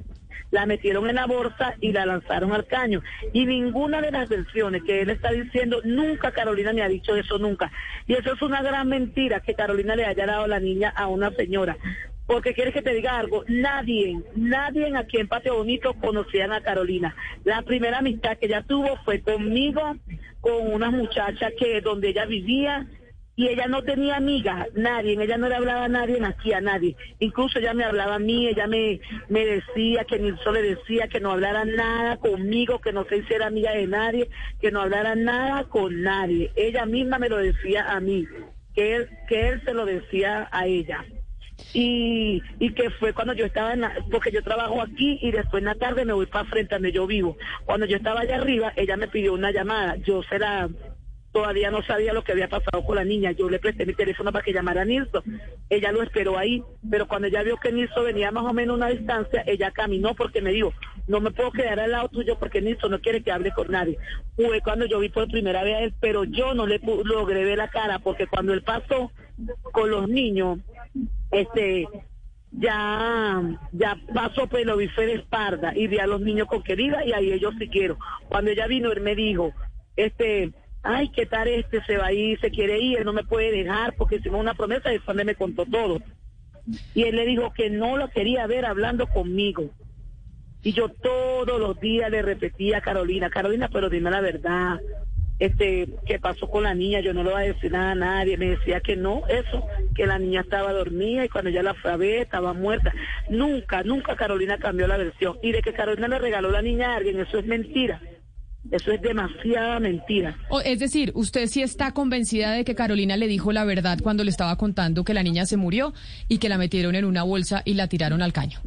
la 0.52 0.66
metieron 0.66 1.10
en 1.10 1.16
la 1.16 1.26
bolsa 1.26 1.76
y 1.80 1.92
la 1.92 2.06
lanzaron 2.06 2.52
al 2.54 2.66
caño. 2.66 3.02
Y 3.34 3.46
ninguna 3.46 4.02
de 4.02 4.12
las 4.12 4.30
versiones 4.30 4.84
que 4.84 5.02
él 5.02 5.10
está 5.10 5.32
diciendo, 5.32 5.82
nunca 5.84 6.32
Carolina 6.32 6.74
me 6.74 6.82
ha 6.82 6.88
dicho 6.88 7.16
eso, 7.16 7.38
nunca. 7.38 7.72
Y 8.08 8.14
eso 8.14 8.34
es 8.34 8.42
una 8.42 8.62
gran 8.62 8.88
mentira 8.88 9.40
que 9.42 9.54
Carolina 9.54 9.96
le 9.96 10.06
haya 10.06 10.26
dado 10.26 10.48
la 10.48 10.60
niña 10.60 10.90
a 10.96 11.08
una 11.08 11.32
señora. 11.32 11.78
Porque 12.26 12.54
quieres 12.54 12.76
que 12.76 12.84
te 12.84 12.94
diga 12.94 13.18
algo, 13.18 13.44
nadie, 13.48 14.22
nadie 14.36 14.96
aquí 14.96 15.18
en 15.18 15.28
Patio 15.28 15.56
Bonito 15.56 15.96
conocían 15.96 16.52
a 16.52 16.62
Carolina. 16.62 17.16
La 17.44 17.64
primera 17.64 17.98
amistad 17.98 18.38
que 18.38 18.46
ella 18.46 18.62
tuvo 18.62 18.98
fue 19.04 19.22
conmigo, 19.22 19.96
con 20.40 20.72
una 20.72 20.92
muchacha 20.92 21.50
que 21.58 21.82
donde 21.82 22.10
ella 22.10 22.26
vivía, 22.26 22.86
y 23.40 23.48
ella 23.48 23.68
no 23.68 23.82
tenía 23.84 24.18
amigas, 24.18 24.68
nadie, 24.74 25.14
ella 25.14 25.38
no 25.38 25.48
le 25.48 25.56
hablaba 25.56 25.86
a 25.86 25.88
nadie, 25.88 26.20
aquí 26.26 26.52
a 26.52 26.60
nadie. 26.60 26.98
Incluso 27.20 27.60
ella 27.60 27.74
me 27.74 27.86
hablaba 27.86 28.16
a 28.16 28.20
mí, 28.20 28.50
ella 28.50 28.68
me, 28.68 29.00
me 29.30 29.46
decía 29.46 30.04
que 30.04 30.20
Nilson 30.20 30.56
le 30.56 30.76
decía 30.76 31.08
que 31.08 31.22
no 31.22 31.32
hablara 31.32 31.64
nada 31.64 32.18
conmigo, 32.18 32.82
que 32.82 32.92
no 32.92 33.06
se 33.06 33.16
hiciera 33.16 33.48
amiga 33.48 33.72
de 33.72 33.88
nadie, 33.88 34.30
que 34.60 34.72
no 34.72 34.82
hablara 34.82 35.16
nada 35.16 35.64
con 35.70 36.02
nadie. 36.02 36.52
Ella 36.58 36.86
misma 36.86 37.18
me 37.18 37.30
lo 37.30 37.38
decía 37.38 37.90
a 37.90 38.02
mí, 38.02 38.28
que 38.76 38.98
él, 38.98 39.10
que 39.30 39.48
él 39.48 39.62
se 39.64 39.74
lo 39.74 39.86
decía 39.86 40.50
a 40.52 40.68
ella. 40.68 41.06
Y, 41.74 42.44
y 42.60 42.74
que 42.74 42.90
fue 42.90 43.14
cuando 43.14 43.32
yo 43.32 43.46
estaba 43.46 43.72
en 43.72 43.86
porque 44.12 44.32
yo 44.32 44.44
trabajo 44.44 44.82
aquí 44.82 45.18
y 45.22 45.32
después 45.32 45.62
en 45.62 45.68
la 45.68 45.76
tarde 45.76 46.04
me 46.04 46.12
voy 46.12 46.26
para 46.26 46.44
frente 46.50 46.76
donde 46.76 46.92
yo 46.92 47.08
vivo. 47.08 47.38
Cuando 47.64 47.86
yo 47.86 47.96
estaba 47.96 48.20
allá 48.20 48.36
arriba, 48.36 48.74
ella 48.76 48.98
me 48.98 49.08
pidió 49.08 49.34
una 49.34 49.52
llamada, 49.52 49.96
yo 49.96 50.24
se 50.24 50.40
la 50.40 50.68
todavía 51.32 51.72
no 51.72 51.84
sabía 51.84 52.14
lo 52.14 52.24
que 52.24 52.32
había 52.32 52.50
pasado 52.50 52.84
con 52.84 52.96
la 52.96 53.04
niña. 53.04 53.32
Yo 53.32 53.50
le 53.50 53.60
presté 53.60 53.86
mi 53.86 53.94
teléfono 53.94 54.32
para 54.32 54.44
que 54.44 54.54
llamara 54.54 54.82
a 54.82 54.86
Nilson. 54.86 55.24
Ella 55.70 55.92
lo 55.92 56.02
esperó 56.02 56.38
ahí, 56.38 56.64
pero 56.90 57.08
cuando 57.08 57.28
ella 57.28 57.44
vio 57.44 57.58
que 57.58 57.72
Nilson 57.72 58.06
venía 58.06 58.32
más 58.32 58.46
o 58.46 58.54
menos 58.54 58.78
una 58.78 58.90
distancia, 58.90 59.44
ella 59.46 59.72
caminó 59.72 60.16
porque 60.16 60.42
me 60.42 60.52
dijo, 60.52 60.74
no 61.08 61.20
me 61.22 61.32
puedo 61.32 61.52
quedar 61.52 61.80
al 61.80 61.92
lado 61.92 62.10
tuyo 62.10 62.38
porque 62.40 62.62
Nilson 62.62 62.92
no 62.92 63.02
quiere 63.02 63.24
que 63.24 63.32
hable 63.32 63.52
con 63.52 63.72
nadie. 63.72 63.98
Fue 64.36 64.62
cuando 64.62 64.86
yo 64.86 65.00
vi 65.00 65.10
por 65.10 65.28
primera 65.28 65.64
vez 65.64 65.76
a 65.76 65.80
él, 65.82 65.94
pero 66.00 66.24
yo 66.24 66.54
no 66.54 66.68
le 66.68 66.80
logré 67.04 67.44
ver 67.44 67.58
la 67.58 67.70
cara 67.70 68.00
porque 68.00 68.28
cuando 68.28 68.54
él 68.54 68.64
pasó 68.64 69.12
con 69.72 69.90
los 69.90 70.08
niños, 70.08 70.60
este 71.32 71.88
ya 72.52 73.42
ya 73.72 73.96
pasó 74.14 74.48
pero 74.48 74.72
lo 74.72 74.78
vi 74.78 74.88
fue 74.88 75.06
de 75.06 75.14
espalda 75.16 75.72
y 75.76 75.86
vi 75.86 76.00
a 76.00 76.08
los 76.08 76.20
niños 76.20 76.48
con 76.48 76.64
querida 76.64 77.06
y 77.06 77.14
ahí 77.14 77.32
ellos 77.32 77.54
sí 77.60 77.68
quiero. 77.70 77.98
Cuando 78.28 78.52
ella 78.52 78.68
vino, 78.68 78.92
él 78.92 79.02
me 79.02 79.16
dijo, 79.16 79.54
este, 79.96 80.52
ay, 80.84 81.10
¿qué 81.10 81.26
tal 81.26 81.48
este? 81.48 81.84
Se 81.86 81.98
va 81.98 82.08
a 82.08 82.14
ir, 82.14 82.40
se 82.40 82.52
quiere 82.52 82.80
ir, 82.80 83.06
no 83.06 83.14
me 83.14 83.24
puede 83.24 83.52
dejar 83.52 83.96
porque 83.96 84.18
hicimos 84.18 84.40
una 84.40 84.54
promesa 84.54 84.90
y 84.90 84.94
después 84.94 85.18
me 85.24 85.36
contó 85.36 85.66
todo. 85.66 86.00
Y 86.94 87.04
él 87.04 87.16
le 87.16 87.26
dijo 87.26 87.54
que 87.54 87.70
no 87.70 87.98
lo 87.98 88.10
quería 88.10 88.48
ver 88.48 88.66
hablando 88.66 89.08
conmigo. 89.08 89.70
Y 90.62 90.74
yo 90.74 90.90
todos 90.90 91.60
los 91.60 91.80
días 91.80 92.12
le 92.12 92.22
repetía 92.22 92.80
a 92.80 92.82
Carolina, 92.82 93.30
Carolina, 93.30 93.70
pero 93.72 93.90
dime 93.90 94.12
la 94.12 94.22
verdad, 94.22 94.80
este, 95.40 95.88
¿qué 96.06 96.20
pasó 96.20 96.50
con 96.50 96.64
la 96.64 96.76
niña? 96.76 97.00
Yo 97.00 97.14
no 97.14 97.24
le 97.24 97.32
voy 97.32 97.42
a 97.42 97.54
decir 97.54 97.72
nada 97.72 97.92
a 97.92 97.96
nadie. 97.96 98.38
Me 98.38 98.50
decía 98.50 98.82
que 98.82 98.98
no, 98.98 99.26
eso, 99.28 99.66
que 99.96 100.06
la 100.06 100.20
niña 100.20 100.42
estaba 100.42 100.74
dormida 100.74 101.24
y 101.24 101.30
cuando 101.30 101.50
ya 101.50 101.64
la 101.64 101.74
fue 101.76 102.22
estaba 102.22 102.54
muerta. 102.54 102.94
Nunca, 103.30 103.84
nunca 103.84 104.18
Carolina 104.18 104.58
cambió 104.58 104.86
la 104.88 104.98
versión. 104.98 105.38
Y 105.42 105.54
de 105.54 105.62
que 105.62 105.74
Carolina 105.74 106.10
le 106.10 106.20
regaló 106.20 106.52
la 106.52 106.62
niña 106.62 106.92
a 106.92 106.98
alguien, 106.98 107.22
eso 107.22 107.40
es 107.40 107.46
mentira. 107.46 108.02
Eso 108.72 108.92
es 108.92 109.02
demasiada 109.02 109.80
mentira. 109.80 110.38
O, 110.50 110.60
es 110.62 110.80
decir, 110.80 111.12
usted 111.16 111.48
sí 111.48 111.62
está 111.62 111.92
convencida 111.94 112.52
de 112.52 112.64
que 112.66 112.76
Carolina 112.76 113.18
le 113.18 113.28
dijo 113.28 113.52
la 113.52 113.64
verdad 113.66 113.98
cuando 114.04 114.24
le 114.24 114.30
estaba 114.30 114.58
contando 114.58 115.04
que 115.04 115.14
la 115.14 115.24
niña 115.24 115.46
se 115.46 115.58
murió 115.58 115.94
y 116.28 116.38
que 116.38 116.50
la 116.50 116.58
metieron 116.58 116.94
en 116.96 117.06
una 117.06 117.24
bolsa 117.24 117.62
y 117.66 117.74
la 117.76 117.88
tiraron 117.88 118.22
al 118.22 118.34
caño. 118.34 118.60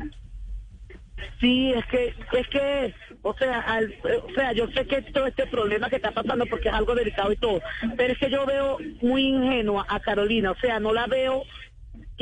Sí, 1.40 1.72
es 1.72 1.84
que, 1.86 2.14
es 2.38 2.48
que, 2.48 2.94
o 3.22 3.34
sea, 3.36 3.60
al- 3.60 3.94
o 4.28 4.34
sea, 4.34 4.52
yo 4.52 4.66
sé 4.68 4.86
que 4.86 5.02
todo 5.02 5.26
este 5.26 5.46
problema 5.46 5.88
que 5.90 5.96
está 5.96 6.10
pasando 6.12 6.46
porque 6.46 6.68
es 6.68 6.74
algo 6.74 6.94
delicado 6.94 7.32
y 7.32 7.36
todo, 7.36 7.60
pero 7.96 8.12
es 8.12 8.18
que 8.18 8.30
yo 8.30 8.44
veo 8.46 8.78
muy 9.02 9.26
ingenua 9.26 9.84
a 9.88 10.00
Carolina, 10.00 10.52
o 10.52 10.56
sea, 10.56 10.80
no 10.80 10.92
la 10.92 11.06
veo 11.06 11.42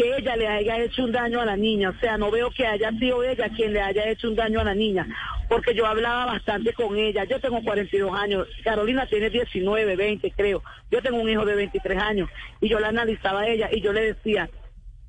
que 0.01 0.17
ella 0.17 0.35
le 0.35 0.49
haya 0.49 0.79
hecho 0.79 1.05
un 1.05 1.13
daño 1.13 1.43
a 1.43 1.45
la 1.45 1.57
niña, 1.57 1.91
o 1.91 2.01
sea, 2.01 2.17
no 2.17 2.31
veo 2.31 2.51
que 2.51 2.67
haya 2.67 2.91
sido 2.93 3.23
ella 3.23 3.51
quien 3.55 3.75
le 3.75 3.83
haya 3.83 4.09
hecho 4.09 4.29
un 4.29 4.35
daño 4.35 4.61
a 4.61 4.65
la 4.65 4.75
niña, 4.75 5.07
porque 5.47 5.75
yo 5.75 5.85
hablaba 5.85 6.25
bastante 6.25 6.73
con 6.73 6.97
ella, 6.97 7.25
yo 7.25 7.39
tengo 7.39 7.63
42 7.63 8.11
años, 8.15 8.49
Carolina 8.65 9.07
tiene 9.07 9.29
19, 9.29 9.97
20 9.97 10.31
creo, 10.31 10.63
yo 10.91 11.03
tengo 11.03 11.21
un 11.21 11.29
hijo 11.29 11.45
de 11.45 11.55
23 11.55 11.99
años 11.99 12.31
y 12.63 12.71
yo 12.71 12.81
la 12.81 12.89
analizaba 12.89 13.41
a 13.41 13.49
ella 13.49 13.69
y 13.71 13.83
yo 13.83 13.93
le 13.93 14.15
decía, 14.15 14.49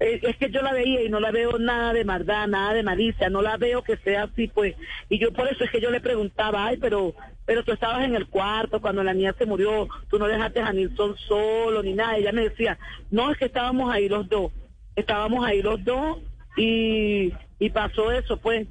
eh, 0.02 0.20
es 0.24 0.36
que 0.36 0.50
yo 0.50 0.62
la 0.62 0.74
veía 0.74 1.04
y 1.04 1.10
no 1.10 1.22
la 1.22 1.32
veo 1.32 1.58
nada 1.58 1.94
de 1.94 2.04
maldad, 2.04 2.48
nada 2.48 2.74
de 2.74 2.84
malicia, 2.84 3.30
no 3.30 3.42
la 3.42 3.56
veo 3.56 3.84
que 3.84 3.96
sea 3.98 4.24
así, 4.24 4.48
pues. 4.48 4.76
Y 5.10 5.20
yo 5.20 5.32
por 5.32 5.48
eso 5.48 5.64
es 5.64 5.70
que 5.70 5.80
yo 5.80 5.92
le 5.92 6.02
preguntaba, 6.02 6.66
ay, 6.66 6.78
pero 6.82 7.14
pero 7.46 7.64
tú 7.64 7.72
estabas 7.72 8.04
en 8.06 8.16
el 8.16 8.28
cuarto 8.28 8.82
cuando 8.82 9.04
la 9.04 9.14
niña 9.14 9.36
se 9.38 9.46
murió, 9.46 9.88
tú 10.10 10.18
no 10.18 10.28
dejaste 10.28 10.60
a 10.60 10.74
Nilsson 10.74 11.16
solo 11.28 11.84
ni 11.84 11.94
nada. 11.94 12.18
Ella 12.18 12.32
me 12.32 12.50
decía, 12.50 12.78
no, 13.10 13.32
es 13.32 13.38
que 13.38 13.46
estábamos 13.46 13.94
ahí 13.94 14.10
los 14.10 14.28
dos, 14.28 14.52
estábamos 14.96 15.46
ahí 15.46 15.62
los 15.62 15.84
dos 15.84 16.20
y, 16.58 17.34
y 17.60 17.70
pasó 17.70 18.12
eso, 18.12 18.38
pues. 18.38 18.68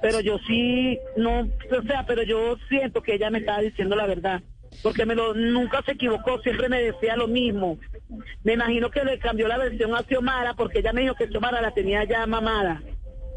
Pero 0.00 0.20
yo 0.20 0.38
sí, 0.46 0.98
no, 1.16 1.40
o 1.40 1.82
sea, 1.86 2.04
pero 2.06 2.22
yo 2.22 2.56
siento 2.68 3.02
que 3.02 3.14
ella 3.14 3.30
me 3.30 3.38
estaba 3.38 3.60
diciendo 3.60 3.96
la 3.96 4.06
verdad. 4.06 4.42
Porque 4.82 5.06
me 5.06 5.14
lo, 5.14 5.34
nunca 5.34 5.82
se 5.82 5.92
equivocó, 5.92 6.40
siempre 6.40 6.68
me 6.68 6.82
decía 6.82 7.16
lo 7.16 7.28
mismo. 7.28 7.78
Me 8.42 8.54
imagino 8.54 8.90
que 8.90 9.04
le 9.04 9.18
cambió 9.18 9.48
la 9.48 9.58
versión 9.58 9.94
a 9.94 10.02
Xiomara 10.02 10.54
porque 10.54 10.80
ella 10.80 10.92
me 10.92 11.02
dijo 11.02 11.14
que 11.14 11.28
Xiomara 11.28 11.62
la 11.62 11.72
tenía 11.72 12.04
ya 12.04 12.26
mamada. 12.26 12.82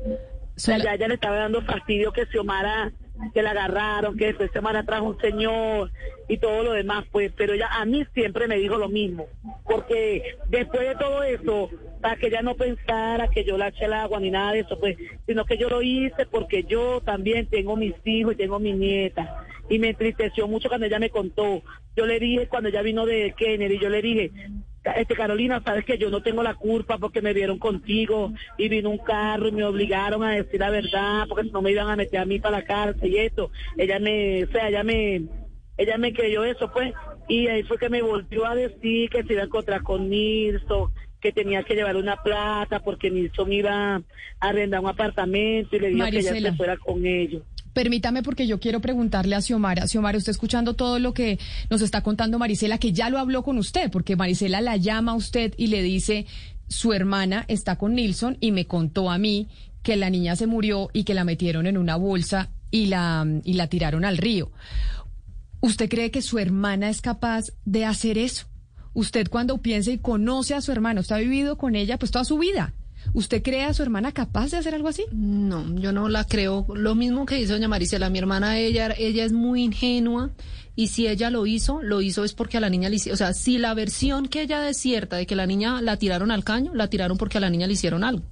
O 0.06 0.60
sea, 0.60 0.78
ya 0.78 0.96
ella 0.96 1.08
le 1.08 1.14
estaba 1.16 1.38
dando 1.38 1.62
fastidio 1.62 2.12
que 2.12 2.26
Xiomara, 2.26 2.92
que 3.34 3.42
la 3.42 3.52
agarraron, 3.52 4.18
que 4.18 4.28
después 4.28 4.52
Xiomara 4.52 4.84
trajo 4.84 5.06
un 5.06 5.20
señor 5.20 5.92
y 6.28 6.38
todo 6.38 6.64
lo 6.64 6.72
demás, 6.74 7.06
pues, 7.12 7.32
pero 7.36 7.54
ella 7.54 7.68
a 7.72 7.86
mí 7.86 8.06
siempre 8.14 8.48
me 8.48 8.58
dijo 8.58 8.78
lo 8.78 8.90
mismo, 8.90 9.28
porque 9.66 10.36
después 10.50 10.88
de 10.88 10.96
todo 10.96 11.24
eso, 11.24 11.70
para 12.02 12.16
que 12.16 12.28
ella 12.28 12.42
no 12.42 12.56
pensara 12.56 13.30
que 13.30 13.44
yo 13.44 13.58
la 13.58 13.70
eché 13.70 13.86
el 13.86 13.94
agua 13.94 14.20
ni 14.20 14.30
nada 14.30 14.54
de 14.54 14.60
eso, 14.60 14.80
pues, 14.80 14.98
sino 15.26 15.46
que 15.46 15.58
yo 15.58 15.70
lo 15.70 15.82
hice 15.82 16.26
porque 16.26 16.64
yo 16.64 17.02
también 17.02 17.48
tengo 17.48 17.76
mis 17.76 17.96
hijos 18.06 18.34
y 18.34 18.38
tengo 18.38 18.60
mi 18.60 18.74
nieta, 18.74 19.46
y 19.70 19.80
me 19.80 19.90
entristeció 19.90 20.48
mucho 20.48 20.70
cuando 20.70 20.86
ella 20.86 21.00
me 21.00 21.10
contó, 21.10 21.62
yo 21.96 22.06
le 22.06 22.20
dije 22.20 22.48
cuando 22.48 22.70
ella 22.70 22.82
vino 22.82 23.06
de 23.06 23.34
Kennedy, 23.38 23.80
yo 23.80 23.90
le 23.90 24.02
dije, 24.02 24.32
este 24.94 25.16
Carolina, 25.16 25.62
sabes 25.64 25.86
que 25.86 25.98
yo 25.98 26.10
no 26.10 26.22
tengo 26.22 26.44
la 26.44 26.56
culpa 26.56 26.98
porque 26.98 27.22
me 27.22 27.34
vieron 27.34 27.60
contigo 27.60 28.34
y 28.58 28.70
vino 28.70 28.90
un 28.90 28.98
carro 28.98 29.48
y 29.48 29.52
me 29.52 29.64
obligaron 29.64 30.24
a 30.24 30.32
decir 30.32 30.60
la 30.60 30.70
verdad 30.70 31.26
porque 31.28 31.44
si 31.44 31.52
no 31.52 31.62
me 31.62 31.72
iban 31.72 31.90
a 31.90 31.96
meter 31.96 32.20
a 32.20 32.26
mí 32.26 32.40
para 32.40 32.60
la 32.60 32.66
cárcel 32.66 33.12
y 33.12 33.18
esto. 33.18 33.52
Ella 33.78 34.00
me, 34.00 34.44
o 34.44 34.52
sea, 34.52 34.70
ella 34.70 34.84
me, 34.84 35.24
ella 35.78 35.98
me 35.98 36.14
creyó 36.14 36.44
eso, 36.44 36.72
pues, 36.72 36.94
y 37.28 37.48
ahí 37.48 37.64
fue 37.64 37.78
que 37.78 37.90
me 37.90 38.02
volvió 38.02 38.46
a 38.46 38.56
decir 38.56 39.10
que 39.10 39.24
se 39.24 39.34
iba 39.34 39.44
a 39.44 39.46
encontrar 39.46 39.84
con 39.84 40.10
Nilsson, 40.10 40.92
que 41.20 41.32
tenía 41.32 41.64
que 41.64 41.76
llevar 41.76 41.96
una 41.96 42.18
plata 42.24 42.80
porque 42.80 43.12
Nilsson 43.12 43.52
iba 43.52 43.96
a 43.96 44.02
arrendar 44.40 44.82
un 44.82 44.88
apartamento 44.88 45.76
y 45.76 45.80
le 45.80 45.90
dijo 45.90 46.10
que 46.10 46.20
ella 46.20 46.36
se 46.36 46.54
fuera 46.54 46.78
con 46.78 47.06
ellos. 47.06 47.44
Permítame 47.78 48.24
porque 48.24 48.48
yo 48.48 48.60
quiero 48.60 48.80
preguntarle 48.80 49.36
a 49.36 49.42
Xiomara. 49.42 49.88
Xiomara, 49.88 50.18
usted 50.18 50.32
escuchando 50.32 50.74
todo 50.74 50.98
lo 50.98 51.14
que 51.14 51.38
nos 51.70 51.84
está 51.84 52.02
contando 52.02 52.40
Marisela, 52.40 52.80
que 52.80 52.92
ya 52.92 53.12
lo 53.12 53.20
habló 53.20 53.44
con 53.44 53.60
usted, 53.60 53.92
porque 53.92 54.16
Marisela 54.16 54.62
la 54.62 54.78
llama 54.78 55.12
a 55.12 55.16
usted 55.16 55.54
y 55.58 55.68
le 55.68 55.84
dice, 55.84 56.26
su 56.68 56.92
hermana 56.94 57.46
está 57.48 57.76
con 57.76 57.94
Nilsson 57.94 58.36
y 58.40 58.52
me 58.52 58.66
contó 58.66 59.12
a 59.12 59.20
mí 59.20 59.48
que 59.84 59.96
la 59.96 60.10
niña 60.10 60.36
se 60.36 60.48
murió 60.48 60.90
y 60.92 61.04
que 61.04 61.14
la 61.14 61.24
metieron 61.24 61.68
en 61.68 61.78
una 61.78 61.98
bolsa 61.98 62.50
y 62.72 62.88
la, 62.88 63.24
y 63.44 63.54
la 63.54 63.68
tiraron 63.68 64.06
al 64.06 64.18
río. 64.18 64.52
¿Usted 65.60 65.88
cree 65.88 66.10
que 66.10 66.24
su 66.24 66.40
hermana 66.40 66.90
es 66.90 67.02
capaz 67.02 67.52
de 67.64 67.86
hacer 67.86 68.18
eso? 68.18 68.48
Usted 68.96 69.28
cuando 69.30 69.60
piensa 69.60 69.92
y 69.92 70.00
conoce 70.00 70.56
a 70.56 70.62
su 70.62 70.72
hermana, 70.72 71.02
usted 71.02 71.18
ha 71.18 71.20
vivido 71.20 71.60
con 71.60 71.76
ella 71.76 72.00
pues 72.00 72.10
toda 72.10 72.26
su 72.26 72.40
vida. 72.40 72.74
¿Usted 73.14 73.42
cree 73.42 73.64
a 73.64 73.74
su 73.74 73.84
hermana 73.84 74.12
capaz 74.12 74.52
de 74.52 74.58
hacer 74.58 74.76
algo 74.76 74.88
así? 74.88 75.06
No, 75.12 75.76
yo 75.80 75.92
no 75.92 76.10
la 76.10 76.24
creo. 76.24 76.66
Lo 76.76 76.96
mismo 76.96 77.26
que 77.26 77.36
dice 77.36 77.54
doña 77.54 77.68
Marisela, 77.68 78.10
mi 78.10 78.20
hermana, 78.20 78.58
ella, 78.60 78.94
ella 78.98 79.26
es 79.26 79.34
muy 79.34 79.64
ingenua 79.64 80.32
y 80.76 80.90
si 80.90 81.08
ella 81.08 81.30
lo 81.30 81.46
hizo, 81.48 81.82
lo 81.82 82.02
hizo 82.02 82.24
es 82.24 82.34
porque 82.34 82.58
a 82.58 82.60
la 82.60 82.70
niña 82.70 82.90
le 82.90 82.98
hicieron, 82.98 83.16
o 83.16 83.18
sea, 83.18 83.34
si 83.34 83.58
la 83.58 83.74
versión 83.74 84.28
que 84.28 84.42
ella 84.42 84.62
desierta 84.62 85.16
de 85.16 85.26
que 85.26 85.36
la 85.36 85.48
niña 85.48 85.82
la 85.82 85.98
tiraron 85.98 86.30
al 86.30 86.44
caño, 86.44 86.72
la 86.76 86.88
tiraron 86.88 87.18
porque 87.18 87.40
a 87.40 87.42
la 87.42 87.50
niña 87.50 87.66
le 87.66 87.74
hicieron 87.74 88.04
algo. 88.04 88.24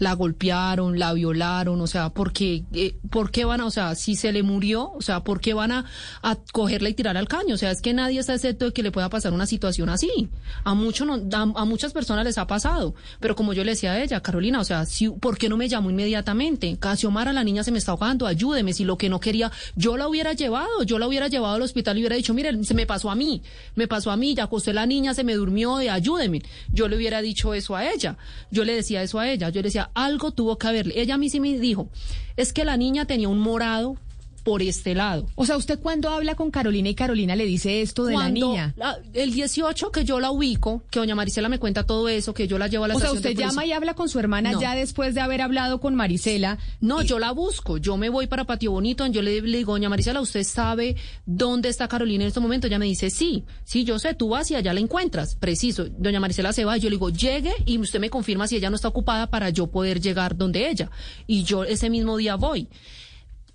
La 0.00 0.14
golpearon, 0.14 0.98
la 0.98 1.12
violaron, 1.12 1.80
o 1.80 1.86
sea, 1.86 2.10
porque, 2.10 2.64
eh, 2.72 2.96
¿por 3.10 3.30
qué 3.30 3.44
van 3.44 3.60
a, 3.60 3.66
o 3.66 3.70
sea, 3.70 3.94
si 3.94 4.16
se 4.16 4.32
le 4.32 4.42
murió, 4.42 4.90
o 4.92 5.00
sea, 5.00 5.22
¿por 5.22 5.40
qué 5.40 5.54
van 5.54 5.70
a, 5.70 5.84
a 6.22 6.36
cogerla 6.52 6.88
y 6.88 6.94
tirar 6.94 7.16
al 7.16 7.28
caño? 7.28 7.54
O 7.54 7.58
sea, 7.58 7.70
es 7.70 7.80
que 7.80 7.92
nadie 7.92 8.18
está 8.18 8.34
excepto 8.34 8.64
de 8.64 8.72
que 8.72 8.82
le 8.82 8.90
pueda 8.90 9.08
pasar 9.08 9.32
una 9.32 9.46
situación 9.46 9.88
así. 9.88 10.28
A 10.64 10.74
muchos 10.74 11.06
no, 11.06 11.14
a, 11.14 11.42
a 11.42 11.64
muchas 11.64 11.92
personas 11.92 12.24
les 12.24 12.38
ha 12.38 12.48
pasado, 12.48 12.96
pero 13.20 13.36
como 13.36 13.52
yo 13.52 13.62
le 13.62 13.70
decía 13.70 13.92
a 13.92 14.02
ella, 14.02 14.20
Carolina, 14.20 14.58
o 14.58 14.64
sea, 14.64 14.86
si, 14.86 15.08
¿por 15.08 15.38
qué 15.38 15.48
no 15.48 15.56
me 15.56 15.68
llamó 15.68 15.90
inmediatamente? 15.90 16.76
Casiomara, 16.80 17.32
la 17.32 17.44
niña 17.44 17.62
se 17.62 17.70
me 17.70 17.78
está 17.78 17.92
ahogando, 17.92 18.26
ayúdeme, 18.26 18.72
si 18.72 18.84
lo 18.84 18.96
que 18.96 19.08
no 19.08 19.20
quería, 19.20 19.52
yo 19.76 19.96
la 19.96 20.08
hubiera 20.08 20.32
llevado, 20.32 20.82
yo 20.82 20.98
la 20.98 21.06
hubiera 21.06 21.28
llevado 21.28 21.54
al 21.56 21.62
hospital 21.62 21.98
y 21.98 22.00
hubiera 22.00 22.16
dicho, 22.16 22.34
mire, 22.34 22.64
se 22.64 22.74
me 22.74 22.86
pasó 22.86 23.10
a 23.10 23.14
mí, 23.14 23.42
me 23.74 23.86
pasó 23.86 24.10
a 24.10 24.16
mí, 24.16 24.34
ya 24.34 24.44
acosté 24.44 24.72
la 24.72 24.86
niña, 24.86 25.14
se 25.14 25.24
me 25.24 25.34
durmió, 25.34 25.76
de 25.76 25.90
ayúdeme. 25.90 26.42
Yo 26.72 26.88
le 26.88 26.96
hubiera 26.96 27.20
dicho 27.20 27.52
eso 27.54 27.76
a 27.76 27.90
ella, 27.90 28.16
yo 28.50 28.64
le 28.64 28.74
decía 28.74 29.02
eso 29.02 29.18
a 29.18 29.28
ella, 29.28 29.50
yo 29.50 29.60
le 29.60 29.68
decía, 29.68 29.89
algo 29.94 30.30
tuvo 30.32 30.58
que 30.58 30.66
haberle. 30.66 31.00
Ella 31.00 31.14
a 31.14 31.18
mí 31.18 31.30
sí 31.30 31.40
me 31.40 31.58
dijo, 31.58 31.88
es 32.36 32.52
que 32.52 32.64
la 32.64 32.76
niña 32.76 33.06
tenía 33.06 33.28
un 33.28 33.38
morado 33.38 33.96
por 34.40 34.62
este 34.62 34.94
lado. 34.94 35.26
O 35.34 35.46
sea, 35.46 35.56
¿usted 35.56 35.78
cuando 35.78 36.08
habla 36.10 36.34
con 36.34 36.50
Carolina 36.50 36.88
y 36.88 36.94
Carolina 36.94 37.36
le 37.36 37.44
dice 37.44 37.80
esto 37.82 38.04
de 38.04 38.14
la 38.16 38.28
niña? 38.30 38.74
la- 38.76 38.98
el 39.14 39.32
18 39.32 39.90
que 39.92 40.04
yo 40.04 40.18
la 40.20 40.30
ubico, 40.30 40.82
que 40.90 40.98
doña 40.98 41.14
Marisela 41.14 41.48
me 41.48 41.58
cuenta 41.58 41.84
todo 41.84 42.08
eso, 42.08 42.34
que 42.34 42.48
yo 42.48 42.58
la 42.58 42.68
llevo 42.68 42.84
a 42.84 42.88
la 42.88 42.96
O 42.96 43.00
sea, 43.00 43.12
usted 43.12 43.36
llama 43.36 43.64
y 43.66 43.72
habla 43.72 43.94
con 43.94 44.08
su 44.08 44.18
hermana 44.18 44.52
No. 44.52 44.60
ya 44.60 44.74
después 44.74 45.14
de 45.14 45.20
haber 45.20 45.42
hablado 45.42 45.80
con 45.80 45.94
Marisela. 45.94 46.58
No, 46.80 47.02
yo 47.02 47.18
la 47.18 47.32
busco. 47.32 47.76
Yo 47.78 47.96
me 47.96 48.08
voy 48.08 48.26
para 48.26 48.44
Patio 48.44 48.72
Bonito. 48.72 49.06
Yo 49.06 49.22
le, 49.22 49.40
le 49.42 49.58
digo, 49.58 49.72
doña 49.72 49.88
Marisela, 49.88 50.20
¿usted 50.20 50.44
sabe 50.44 50.96
dónde 51.26 51.68
está 51.68 51.88
Carolina 51.88 52.24
en 52.24 52.28
este 52.28 52.40
momento? 52.40 52.66
Ella 52.66 52.78
me 52.78 52.86
dice, 52.86 53.10
sí, 53.10 53.44
sí, 53.64 53.84
yo 53.84 53.98
sé, 53.98 54.14
tú 54.14 54.30
vas 54.30 54.50
y 54.50 54.54
allá 54.54 54.72
la 54.74 54.80
encuentras. 54.80 55.34
Preciso. 55.36 55.86
Doña 55.98 56.20
Marisela 56.20 56.52
se 56.52 56.64
va. 56.64 56.76
Yo 56.76 56.88
le 56.88 56.96
digo, 56.96 57.10
llegue 57.10 57.52
y 57.66 57.78
usted 57.78 58.00
me 58.00 58.10
confirma 58.10 58.46
si 58.46 58.56
ella 58.56 58.70
no 58.70 58.76
está 58.76 58.88
ocupada 58.88 59.28
para 59.28 59.50
yo 59.50 59.66
poder 59.68 60.00
llegar 60.00 60.36
donde 60.36 60.68
ella. 60.70 60.90
Y 61.26 61.42
yo 61.44 61.64
ese 61.64 61.90
mismo 61.90 62.16
día 62.16 62.36
voy. 62.36 62.68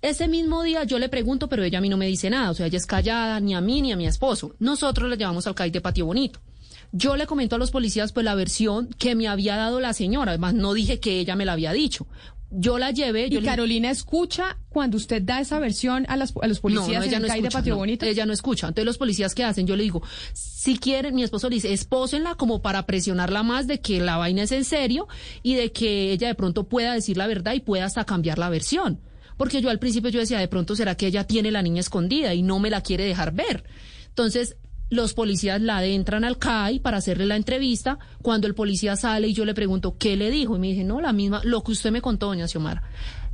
Ese 0.02 0.28
mismo 0.28 0.62
día 0.62 0.84
yo 0.84 0.98
le 0.98 1.08
pregunto, 1.08 1.48
pero 1.48 1.62
ella 1.64 1.78
a 1.78 1.80
mí 1.80 1.88
no 1.88 1.96
me 1.96 2.06
dice 2.06 2.30
nada. 2.30 2.50
O 2.50 2.54
sea, 2.54 2.66
ella 2.66 2.78
es 2.78 2.86
callada, 2.86 3.40
ni 3.40 3.54
a 3.54 3.60
mí 3.60 3.82
ni 3.82 3.92
a 3.92 3.96
mi 3.96 4.06
esposo. 4.06 4.54
Nosotros 4.58 5.08
la 5.08 5.16
llevamos 5.16 5.46
al 5.46 5.54
CAI 5.54 5.70
de 5.70 5.80
Patio 5.80 6.06
Bonito. 6.06 6.40
Yo 6.92 7.16
le 7.16 7.26
comento 7.26 7.56
a 7.56 7.58
los 7.58 7.70
policías 7.70 8.12
pues 8.12 8.24
la 8.24 8.34
versión 8.34 8.88
que 8.98 9.14
me 9.14 9.26
había 9.28 9.56
dado 9.56 9.80
la 9.80 9.92
señora. 9.92 10.32
Además, 10.32 10.54
no 10.54 10.72
dije 10.72 11.00
que 11.00 11.18
ella 11.18 11.34
me 11.36 11.44
la 11.44 11.52
había 11.52 11.72
dicho. 11.72 12.06
Yo 12.48 12.78
la 12.78 12.92
llevé. 12.92 13.28
Yo 13.28 13.38
Y 13.38 13.42
le- 13.42 13.48
Carolina 13.48 13.90
escucha 13.90 14.56
cuando 14.68 14.96
usted 14.96 15.20
da 15.20 15.40
esa 15.40 15.58
versión 15.58 16.06
a, 16.08 16.16
las, 16.16 16.32
a 16.40 16.46
los 16.46 16.60
policías 16.60 16.86
no, 16.88 16.98
no, 16.98 17.02
en 17.02 17.08
ella 17.08 17.16
el 17.16 17.22
no 17.22 17.28
CAI 17.28 17.40
de 17.42 17.48
escucha. 17.48 17.58
Patio 17.58 17.76
Bonito. 17.76 18.06
ella 18.06 18.24
no 18.24 18.32
escucha. 18.32 18.68
Entonces 18.68 18.86
los 18.86 18.98
policías 18.98 19.34
qué 19.34 19.42
hacen, 19.42 19.66
yo 19.66 19.74
le 19.76 19.82
digo, 19.82 20.00
si 20.32 20.78
quieren, 20.78 21.14
mi 21.16 21.24
esposo 21.24 21.48
le 21.48 21.56
dice, 21.56 21.72
espósenla 21.72 22.36
como 22.36 22.62
para 22.62 22.86
presionarla 22.86 23.42
más 23.42 23.66
de 23.66 23.80
que 23.80 24.00
la 24.00 24.16
vaina 24.16 24.44
es 24.44 24.52
en 24.52 24.64
serio 24.64 25.08
y 25.42 25.54
de 25.56 25.72
que 25.72 26.12
ella 26.12 26.28
de 26.28 26.34
pronto 26.36 26.68
pueda 26.68 26.94
decir 26.94 27.16
la 27.16 27.26
verdad 27.26 27.54
y 27.54 27.60
pueda 27.60 27.84
hasta 27.84 28.04
cambiar 28.04 28.38
la 28.38 28.48
versión. 28.48 29.00
Porque 29.36 29.60
yo 29.60 29.70
al 29.70 29.78
principio 29.78 30.10
yo 30.10 30.20
decía, 30.20 30.38
de 30.38 30.48
pronto 30.48 30.74
será 30.74 30.94
que 30.96 31.06
ella 31.06 31.24
tiene 31.24 31.50
la 31.50 31.62
niña 31.62 31.80
escondida 31.80 32.34
y 32.34 32.42
no 32.42 32.58
me 32.58 32.70
la 32.70 32.80
quiere 32.80 33.04
dejar 33.04 33.32
ver. 33.32 33.64
Entonces 34.08 34.56
los 34.88 35.14
policías 35.14 35.60
la 35.60 35.78
adentran 35.78 36.24
al 36.24 36.38
CAI 36.38 36.78
para 36.78 36.98
hacerle 36.98 37.26
la 37.26 37.36
entrevista. 37.36 37.98
Cuando 38.22 38.46
el 38.46 38.54
policía 38.54 38.96
sale 38.96 39.28
y 39.28 39.34
yo 39.34 39.44
le 39.44 39.54
pregunto, 39.54 39.96
¿qué 39.98 40.16
le 40.16 40.30
dijo? 40.30 40.56
Y 40.56 40.58
me 40.60 40.68
dice, 40.68 40.84
no, 40.84 41.00
la 41.00 41.12
misma, 41.12 41.40
lo 41.44 41.62
que 41.62 41.72
usted 41.72 41.90
me 41.90 42.00
contó, 42.00 42.26
doña 42.26 42.46
Xiomara. 42.46 42.82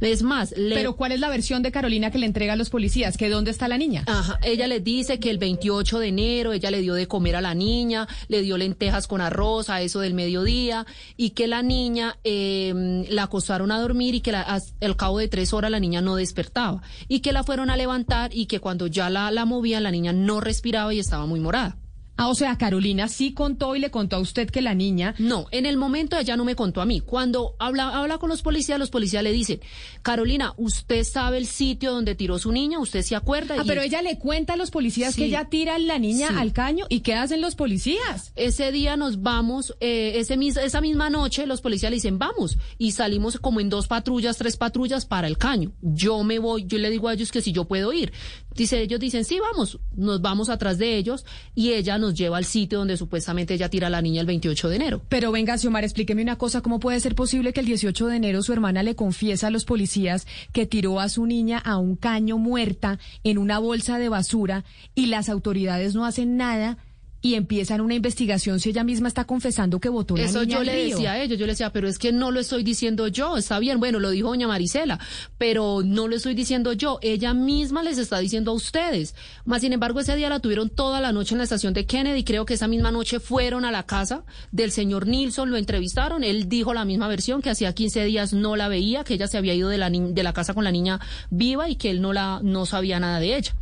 Es 0.02 0.22
más, 0.22 0.52
le... 0.56 0.74
Pero 0.74 0.96
¿cuál 0.96 1.12
es 1.12 1.20
la 1.20 1.30
versión 1.30 1.62
de 1.62 1.70
Carolina 1.70 2.10
que 2.10 2.18
le 2.18 2.26
entrega 2.26 2.54
a 2.54 2.56
los 2.56 2.70
policías? 2.70 3.16
¿Que 3.16 3.28
dónde 3.28 3.52
está 3.52 3.68
la 3.68 3.78
niña? 3.78 4.02
Ajá, 4.06 4.38
ella 4.42 4.66
le 4.66 4.80
dice 4.80 5.20
que 5.20 5.30
el 5.30 5.38
28 5.38 6.00
de 6.00 6.08
enero 6.08 6.52
ella 6.52 6.70
le 6.70 6.80
dio 6.80 6.94
de 6.94 7.06
comer 7.06 7.36
a 7.36 7.40
la 7.40 7.54
niña, 7.54 8.08
le 8.28 8.42
dio 8.42 8.58
lentejas 8.58 9.06
con 9.06 9.20
arroz 9.20 9.70
a 9.70 9.80
eso 9.80 10.00
del 10.00 10.14
mediodía 10.14 10.86
y 11.16 11.30
que 11.30 11.46
la 11.46 11.62
niña 11.62 12.18
eh, 12.24 13.04
la 13.08 13.24
acostaron 13.24 13.70
a 13.70 13.80
dormir 13.80 14.16
y 14.16 14.20
que 14.20 14.32
la, 14.32 14.42
al 14.42 14.96
cabo 14.96 15.18
de 15.18 15.28
tres 15.28 15.52
horas 15.52 15.70
la 15.70 15.80
niña 15.80 16.00
no 16.00 16.16
despertaba 16.16 16.82
y 17.08 17.20
que 17.20 17.32
la 17.32 17.44
fueron 17.44 17.70
a 17.70 17.76
levantar 17.76 18.34
y 18.34 18.46
que 18.46 18.58
cuando 18.58 18.88
ya 18.88 19.08
la, 19.08 19.30
la 19.30 19.44
movían 19.44 19.84
la 19.84 19.92
niña 19.92 20.12
no 20.12 20.40
respiraba 20.40 20.92
y 20.92 20.98
estaba 20.98 21.26
muy 21.26 21.38
morada. 21.40 21.76
Ah, 22.16 22.28
o 22.28 22.34
sea, 22.34 22.56
Carolina 22.58 23.08
sí 23.08 23.32
contó 23.32 23.74
y 23.74 23.80
le 23.80 23.90
contó 23.90 24.16
a 24.16 24.18
usted 24.20 24.50
que 24.50 24.60
la 24.60 24.74
niña... 24.74 25.14
No, 25.18 25.46
en 25.50 25.66
el 25.66 25.76
momento 25.76 26.16
ella 26.18 26.36
no 26.36 26.44
me 26.44 26.54
contó 26.54 26.80
a 26.80 26.86
mí. 26.86 27.00
Cuando 27.00 27.56
habla, 27.58 27.88
habla 27.88 28.18
con 28.18 28.28
los 28.28 28.42
policías, 28.42 28.78
los 28.78 28.90
policías 28.90 29.22
le 29.22 29.32
dicen, 29.32 29.60
Carolina, 30.02 30.52
¿usted 30.56 31.04
sabe 31.04 31.38
el 31.38 31.46
sitio 31.46 31.92
donde 31.92 32.14
tiró 32.14 32.38
su 32.38 32.52
niña? 32.52 32.78
¿Usted 32.78 33.02
se 33.02 33.16
acuerda? 33.16 33.56
Ah, 33.58 33.64
pero 33.66 33.80
ella 33.80 34.02
le 34.02 34.18
cuenta 34.18 34.52
a 34.52 34.56
los 34.56 34.70
policías 34.70 35.16
que 35.16 35.24
ella 35.24 35.46
tira 35.46 35.78
la 35.78 35.98
niña 35.98 36.38
al 36.38 36.52
caño. 36.52 36.86
¿Y 36.88 37.00
qué 37.00 37.14
hacen 37.14 37.40
los 37.40 37.54
policías? 37.54 38.32
Ese 38.36 38.72
día 38.72 38.96
nos 38.96 39.22
vamos, 39.22 39.74
eh, 39.80 40.12
ese, 40.16 40.38
esa 40.64 40.80
misma 40.80 41.10
noche 41.10 41.46
los 41.46 41.60
policías 41.60 41.90
le 41.90 41.96
dicen, 41.96 42.18
vamos. 42.18 42.58
Y 42.78 42.92
salimos 42.92 43.38
como 43.38 43.60
en 43.60 43.70
dos 43.70 43.88
patrullas, 43.88 44.36
tres 44.36 44.56
patrullas 44.56 45.06
para 45.06 45.26
el 45.26 45.38
caño. 45.38 45.72
Yo 45.80 46.22
me 46.24 46.38
voy, 46.38 46.64
yo 46.66 46.78
le 46.78 46.90
digo 46.90 47.08
a 47.08 47.14
ellos 47.14 47.32
que 47.32 47.40
si 47.40 47.52
yo 47.52 47.64
puedo 47.64 47.92
ir. 47.92 48.12
Dice, 48.54 48.80
ellos 48.80 49.00
dicen, 49.00 49.24
sí, 49.24 49.38
vamos. 49.40 49.78
Nos 49.94 50.20
vamos 50.20 50.48
atrás 50.48 50.78
de 50.78 50.96
ellos 50.96 51.24
y 51.54 51.72
ella 51.72 51.98
nos 51.98 52.14
lleva 52.14 52.36
al 52.38 52.44
sitio 52.44 52.78
donde 52.78 52.96
supuestamente 52.96 53.54
ella 53.54 53.68
tira 53.68 53.86
a 53.86 53.90
la 53.90 54.02
niña 54.02 54.20
el 54.20 54.26
28 54.26 54.68
de 54.68 54.76
enero. 54.76 55.02
Pero 55.08 55.32
venga, 55.32 55.56
Xiomara, 55.56 55.86
explíqueme 55.86 56.22
una 56.22 56.36
cosa, 56.36 56.60
¿cómo 56.60 56.80
puede 56.80 57.00
ser 57.00 57.14
posible 57.14 57.52
que 57.52 57.60
el 57.60 57.66
18 57.66 58.06
de 58.08 58.16
enero 58.16 58.42
su 58.42 58.52
hermana 58.52 58.82
le 58.82 58.94
confiesa 58.94 59.48
a 59.48 59.50
los 59.50 59.64
policías 59.64 60.26
que 60.52 60.66
tiró 60.66 61.00
a 61.00 61.08
su 61.08 61.26
niña 61.26 61.58
a 61.58 61.78
un 61.78 61.96
caño 61.96 62.38
muerta 62.38 62.98
en 63.24 63.38
una 63.38 63.58
bolsa 63.58 63.98
de 63.98 64.08
basura 64.08 64.64
y 64.94 65.06
las 65.06 65.28
autoridades 65.28 65.94
no 65.94 66.04
hacen 66.04 66.36
nada? 66.36 66.78
Y 67.22 67.34
empiezan 67.34 67.80
una 67.80 67.94
investigación 67.94 68.58
si 68.58 68.70
ella 68.70 68.82
misma 68.82 69.06
está 69.06 69.24
confesando 69.24 69.78
que 69.78 69.88
votó 69.88 70.16
la 70.16 70.24
Eso 70.24 70.42
yo 70.42 70.64
le 70.64 70.88
decía 70.88 71.12
a 71.12 71.22
ellos, 71.22 71.38
yo 71.38 71.46
le 71.46 71.52
decía, 71.52 71.70
pero 71.70 71.88
es 71.88 71.98
que 71.98 72.12
no 72.12 72.32
lo 72.32 72.40
estoy 72.40 72.64
diciendo 72.64 73.06
yo, 73.06 73.36
está 73.36 73.60
bien, 73.60 73.78
bueno, 73.78 74.00
lo 74.00 74.10
dijo 74.10 74.28
doña 74.28 74.48
Marisela, 74.48 74.98
pero 75.38 75.82
no 75.84 76.08
lo 76.08 76.16
estoy 76.16 76.34
diciendo 76.34 76.72
yo, 76.72 76.98
ella 77.00 77.32
misma 77.32 77.84
les 77.84 77.98
está 77.98 78.18
diciendo 78.18 78.50
a 78.50 78.54
ustedes. 78.54 79.14
Más 79.44 79.60
sin 79.60 79.72
embargo, 79.72 80.00
ese 80.00 80.16
día 80.16 80.28
la 80.28 80.40
tuvieron 80.40 80.68
toda 80.68 81.00
la 81.00 81.12
noche 81.12 81.34
en 81.34 81.38
la 81.38 81.44
estación 81.44 81.72
de 81.74 81.86
Kennedy, 81.86 82.24
creo 82.24 82.44
que 82.44 82.54
esa 82.54 82.66
misma 82.66 82.90
noche 82.90 83.20
fueron 83.20 83.64
a 83.64 83.70
la 83.70 83.84
casa 83.84 84.24
del 84.50 84.72
señor 84.72 85.06
Nilsson, 85.06 85.50
lo 85.50 85.56
entrevistaron, 85.56 86.24
él 86.24 86.48
dijo 86.48 86.74
la 86.74 86.84
misma 86.84 87.06
versión, 87.06 87.40
que 87.40 87.50
hacía 87.50 87.72
15 87.72 88.04
días 88.04 88.32
no 88.32 88.56
la 88.56 88.66
veía, 88.66 89.04
que 89.04 89.14
ella 89.14 89.28
se 89.28 89.38
había 89.38 89.54
ido 89.54 89.68
de 89.68 89.78
la, 89.78 89.90
de 89.90 90.22
la 90.24 90.32
casa 90.32 90.54
con 90.54 90.64
la 90.64 90.72
niña 90.72 90.98
viva 91.30 91.68
y 91.68 91.76
que 91.76 91.90
él 91.90 92.00
no, 92.00 92.12
la, 92.12 92.40
no 92.42 92.66
sabía 92.66 92.98
nada 92.98 93.20
de 93.20 93.36
ella. 93.36 93.54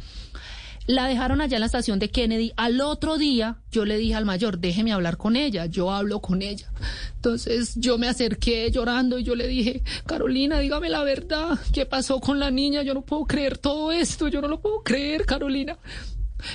La 0.90 1.06
dejaron 1.06 1.40
allá 1.40 1.56
en 1.56 1.60
la 1.60 1.66
estación 1.66 2.00
de 2.00 2.10
Kennedy. 2.10 2.52
Al 2.56 2.80
otro 2.80 3.16
día 3.16 3.58
yo 3.70 3.84
le 3.84 3.96
dije 3.96 4.16
al 4.16 4.24
mayor, 4.24 4.58
déjeme 4.58 4.92
hablar 4.92 5.18
con 5.18 5.36
ella, 5.36 5.66
yo 5.66 5.92
hablo 5.92 6.20
con 6.20 6.42
ella. 6.42 6.68
Entonces 7.14 7.74
yo 7.76 7.96
me 7.96 8.08
acerqué 8.08 8.68
llorando 8.72 9.16
y 9.16 9.22
yo 9.22 9.36
le 9.36 9.46
dije, 9.46 9.84
Carolina, 10.04 10.58
dígame 10.58 10.88
la 10.88 11.04
verdad, 11.04 11.60
¿qué 11.72 11.86
pasó 11.86 12.18
con 12.18 12.40
la 12.40 12.50
niña? 12.50 12.82
Yo 12.82 12.92
no 12.92 13.02
puedo 13.02 13.24
creer 13.24 13.56
todo 13.56 13.92
esto, 13.92 14.26
yo 14.26 14.40
no 14.40 14.48
lo 14.48 14.60
puedo 14.60 14.82
creer, 14.82 15.26
Carolina. 15.26 15.78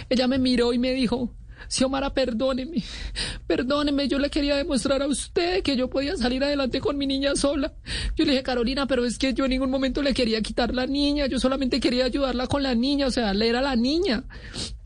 Ella 0.09 0.27
me 0.27 0.37
miró 0.37 0.73
y 0.73 0.79
me 0.79 0.91
dijo, 0.91 1.31
Xiomara, 1.67 2.13
perdóneme, 2.13 2.83
perdóneme, 3.47 4.07
yo 4.07 4.19
le 4.19 4.29
quería 4.29 4.55
demostrar 4.55 5.01
a 5.01 5.07
usted 5.07 5.63
que 5.63 5.75
yo 5.75 5.89
podía 5.89 6.15
salir 6.17 6.43
adelante 6.43 6.79
con 6.79 6.97
mi 6.97 7.07
niña 7.07 7.35
sola. 7.35 7.73
Yo 8.15 8.25
le 8.25 8.31
dije, 8.31 8.43
Carolina, 8.43 8.85
pero 8.87 9.05
es 9.05 9.17
que 9.17 9.33
yo 9.33 9.45
en 9.45 9.51
ningún 9.51 9.69
momento 9.69 10.01
le 10.01 10.13
quería 10.13 10.41
quitar 10.41 10.73
la 10.73 10.85
niña, 10.85 11.27
yo 11.27 11.39
solamente 11.39 11.79
quería 11.79 12.05
ayudarla 12.05 12.47
con 12.47 12.63
la 12.63 12.75
niña, 12.75 13.07
o 13.07 13.11
sea, 13.11 13.33
leer 13.33 13.55
a 13.55 13.61
la 13.61 13.75
niña. 13.75 14.23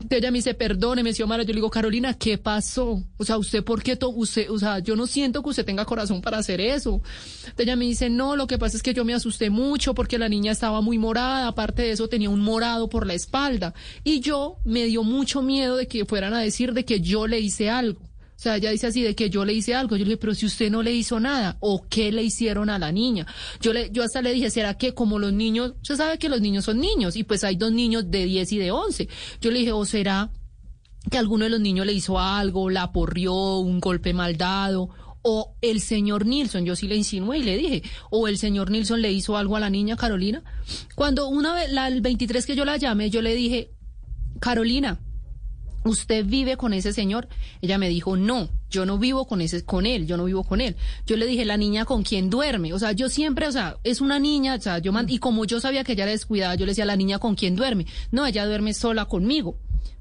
Ella 0.08 0.30
me 0.30 0.38
dice, 0.38 0.54
perdóneme, 0.54 1.12
Xiomara, 1.12 1.42
yo 1.42 1.48
le 1.48 1.56
digo, 1.56 1.70
Carolina, 1.70 2.14
¿qué 2.14 2.38
pasó? 2.38 3.02
O 3.18 3.24
sea, 3.24 3.36
usted, 3.36 3.62
¿por 3.62 3.82
qué? 3.82 3.98
usted, 4.00 4.50
o 4.50 4.58
sea, 4.58 4.78
yo 4.78 4.96
no 4.96 5.06
siento 5.06 5.42
que 5.42 5.50
usted 5.50 5.64
tenga 5.64 5.84
corazón 5.84 6.22
para 6.22 6.38
hacer 6.38 6.60
eso. 6.60 7.02
Ella 7.58 7.76
me 7.76 7.84
dice, 7.84 8.08
no, 8.08 8.34
lo 8.34 8.46
que 8.46 8.58
pasa 8.58 8.76
es 8.76 8.82
que 8.82 8.94
yo 8.94 9.04
me 9.04 9.14
asusté 9.14 9.50
mucho 9.50 9.94
porque 9.94 10.18
la 10.18 10.28
niña 10.28 10.52
estaba 10.52 10.80
muy 10.80 10.98
morada, 10.98 11.48
aparte 11.48 11.82
de 11.82 11.92
eso 11.92 12.08
tenía 12.08 12.30
un 12.30 12.40
morado 12.40 12.88
por 12.88 13.06
la 13.06 13.14
espalda. 13.14 13.74
Y 14.02 14.20
yo 14.20 14.56
me 14.64 14.84
dio 14.84 15.02
mucho 15.02 15.42
miedo 15.42 15.76
de 15.76 15.86
que 15.86 16.04
fueran 16.04 16.34
a 16.34 16.40
decir 16.40 16.72
de 16.72 16.84
que 16.84 17.00
yo 17.00 17.26
le 17.26 17.40
hice 17.40 17.68
algo. 17.68 18.09
O 18.40 18.42
sea, 18.42 18.56
ella 18.56 18.70
dice 18.70 18.86
así 18.86 19.02
de 19.02 19.14
que 19.14 19.28
yo 19.28 19.44
le 19.44 19.52
hice 19.52 19.74
algo. 19.74 19.96
Yo 19.96 20.04
le 20.04 20.12
dije, 20.12 20.16
pero 20.16 20.34
si 20.34 20.46
usted 20.46 20.70
no 20.70 20.82
le 20.82 20.94
hizo 20.94 21.20
nada, 21.20 21.58
¿o 21.60 21.86
qué 21.90 22.10
le 22.10 22.22
hicieron 22.22 22.70
a 22.70 22.78
la 22.78 22.90
niña? 22.90 23.26
Yo 23.60 23.74
le, 23.74 23.90
yo 23.90 24.02
hasta 24.02 24.22
le 24.22 24.32
dije, 24.32 24.48
¿será 24.48 24.78
que 24.78 24.94
como 24.94 25.18
los 25.18 25.34
niños, 25.34 25.74
usted 25.82 25.96
sabe 25.96 26.16
que 26.16 26.30
los 26.30 26.40
niños 26.40 26.64
son 26.64 26.80
niños, 26.80 27.16
y 27.16 27.24
pues 27.24 27.44
hay 27.44 27.56
dos 27.56 27.70
niños 27.70 28.10
de 28.10 28.24
10 28.24 28.52
y 28.52 28.56
de 28.56 28.70
11. 28.70 29.08
Yo 29.42 29.50
le 29.50 29.58
dije, 29.58 29.72
¿o 29.72 29.84
será 29.84 30.30
que 31.10 31.18
alguno 31.18 31.44
de 31.44 31.50
los 31.50 31.60
niños 31.60 31.84
le 31.84 31.92
hizo 31.92 32.18
algo, 32.18 32.70
la 32.70 32.92
porrió, 32.92 33.58
un 33.58 33.78
golpe 33.78 34.14
mal 34.14 34.38
dado? 34.38 34.88
O 35.20 35.58
el 35.60 35.82
señor 35.82 36.24
Nilsson, 36.24 36.64
yo 36.64 36.76
sí 36.76 36.88
le 36.88 36.96
insinué 36.96 37.40
y 37.40 37.42
le 37.42 37.58
dije, 37.58 37.82
o 38.08 38.26
el 38.26 38.38
señor 38.38 38.70
Nilsson 38.70 39.02
le 39.02 39.12
hizo 39.12 39.36
algo 39.36 39.56
a 39.56 39.60
la 39.60 39.68
niña 39.68 39.96
Carolina. 39.96 40.42
Cuando 40.94 41.28
una 41.28 41.52
vez, 41.52 41.70
la, 41.70 41.88
el 41.88 42.00
23 42.00 42.46
que 42.46 42.56
yo 42.56 42.64
la 42.64 42.78
llamé, 42.78 43.10
yo 43.10 43.20
le 43.20 43.34
dije, 43.34 43.70
Carolina, 44.40 44.98
¿Usted 45.84 46.24
vive 46.26 46.56
con 46.56 46.72
ese 46.72 46.92
señor? 46.92 47.28
Ella 47.62 47.78
me 47.78 47.88
dijo, 47.88 48.16
no, 48.16 48.48
yo 48.70 48.84
no 48.84 48.98
vivo 48.98 49.26
con 49.26 49.40
ese, 49.40 49.64
con 49.64 49.86
él, 49.86 50.06
yo 50.06 50.16
no 50.16 50.24
vivo 50.24 50.44
con 50.44 50.60
él. 50.60 50.76
Yo 51.06 51.16
le 51.16 51.26
dije, 51.26 51.44
la 51.44 51.56
niña 51.56 51.84
con 51.84 52.02
quién 52.02 52.28
duerme. 52.28 52.72
O 52.72 52.78
sea, 52.78 52.92
yo 52.92 53.08
siempre, 53.08 53.46
o 53.46 53.52
sea, 53.52 53.78
es 53.82 54.00
una 54.00 54.18
niña, 54.18 54.56
o 54.56 54.60
sea, 54.60 54.78
yo 54.78 54.92
y 55.08 55.18
como 55.18 55.44
yo 55.44 55.60
sabía 55.60 55.84
que 55.84 55.92
ella 55.92 56.04
era 56.04 56.12
descuidada, 56.12 56.54
yo 56.54 56.66
le 56.66 56.72
decía, 56.72 56.84
la 56.84 56.96
niña 56.96 57.18
con 57.18 57.34
quién 57.34 57.56
duerme. 57.56 57.86
No, 58.10 58.26
ella 58.26 58.46
duerme 58.46 58.74
sola 58.74 59.06
conmigo 59.06 59.56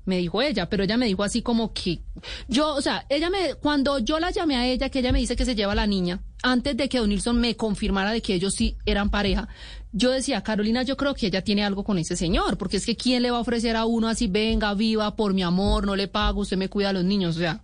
me 0.06 0.18
dijo 0.18 0.42
ella, 0.42 0.68
pero 0.70 0.84
ella 0.84 0.98
me 0.98 1.06
dijo 1.06 1.24
así 1.24 1.42
como 1.42 1.72
que 1.72 2.02
yo, 2.48 2.74
o 2.74 2.82
sea, 2.82 3.06
ella 3.10 3.30
me, 3.30 3.54
cuando 3.56 4.00
yo 4.00 4.20
la 4.20 4.32
llamé 4.32 4.56
a 4.56 4.68
ella, 4.68 4.90
que 4.90 5.00
ella 5.00 5.12
me 5.12 5.20
dice 5.20 5.36
que 5.36 5.46
se 5.46 5.56
lleva 5.56 5.76
la 5.76 5.86
niña, 5.86 6.22
antes 6.42 6.78
de 6.78 6.90
que 6.90 7.00
Don 7.00 7.10
Nilsson 7.10 7.40
me 7.40 7.56
confirmara 7.56 8.12
de 8.12 8.22
que 8.22 8.34
ellos 8.34 8.54
sí 8.54 8.76
eran 8.86 9.10
pareja, 9.10 9.48
yo 9.92 10.12
decía, 10.12 10.44
Carolina, 10.44 10.84
yo 10.84 10.98
creo 10.98 11.16
que 11.16 11.28
ella 11.28 11.44
tiene 11.44 11.64
algo 11.64 11.84
con 11.84 11.98
ese 11.98 12.16
señor, 12.16 12.58
porque 12.58 12.78
es 12.78 12.86
que 12.86 12.96
quién 12.96 13.24
le 13.24 13.32
va 13.32 13.38
a 13.38 13.42
ofrecer 13.42 13.76
a 13.76 13.86
uno 13.86 14.08
así, 14.08 14.28
venga, 14.28 14.74
viva, 14.74 15.16
por 15.16 15.34
mi 15.34 15.42
amor, 15.42 15.86
no 15.86 15.96
le 15.96 16.08
pago, 16.08 16.42
usted 16.42 16.58
me 16.58 16.70
cuida 16.70 16.90
a 16.90 16.94
los 16.94 17.04
niños, 17.04 17.36
o 17.38 17.40
sea, 17.40 17.62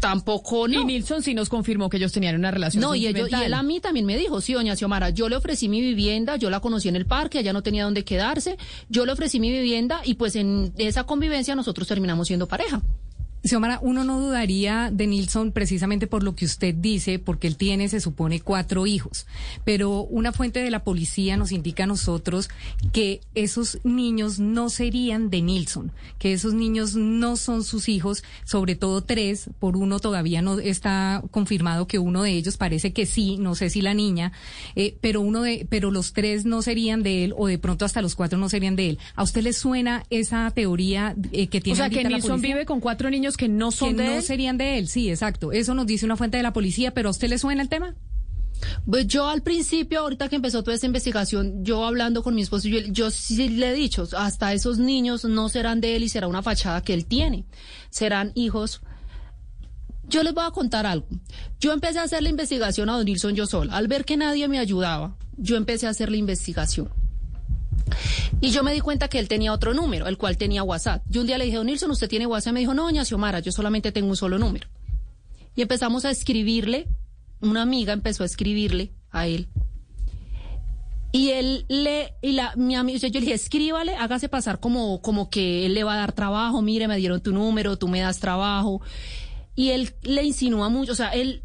Tampoco 0.00 0.66
no. 0.66 0.80
Y 0.80 0.84
Nilsson 0.84 1.22
sí 1.22 1.34
nos 1.34 1.48
confirmó 1.48 1.88
que 1.90 1.98
ellos 1.98 2.12
tenían 2.12 2.34
una 2.36 2.50
relación. 2.50 2.80
No, 2.80 2.94
y, 2.94 3.06
ellos, 3.06 3.28
y 3.30 3.34
él 3.34 3.54
a 3.54 3.62
mí 3.62 3.80
también 3.80 4.06
me 4.06 4.16
dijo, 4.16 4.40
sí, 4.40 4.54
doña 4.54 4.76
Xiomara, 4.76 5.10
yo 5.10 5.28
le 5.28 5.36
ofrecí 5.36 5.68
mi 5.68 5.80
vivienda, 5.80 6.36
yo 6.36 6.50
la 6.50 6.60
conocí 6.60 6.88
en 6.88 6.96
el 6.96 7.06
parque, 7.06 7.38
allá 7.38 7.52
no 7.52 7.62
tenía 7.62 7.84
dónde 7.84 8.04
quedarse, 8.04 8.56
yo 8.88 9.04
le 9.04 9.12
ofrecí 9.12 9.40
mi 9.40 9.50
vivienda 9.50 10.00
y 10.04 10.14
pues 10.14 10.36
en 10.36 10.72
esa 10.78 11.04
convivencia 11.04 11.54
nosotros 11.54 11.86
terminamos 11.86 12.26
siendo 12.26 12.48
pareja. 12.48 12.80
Xiomara, 13.44 13.78
uno 13.82 14.04
no 14.04 14.20
dudaría 14.20 14.88
de 14.90 15.06
Nilsson 15.06 15.52
precisamente 15.52 16.06
por 16.06 16.22
lo 16.22 16.34
que 16.34 16.46
usted 16.46 16.74
dice, 16.74 17.18
porque 17.18 17.46
él 17.46 17.56
tiene, 17.56 17.90
se 17.90 18.00
supone, 18.00 18.40
cuatro 18.40 18.86
hijos. 18.86 19.26
Pero 19.66 20.02
una 20.04 20.32
fuente 20.32 20.60
de 20.60 20.70
la 20.70 20.82
policía 20.82 21.36
nos 21.36 21.52
indica 21.52 21.84
a 21.84 21.86
nosotros 21.86 22.48
que 22.94 23.20
esos 23.34 23.80
niños 23.84 24.38
no 24.38 24.70
serían 24.70 25.28
de 25.28 25.42
Nilsson, 25.42 25.92
que 26.18 26.32
esos 26.32 26.54
niños 26.54 26.96
no 26.96 27.36
son 27.36 27.64
sus 27.64 27.90
hijos, 27.90 28.24
sobre 28.44 28.76
todo 28.76 29.02
tres, 29.02 29.50
por 29.58 29.76
uno 29.76 30.00
todavía 30.00 30.40
no 30.40 30.58
está 30.58 31.22
confirmado 31.30 31.86
que 31.86 31.98
uno 31.98 32.22
de 32.22 32.30
ellos 32.30 32.56
parece 32.56 32.94
que 32.94 33.04
sí, 33.04 33.36
no 33.36 33.54
sé 33.54 33.68
si 33.68 33.82
la 33.82 33.92
niña, 33.92 34.32
eh, 34.74 34.96
pero 35.02 35.20
uno 35.20 35.42
de, 35.42 35.66
pero 35.68 35.90
los 35.90 36.14
tres 36.14 36.46
no 36.46 36.62
serían 36.62 37.02
de 37.02 37.24
él, 37.24 37.34
o 37.36 37.46
de 37.46 37.58
pronto 37.58 37.84
hasta 37.84 38.00
los 38.00 38.14
cuatro 38.14 38.38
no 38.38 38.48
serían 38.48 38.74
de 38.74 38.88
él. 38.88 38.98
¿A 39.16 39.22
usted 39.22 39.42
le 39.42 39.52
suena 39.52 40.04
esa 40.08 40.50
teoría 40.50 41.14
eh, 41.32 41.48
que 41.48 41.60
tiene? 41.60 41.74
O 41.74 41.76
sea, 41.76 41.90
que 41.90 42.04
Nilsson 42.04 42.40
vive 42.40 42.64
con 42.64 42.80
cuatro 42.80 43.10
niños 43.10 43.33
que 43.36 43.48
no 43.48 43.70
son 43.70 43.96
que 43.96 44.04
no 44.04 44.20
serían 44.22 44.58
de 44.58 44.78
él, 44.78 44.88
sí, 44.88 45.10
exacto. 45.10 45.52
Eso 45.52 45.74
nos 45.74 45.86
dice 45.86 46.04
una 46.06 46.16
fuente 46.16 46.36
de 46.36 46.42
la 46.42 46.52
policía, 46.52 46.92
pero 46.92 47.08
¿a 47.08 47.12
usted 47.12 47.28
le 47.28 47.38
suena 47.38 47.62
el 47.62 47.68
tema? 47.68 47.94
Pues 48.88 49.06
yo 49.06 49.28
al 49.28 49.42
principio, 49.42 50.00
ahorita 50.00 50.28
que 50.28 50.36
empezó 50.36 50.62
toda 50.62 50.76
esa 50.76 50.86
investigación, 50.86 51.64
yo 51.64 51.84
hablando 51.84 52.22
con 52.22 52.34
mi 52.34 52.42
esposo, 52.42 52.68
yo, 52.68 52.78
yo 52.80 53.10
sí 53.10 53.48
le 53.48 53.70
he 53.70 53.74
dicho, 53.74 54.06
hasta 54.16 54.52
esos 54.52 54.78
niños 54.78 55.24
no 55.24 55.48
serán 55.48 55.80
de 55.80 55.96
él 55.96 56.02
y 56.04 56.08
será 56.08 56.26
una 56.26 56.42
fachada 56.42 56.82
que 56.82 56.94
él 56.94 57.06
tiene. 57.06 57.44
Serán 57.90 58.32
hijos. 58.34 58.80
Yo 60.06 60.22
les 60.22 60.34
voy 60.34 60.44
a 60.44 60.50
contar 60.50 60.86
algo. 60.86 61.06
Yo 61.60 61.72
empecé 61.72 61.98
a 61.98 62.02
hacer 62.02 62.22
la 62.22 62.28
investigación 62.28 62.88
a 62.90 62.96
Don 62.96 63.04
Nilsson 63.04 63.34
yo 63.34 63.46
sola. 63.46 63.76
Al 63.76 63.88
ver 63.88 64.04
que 64.04 64.16
nadie 64.16 64.48
me 64.48 64.58
ayudaba, 64.58 65.16
yo 65.36 65.56
empecé 65.56 65.86
a 65.86 65.90
hacer 65.90 66.10
la 66.10 66.16
investigación. 66.16 66.90
Y 68.40 68.50
yo 68.50 68.62
me 68.62 68.72
di 68.72 68.80
cuenta 68.80 69.08
que 69.08 69.18
él 69.18 69.28
tenía 69.28 69.52
otro 69.52 69.74
número, 69.74 70.06
el 70.06 70.18
cual 70.18 70.36
tenía 70.36 70.62
WhatsApp. 70.62 71.02
Yo 71.08 71.20
un 71.20 71.26
día 71.26 71.38
le 71.38 71.46
dije, 71.46 71.56
Don 71.56 71.66
Nilsson, 71.66 71.90
¿usted 71.90 72.08
tiene 72.08 72.26
WhatsApp? 72.26 72.54
Me 72.54 72.60
dijo, 72.60 72.74
no, 72.74 72.84
doña 72.84 73.04
Xiomara, 73.04 73.40
yo 73.40 73.52
solamente 73.52 73.92
tengo 73.92 74.08
un 74.08 74.16
solo 74.16 74.38
número. 74.38 74.68
Y 75.56 75.62
empezamos 75.62 76.04
a 76.04 76.10
escribirle, 76.10 76.88
una 77.40 77.62
amiga 77.62 77.92
empezó 77.92 78.22
a 78.22 78.26
escribirle 78.26 78.92
a 79.10 79.26
él. 79.26 79.48
Y 81.12 81.30
él 81.30 81.64
le, 81.68 82.14
y 82.22 82.32
la, 82.32 82.54
mi 82.56 82.74
amigo, 82.74 82.98
yo 82.98 83.08
le 83.08 83.20
dije, 83.20 83.34
escríbale, 83.34 83.94
hágase 83.94 84.28
pasar 84.28 84.58
como, 84.58 85.00
como 85.00 85.30
que 85.30 85.64
él 85.64 85.74
le 85.74 85.84
va 85.84 85.94
a 85.94 85.98
dar 85.98 86.12
trabajo, 86.12 86.60
mire, 86.60 86.88
me 86.88 86.96
dieron 86.96 87.20
tu 87.20 87.32
número, 87.32 87.78
tú 87.78 87.86
me 87.86 88.00
das 88.00 88.18
trabajo. 88.18 88.82
Y 89.54 89.70
él 89.70 89.94
le 90.02 90.24
insinúa 90.24 90.68
mucho, 90.70 90.90
o 90.90 90.96
sea, 90.96 91.10
él 91.10 91.44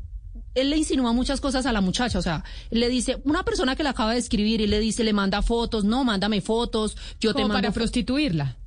él 0.55 0.69
le 0.69 0.77
insinúa 0.77 1.13
muchas 1.13 1.41
cosas 1.41 1.65
a 1.65 1.71
la 1.71 1.81
muchacha, 1.81 2.19
o 2.19 2.21
sea, 2.21 2.43
le 2.71 2.89
dice, 2.89 3.21
una 3.23 3.43
persona 3.43 3.75
que 3.75 3.83
le 3.83 3.89
acaba 3.89 4.13
de 4.13 4.19
escribir 4.19 4.61
y 4.61 4.67
le 4.67 4.79
dice, 4.79 5.03
le 5.03 5.13
manda 5.13 5.41
fotos, 5.41 5.83
no, 5.85 6.03
mándame 6.03 6.41
fotos, 6.41 6.97
yo 7.19 7.33
te 7.33 7.41
mando 7.41 7.53
para 7.55 7.69
fo-". 7.69 7.75
prostituirla. 7.75 8.57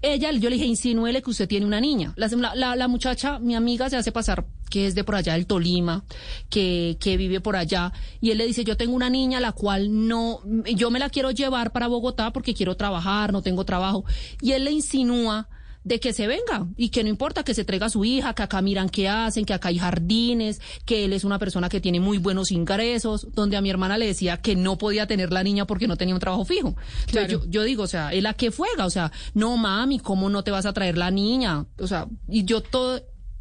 Ella, 0.00 0.32
yo 0.32 0.48
le 0.50 0.56
dije, 0.56 0.66
insinúele 0.66 1.22
que 1.22 1.30
usted 1.30 1.46
tiene 1.46 1.64
una 1.66 1.80
niña. 1.80 2.12
La, 2.16 2.26
la- 2.28 2.54
la- 2.56 2.74
la 2.76 2.88
muchacha, 2.88 3.38
mi 3.38 3.54
amiga, 3.54 3.88
se 3.88 3.96
hace 3.96 4.10
pasar 4.10 4.46
que 4.68 4.86
es 4.86 4.94
de 4.94 5.04
por 5.04 5.14
allá 5.16 5.34
del 5.34 5.46
Tolima, 5.46 6.02
que, 6.48 6.96
que 6.98 7.16
vive 7.18 7.40
por 7.42 7.56
allá, 7.56 7.92
y 8.20 8.30
él 8.30 8.38
le 8.38 8.46
dice, 8.46 8.64
yo 8.64 8.76
tengo 8.78 8.94
una 8.96 9.10
niña 9.10 9.38
la 9.38 9.52
cual 9.52 10.08
no, 10.08 10.40
yo 10.74 10.90
me 10.90 10.98
la 10.98 11.10
quiero 11.10 11.30
llevar 11.30 11.72
para 11.72 11.88
Bogotá 11.88 12.32
porque 12.32 12.54
quiero 12.54 12.74
trabajar, 12.76 13.32
no 13.32 13.42
tengo 13.42 13.64
trabajo. 13.66 14.04
Y 14.40 14.52
él 14.52 14.64
le 14.64 14.72
insinúa 14.72 15.48
de 15.84 15.98
que 16.00 16.12
se 16.12 16.26
venga 16.26 16.66
y 16.76 16.90
que 16.90 17.02
no 17.02 17.08
importa 17.08 17.42
que 17.42 17.54
se 17.54 17.64
traiga 17.64 17.86
a 17.86 17.90
su 17.90 18.04
hija, 18.04 18.34
que 18.34 18.42
acá 18.42 18.62
miran 18.62 18.88
qué 18.88 19.08
hacen, 19.08 19.44
que 19.44 19.52
acá 19.54 19.68
hay 19.68 19.78
jardines, 19.78 20.60
que 20.84 21.04
él 21.04 21.12
es 21.12 21.24
una 21.24 21.38
persona 21.38 21.68
que 21.68 21.80
tiene 21.80 21.98
muy 22.00 22.18
buenos 22.18 22.50
ingresos, 22.52 23.26
donde 23.34 23.56
a 23.56 23.60
mi 23.60 23.70
hermana 23.70 23.98
le 23.98 24.06
decía 24.06 24.36
que 24.36 24.54
no 24.56 24.78
podía 24.78 25.06
tener 25.06 25.32
la 25.32 25.42
niña 25.42 25.66
porque 25.66 25.88
no 25.88 25.96
tenía 25.96 26.14
un 26.14 26.20
trabajo 26.20 26.44
fijo. 26.44 26.68
Entonces, 26.68 27.06
Claro. 27.10 27.28
yo, 27.28 27.44
yo 27.46 27.62
digo, 27.64 27.82
o 27.82 27.88
sea, 27.88 28.12
él 28.12 28.26
a 28.26 28.34
qué 28.34 28.50
fuega, 28.50 28.86
o 28.86 28.90
sea, 28.90 29.10
no 29.34 29.56
mami, 29.56 29.98
¿cómo 29.98 30.30
no 30.30 30.44
te 30.44 30.50
vas 30.50 30.66
a 30.66 30.72
traer 30.72 30.96
la 30.98 31.10
niña? 31.10 31.66
O 31.78 31.86
sea, 31.86 32.06
y 32.28 32.44
yo 32.44 32.60
todo, 32.60 33.00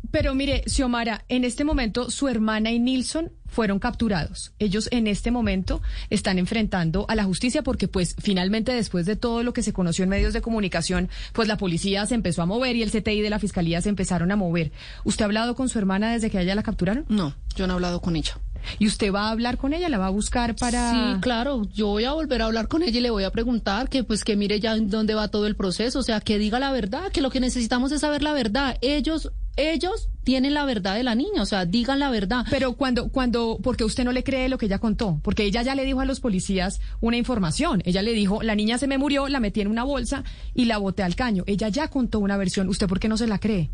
Pero 0.10 0.34
mire, 0.36 0.64
Xiomara, 0.66 1.24
en 1.30 1.43
este 1.43 1.64
momento 1.64 2.10
su 2.10 2.28
hermana 2.28 2.72
y 2.72 2.80
Nilsson 2.80 3.32
fueron 3.45 3.80
capturados. 3.80 4.54
Ellos 4.60 4.88
en 4.91 5.08
este 5.08 5.30
momento 5.30 5.82
están 6.10 6.39
enfrentando 6.39 7.06
a 7.08 7.16
la 7.16 7.24
justicia 7.24 7.62
porque 7.62 7.88
pues 7.88 8.16
finalmente 8.20 8.74
después 8.74 9.06
de 9.06 9.16
todo 9.16 9.43
lo 9.43 9.54
que 9.54 9.62
se 9.62 9.74
conoció 9.74 10.04
en 10.04 10.10
medios 10.10 10.34
de 10.34 10.41
comunicación, 10.41 11.10
pues 11.34 11.47
la 11.47 11.58
policía 11.58 12.06
se 12.06 12.16
empezó 12.16 12.41
a 12.41 12.45
mover 12.45 12.76
y 12.76 12.84
el 12.84 12.91
CTI 12.91 13.22
de 13.22 13.30
la 13.30 13.39
fiscalía 13.39 13.82
se 13.82 13.89
empezaron 13.89 14.32
a 14.32 14.36
mover. 14.36 14.72
¿Usted 15.04 15.24
ha 15.24 15.26
hablado 15.26 15.56
con 15.56 15.70
su 15.70 15.78
hermana 15.80 16.14
desde 16.14 16.30
que 16.30 16.39
a 16.39 16.41
ella 16.41 16.56
la 16.56 16.64
capturaron? 16.64 17.06
no, 17.10 17.36
yo 17.56 17.68
no 17.68 17.74
he 17.74 17.76
hablado 17.76 18.02
con 18.02 18.16
ella. 18.16 18.38
¿Y 18.80 18.88
usted 18.88 19.12
va 19.12 19.28
a 19.28 19.32
hablar 19.32 19.58
con 19.58 19.74
ella? 19.74 19.89
¿La 19.89 19.97
va 19.97 20.08
a 20.08 20.12
buscar 20.12 20.56
para...? 20.56 20.91
Sí, 20.91 21.22
claro, 21.22 21.64
yo 21.74 21.88
voy 21.88 22.06
a 22.06 22.14
volver 22.14 22.41
a 22.41 22.45
hablar 22.45 22.68
con 22.68 22.84
ella 22.84 22.99
y 22.99 23.02
le 23.02 23.10
voy 23.10 23.24
a 23.24 23.32
preguntar 23.32 23.89
que 23.89 24.04
pues 24.04 24.24
que 24.24 24.36
mire 24.36 24.60
ya 24.60 24.76
en 24.76 24.89
dónde 24.89 25.14
va 25.14 25.30
todo 25.30 25.47
el 25.47 25.56
proceso, 25.56 25.99
o 25.99 26.04
sea, 26.04 26.22
que 26.22 26.38
diga 26.38 26.60
la 26.60 26.72
verdad, 26.72 27.12
que 27.12 27.22
lo 27.22 27.30
que 27.30 27.39
necesitamos 27.39 27.91
es 27.91 28.02
saber 28.02 28.24
la 28.24 28.34
verdad. 28.34 28.78
Ellos 28.82 29.32
ellos 29.56 30.10
tienen 30.24 30.54
la 30.54 30.66
verdad 30.66 30.95
de 30.95 31.04
la 31.04 31.16
niña, 31.16 31.41
o 31.41 31.45
sea, 31.45 31.66
digan 31.66 31.99
la 31.99 32.10
verdad. 32.10 32.45
Pero 32.49 32.74
cuando, 32.74 33.10
cuando, 33.10 33.60
porque 33.62 33.84
usted 33.84 34.04
no 34.04 34.12
le 34.12 34.24
cree 34.24 34.49
lo 34.49 34.58
que 34.58 34.68
ella 34.68 34.80
contó, 34.80 35.20
porque 35.24 35.43
ella 35.43 35.62
ya 35.62 35.76
le 35.76 35.86
dijo 35.86 35.99
a 35.99 36.06
los 36.06 36.20
policías 36.20 36.80
una 36.99 37.18
información. 37.18 37.82
Ella 37.86 38.02
le 38.02 38.14
dijo, 38.14 38.41
la 38.43 38.56
niña 38.56 38.78
se 38.78 38.88
me 38.88 38.97
murió, 38.97 39.28
la 39.28 39.39
metí 39.39 39.62
en 39.62 39.68
una 39.68 39.84
bolsa 39.84 40.24
y 40.54 40.66
la 40.66 40.78
boté 40.78 41.04
al 41.04 41.16
caño. 41.16 41.43
Ella 41.47 41.70
ya 41.70 41.88
contó 41.88 42.20
una 42.20 42.38
versión. 42.38 42.70
¿Usted 42.70 42.88
por 42.88 42.99
qué 42.99 43.08
no 43.08 43.18
se 43.18 43.28
la 43.28 43.39
cree? 43.39 43.70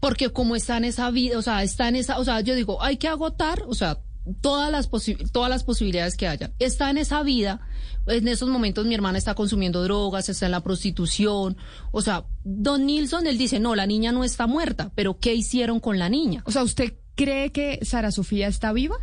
porque 0.00 0.30
como 0.30 0.56
está 0.56 0.76
en 0.76 0.84
esa 0.84 1.10
vida, 1.10 1.38
o 1.38 1.42
sea, 1.42 1.62
está 1.62 1.88
en 1.88 1.96
esa, 1.96 2.18
o 2.18 2.24
sea, 2.24 2.40
yo 2.40 2.54
digo, 2.54 2.82
hay 2.82 2.96
que 2.96 3.08
agotar, 3.08 3.62
o 3.66 3.74
sea, 3.74 3.98
todas 4.40 4.70
las 4.70 4.88
todas 5.32 5.50
las 5.50 5.64
posibilidades 5.64 6.16
que 6.16 6.28
haya. 6.28 6.52
Está 6.58 6.90
en 6.90 6.98
esa 6.98 7.22
vida, 7.22 7.60
en 8.06 8.28
esos 8.28 8.48
momentos 8.48 8.86
mi 8.86 8.94
hermana 8.94 9.18
está 9.18 9.34
consumiendo 9.34 9.82
drogas, 9.82 10.28
está 10.28 10.46
en 10.46 10.52
la 10.52 10.62
prostitución, 10.62 11.56
o 11.90 12.02
sea, 12.02 12.24
Don 12.44 12.86
Nilsson 12.86 13.26
él 13.26 13.38
dice, 13.38 13.60
"No, 13.60 13.74
la 13.74 13.86
niña 13.86 14.12
no 14.12 14.24
está 14.24 14.46
muerta", 14.46 14.92
pero 14.94 15.18
¿qué 15.18 15.34
hicieron 15.34 15.80
con 15.80 15.98
la 15.98 16.08
niña? 16.08 16.42
O 16.46 16.50
sea, 16.50 16.62
¿usted 16.62 16.94
cree 17.14 17.52
que 17.52 17.80
Sara 17.82 18.10
Sofía 18.10 18.48
está 18.48 18.72
viva? 18.72 18.96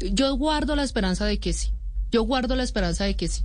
Yo 0.00 0.34
guardo 0.36 0.76
la 0.76 0.84
esperanza 0.84 1.24
de 1.26 1.38
que 1.38 1.52
sí. 1.52 1.72
Yo 2.10 2.22
guardo 2.22 2.56
la 2.56 2.62
esperanza 2.62 3.04
de 3.04 3.16
que 3.16 3.28
sí. 3.28 3.44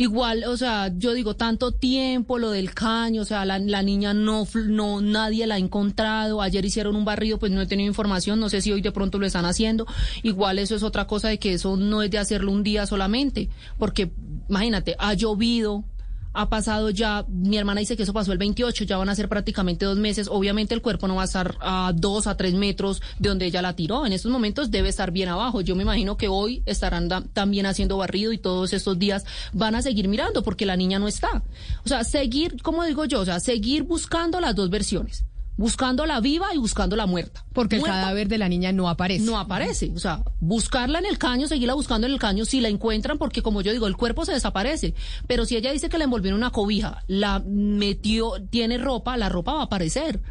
Igual, 0.00 0.44
o 0.44 0.56
sea, 0.56 0.92
yo 0.96 1.12
digo, 1.12 1.34
tanto 1.34 1.72
tiempo, 1.72 2.38
lo 2.38 2.52
del 2.52 2.72
caño, 2.72 3.22
o 3.22 3.24
sea, 3.24 3.44
la, 3.44 3.58
la 3.58 3.82
niña 3.82 4.14
no, 4.14 4.46
no, 4.68 5.00
nadie 5.00 5.44
la 5.46 5.56
ha 5.56 5.58
encontrado. 5.58 6.40
Ayer 6.40 6.64
hicieron 6.64 6.94
un 6.94 7.04
barrido, 7.04 7.38
pues 7.40 7.50
no 7.50 7.60
he 7.60 7.66
tenido 7.66 7.88
información, 7.88 8.38
no 8.38 8.48
sé 8.48 8.62
si 8.62 8.70
hoy 8.70 8.80
de 8.80 8.92
pronto 8.92 9.18
lo 9.18 9.26
están 9.26 9.44
haciendo. 9.44 9.86
Igual 10.22 10.60
eso 10.60 10.76
es 10.76 10.84
otra 10.84 11.08
cosa 11.08 11.28
de 11.28 11.38
que 11.38 11.54
eso 11.54 11.76
no 11.76 12.02
es 12.02 12.12
de 12.12 12.18
hacerlo 12.18 12.52
un 12.52 12.62
día 12.62 12.86
solamente, 12.86 13.48
porque 13.76 14.12
imagínate, 14.48 14.94
ha 15.00 15.14
llovido, 15.14 15.84
ha 16.32 16.48
pasado 16.48 16.90
ya, 16.90 17.24
mi 17.28 17.56
hermana 17.56 17.80
dice 17.80 17.96
que 17.96 18.02
eso 18.02 18.12
pasó 18.12 18.32
el 18.32 18.38
28, 18.38 18.84
ya 18.84 18.96
van 18.96 19.08
a 19.08 19.14
ser 19.14 19.28
prácticamente 19.28 19.84
dos 19.84 19.98
meses. 19.98 20.28
Obviamente 20.30 20.74
el 20.74 20.82
cuerpo 20.82 21.08
no 21.08 21.16
va 21.16 21.22
a 21.22 21.24
estar 21.24 21.56
a 21.60 21.92
dos 21.94 22.26
a 22.26 22.36
tres 22.36 22.54
metros 22.54 23.02
de 23.18 23.28
donde 23.28 23.46
ella 23.46 23.62
la 23.62 23.74
tiró. 23.74 24.06
En 24.06 24.12
estos 24.12 24.30
momentos 24.30 24.70
debe 24.70 24.88
estar 24.88 25.10
bien 25.10 25.28
abajo. 25.28 25.60
Yo 25.60 25.74
me 25.74 25.82
imagino 25.82 26.16
que 26.16 26.28
hoy 26.28 26.62
estarán 26.66 27.08
también 27.32 27.66
haciendo 27.66 27.96
barrido 27.96 28.32
y 28.32 28.38
todos 28.38 28.72
estos 28.72 28.98
días 28.98 29.24
van 29.52 29.74
a 29.74 29.82
seguir 29.82 30.08
mirando 30.08 30.42
porque 30.42 30.66
la 30.66 30.76
niña 30.76 30.98
no 30.98 31.08
está. 31.08 31.42
O 31.84 31.88
sea, 31.88 32.04
seguir, 32.04 32.62
como 32.62 32.84
digo 32.84 33.04
yo, 33.04 33.20
o 33.20 33.24
sea, 33.24 33.40
seguir 33.40 33.82
buscando 33.82 34.40
las 34.40 34.54
dos 34.54 34.70
versiones. 34.70 35.24
Buscando 35.58 36.06
la 36.06 36.20
viva 36.20 36.54
y 36.54 36.58
buscando 36.58 36.94
la 36.96 37.06
muerta. 37.06 37.44
Porque 37.52 37.74
el 37.76 37.80
Muerta 37.80 38.00
cadáver 38.00 38.28
de 38.28 38.38
la 38.38 38.48
niña 38.48 38.70
no 38.72 38.88
aparece. 38.88 39.24
no 39.24 39.38
aparece. 39.38 39.90
O 39.94 39.98
sea, 39.98 40.22
buscarla 40.40 41.00
en 41.00 41.04
el 41.06 41.18
caño, 41.18 41.48
seguirla 41.48 41.74
buscando 41.74 42.06
en 42.06 42.12
el 42.14 42.18
caño 42.20 42.44
si 42.44 42.60
la 42.60 42.68
encuentran, 42.68 43.18
porque 43.18 43.42
como 43.42 43.60
yo 43.60 43.72
digo, 43.72 43.88
el 43.88 43.96
cuerpo 43.96 44.24
se 44.24 44.32
desaparece. 44.32 44.94
Pero 45.26 45.44
si 45.44 45.56
ella 45.56 45.72
dice 45.72 45.88
que 45.88 45.98
la 45.98 46.04
envolvió 46.04 46.30
en 46.30 46.36
una 46.36 46.50
cobija, 46.52 47.02
la 47.08 47.42
metió, 47.44 48.34
tiene 48.50 48.78
ropa, 48.78 49.16
la 49.16 49.28
ropa 49.28 49.52
va 49.54 49.60
a 49.62 49.64
aparecer. 49.64 50.22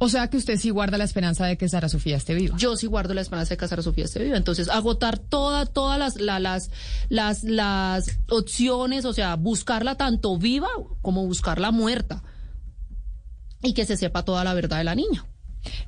O 0.00 0.08
sea 0.08 0.28
que 0.28 0.36
usted 0.36 0.58
sí 0.58 0.70
guarda 0.70 0.96
la 0.98 1.04
esperanza 1.04 1.44
de 1.46 1.56
que 1.56 1.68
Sara 1.68 1.88
Sofía 1.88 2.16
esté 2.18 2.34
viva. 2.34 2.54
Yo 2.56 2.76
sí 2.76 2.86
guardo 2.86 3.14
la 3.14 3.20
esperanza 3.22 3.54
de 3.54 3.56
que 3.56 3.66
Sara 3.66 3.82
Sofía 3.82 4.04
esté 4.04 4.22
viva. 4.22 4.36
Entonces, 4.36 4.68
agotar 4.68 5.18
toda, 5.18 5.66
todas 5.66 5.98
las, 5.98 6.20
la- 6.20 6.38
las, 6.38 6.70
las, 7.08 7.42
las 7.42 8.18
opciones, 8.30 9.04
o 9.06 9.12
sea, 9.12 9.34
buscarla 9.34 9.96
tanto 9.96 10.38
viva 10.38 10.68
como 11.02 11.26
buscarla 11.26 11.72
muerta. 11.72 12.22
Y 13.62 13.74
que 13.74 13.84
se 13.84 13.96
sepa 13.96 14.24
toda 14.24 14.44
la 14.44 14.54
verdad 14.54 14.78
de 14.78 14.84
la 14.84 14.94
niña. 14.94 15.26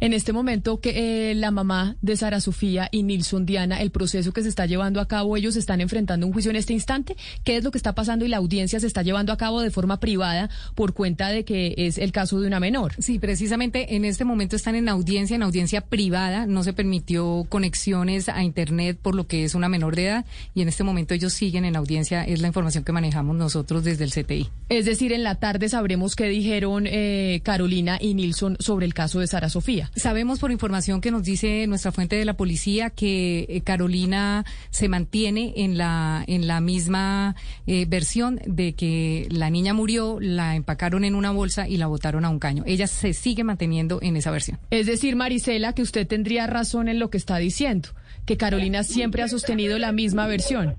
En 0.00 0.12
este 0.12 0.32
momento 0.32 0.80
que 0.80 1.30
eh, 1.30 1.34
la 1.34 1.50
mamá 1.50 1.96
de 2.02 2.16
Sara 2.16 2.40
Sofía 2.40 2.88
y 2.90 3.02
Nilson 3.02 3.46
Diana, 3.46 3.80
el 3.80 3.90
proceso 3.90 4.32
que 4.32 4.42
se 4.42 4.48
está 4.48 4.66
llevando 4.66 5.00
a 5.00 5.08
cabo, 5.08 5.36
ellos 5.36 5.56
están 5.56 5.80
enfrentando 5.80 6.26
un 6.26 6.32
juicio 6.32 6.50
en 6.50 6.56
este 6.56 6.72
instante. 6.72 7.16
¿Qué 7.44 7.56
es 7.56 7.64
lo 7.64 7.70
que 7.70 7.78
está 7.78 7.94
pasando? 7.94 8.24
Y 8.24 8.28
la 8.28 8.38
audiencia 8.38 8.80
se 8.80 8.86
está 8.86 9.02
llevando 9.02 9.32
a 9.32 9.36
cabo 9.36 9.60
de 9.60 9.70
forma 9.70 10.00
privada 10.00 10.50
por 10.74 10.94
cuenta 10.94 11.28
de 11.28 11.44
que 11.44 11.74
es 11.76 11.98
el 11.98 12.12
caso 12.12 12.40
de 12.40 12.46
una 12.46 12.60
menor. 12.60 12.94
Sí, 12.98 13.18
precisamente 13.18 13.96
en 13.96 14.04
este 14.04 14.24
momento 14.24 14.56
están 14.56 14.74
en 14.74 14.88
audiencia, 14.88 15.36
en 15.36 15.42
audiencia 15.42 15.80
privada, 15.80 16.46
no 16.46 16.62
se 16.64 16.72
permitió 16.72 17.46
conexiones 17.48 18.28
a 18.28 18.42
Internet 18.42 18.98
por 19.00 19.14
lo 19.14 19.26
que 19.26 19.44
es 19.44 19.54
una 19.54 19.68
menor 19.68 19.96
de 19.96 20.06
edad 20.06 20.24
y 20.54 20.62
en 20.62 20.68
este 20.68 20.84
momento 20.84 21.14
ellos 21.14 21.32
siguen 21.32 21.64
en 21.64 21.76
audiencia, 21.76 22.24
es 22.24 22.40
la 22.40 22.48
información 22.48 22.84
que 22.84 22.92
manejamos 22.92 23.36
nosotros 23.36 23.84
desde 23.84 24.04
el 24.04 24.10
CTI. 24.10 24.48
Es 24.68 24.84
decir, 24.84 25.12
en 25.12 25.24
la 25.24 25.36
tarde 25.36 25.68
sabremos 25.68 26.16
qué 26.16 26.28
dijeron 26.28 26.86
eh, 26.86 27.40
Carolina 27.42 27.98
y 28.00 28.14
Nilson 28.14 28.56
sobre 28.60 28.86
el 28.86 28.94
caso 28.94 29.20
de 29.20 29.26
Sara 29.26 29.48
Sofía. 29.48 29.69
Sabemos 29.94 30.38
por 30.40 30.50
información 30.50 31.00
que 31.00 31.10
nos 31.10 31.22
dice 31.22 31.66
nuestra 31.66 31.92
fuente 31.92 32.16
de 32.16 32.24
la 32.24 32.34
policía 32.34 32.90
que 32.90 33.46
eh, 33.48 33.60
Carolina 33.62 34.44
se 34.70 34.88
mantiene 34.88 35.52
en 35.56 35.78
la 35.78 36.24
en 36.26 36.46
la 36.46 36.60
misma 36.60 37.36
eh, 37.66 37.86
versión 37.88 38.40
de 38.46 38.74
que 38.74 39.28
la 39.30 39.50
niña 39.50 39.74
murió, 39.74 40.18
la 40.20 40.56
empacaron 40.56 41.04
en 41.04 41.14
una 41.14 41.30
bolsa 41.30 41.68
y 41.68 41.76
la 41.76 41.86
botaron 41.86 42.24
a 42.24 42.30
un 42.30 42.38
caño. 42.38 42.62
Ella 42.66 42.86
se 42.86 43.12
sigue 43.12 43.44
manteniendo 43.44 43.98
en 44.02 44.16
esa 44.16 44.30
versión. 44.30 44.58
Es 44.70 44.86
decir, 44.86 45.16
Marisela, 45.16 45.72
que 45.72 45.82
usted 45.82 46.06
tendría 46.06 46.46
razón 46.46 46.88
en 46.88 46.98
lo 46.98 47.10
que 47.10 47.18
está 47.18 47.36
diciendo, 47.36 47.90
que 48.26 48.36
Carolina 48.36 48.82
siempre 48.82 49.22
ha 49.22 49.28
sostenido 49.28 49.78
la 49.78 49.92
misma 49.92 50.26
versión, 50.26 50.76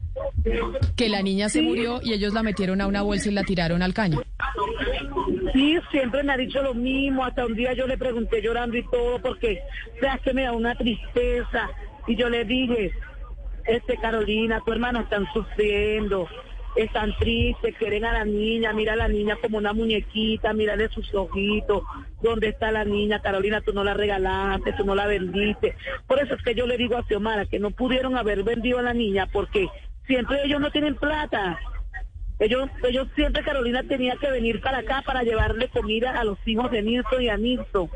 que 0.95 1.09
la 1.09 1.21
niña 1.21 1.49
se 1.49 1.61
murió 1.61 2.01
y 2.03 2.13
ellos 2.13 2.33
la 2.33 2.43
metieron 2.43 2.81
a 2.81 2.87
una 2.87 3.01
bolsa 3.01 3.29
y 3.29 3.33
la 3.33 3.43
tiraron 3.43 3.81
al 3.81 3.93
caño. 3.93 4.21
Sí, 5.53 5.77
siempre 5.91 6.23
me 6.23 6.33
ha 6.33 6.37
dicho 6.37 6.61
lo 6.61 6.73
mismo. 6.73 7.25
Hasta 7.25 7.45
un 7.45 7.55
día 7.55 7.73
yo 7.73 7.87
le 7.87 7.97
pregunté 7.97 8.41
llorando 8.41 8.77
y 8.77 8.83
todo 8.89 9.19
porque, 9.19 9.61
o 9.97 9.99
sea, 9.99 10.17
que 10.17 10.33
me 10.33 10.43
da 10.43 10.53
una 10.53 10.75
tristeza. 10.75 11.69
Y 12.07 12.15
yo 12.15 12.29
le 12.29 12.45
dije, 12.45 12.91
este 13.65 13.97
Carolina, 13.97 14.61
tu 14.65 14.71
hermana 14.71 15.01
están 15.01 15.25
sufriendo, 15.33 16.27
están 16.75 17.15
tristes, 17.17 17.75
quieren 17.77 18.05
a 18.05 18.13
la 18.13 18.25
niña, 18.25 18.73
mira 18.73 18.93
a 18.93 18.97
la 18.97 19.07
niña 19.07 19.37
como 19.41 19.57
una 19.57 19.73
muñequita, 19.73 20.53
mírale 20.53 20.89
sus 20.89 21.13
ojitos, 21.13 21.83
¿dónde 22.21 22.49
está 22.49 22.71
la 22.71 22.85
niña? 22.85 23.21
Carolina, 23.21 23.61
tú 23.61 23.73
no 23.73 23.83
la 23.83 23.93
regalaste, 23.93 24.73
tú 24.73 24.85
no 24.85 24.95
la 24.95 25.07
vendiste. 25.07 25.75
Por 26.07 26.19
eso 26.19 26.35
es 26.35 26.43
que 26.43 26.55
yo 26.55 26.65
le 26.65 26.77
digo 26.77 26.97
a 26.97 27.03
Xiomara 27.03 27.45
que 27.45 27.59
no 27.59 27.71
pudieron 27.71 28.17
haber 28.17 28.43
vendido 28.43 28.79
a 28.79 28.83
la 28.83 28.93
niña 28.93 29.27
porque 29.31 29.67
siempre 30.07 30.39
ellos 30.43 30.59
no 30.59 30.71
tienen 30.71 30.95
plata. 30.95 31.59
Ellos, 32.41 32.71
ellos 32.89 33.07
siempre 33.13 33.43
Carolina 33.43 33.83
tenía 33.83 34.15
que 34.15 34.31
venir 34.31 34.61
para 34.61 34.79
acá 34.79 35.03
para 35.05 35.21
llevarle 35.21 35.67
comida 35.67 36.19
a 36.19 36.23
los 36.23 36.39
hijos 36.47 36.71
de 36.71 36.81
Nilson 36.81 37.21
y 37.21 37.29
a 37.29 37.37
Nilson. 37.37 37.87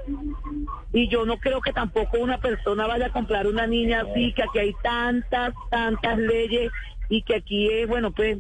Y 0.93 1.09
yo 1.09 1.25
no 1.25 1.37
creo 1.37 1.61
que 1.61 1.73
tampoco 1.73 2.19
una 2.19 2.39
persona 2.39 2.85
vaya 2.85 3.07
a 3.07 3.11
comprar 3.11 3.47
una 3.47 3.65
niña 3.65 4.01
así, 4.01 4.33
que 4.33 4.43
aquí 4.43 4.59
hay 4.59 4.75
tantas, 4.83 5.55
tantas 5.71 6.19
leyes 6.19 6.71
y 7.09 7.23
que 7.23 7.37
aquí 7.37 7.71
es, 7.71 7.87
bueno, 7.87 8.11
pues 8.11 8.37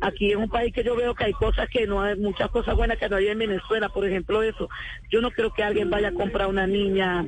aquí 0.00 0.32
es 0.32 0.36
un 0.36 0.48
país 0.48 0.74
que 0.74 0.82
yo 0.82 0.96
veo 0.96 1.14
que 1.14 1.26
hay 1.26 1.32
cosas 1.32 1.68
que 1.68 1.86
no 1.86 2.02
hay, 2.02 2.16
muchas 2.16 2.50
cosas 2.50 2.74
buenas 2.74 2.98
que 2.98 3.08
no 3.08 3.14
hay 3.14 3.28
en 3.28 3.38
Venezuela, 3.38 3.88
por 3.88 4.04
ejemplo 4.04 4.42
eso. 4.42 4.68
Yo 5.12 5.20
no 5.20 5.30
creo 5.30 5.52
que 5.52 5.62
alguien 5.62 5.90
vaya 5.90 6.08
a 6.08 6.14
comprar 6.14 6.48
una 6.48 6.66
niña 6.66 7.24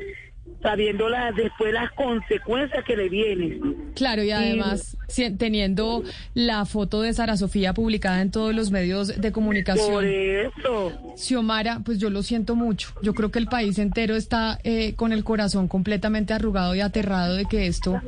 sabiendo 0.62 1.08
la, 1.08 1.30
después 1.32 1.72
las 1.72 1.90
consecuencias 1.92 2.84
que 2.84 2.96
le 2.96 3.08
vienen. 3.08 3.92
Claro, 3.94 4.22
y 4.22 4.30
además 4.30 4.96
teniendo 5.38 6.02
la 6.34 6.64
foto 6.64 7.02
de 7.02 7.12
Sara 7.12 7.36
Sofía 7.36 7.72
publicada 7.74 8.20
en 8.20 8.30
todos 8.30 8.54
los 8.54 8.70
medios 8.70 9.08
de 9.08 9.14
Por 9.16 9.32
comunicación. 9.32 10.04
eso. 10.04 10.92
Xiomara, 11.16 11.80
pues 11.84 11.98
yo 11.98 12.10
lo 12.10 12.22
siento 12.22 12.56
mucho. 12.56 12.92
Yo 13.02 13.14
creo 13.14 13.30
que 13.30 13.38
el 13.38 13.46
país 13.46 13.78
entero 13.78 14.16
está 14.16 14.58
eh, 14.64 14.94
con 14.94 15.12
el 15.12 15.24
corazón 15.24 15.68
completamente 15.68 16.34
arrugado 16.34 16.74
y 16.74 16.80
aterrado 16.80 17.36
de 17.36 17.44
que 17.46 17.66
esto, 17.66 18.00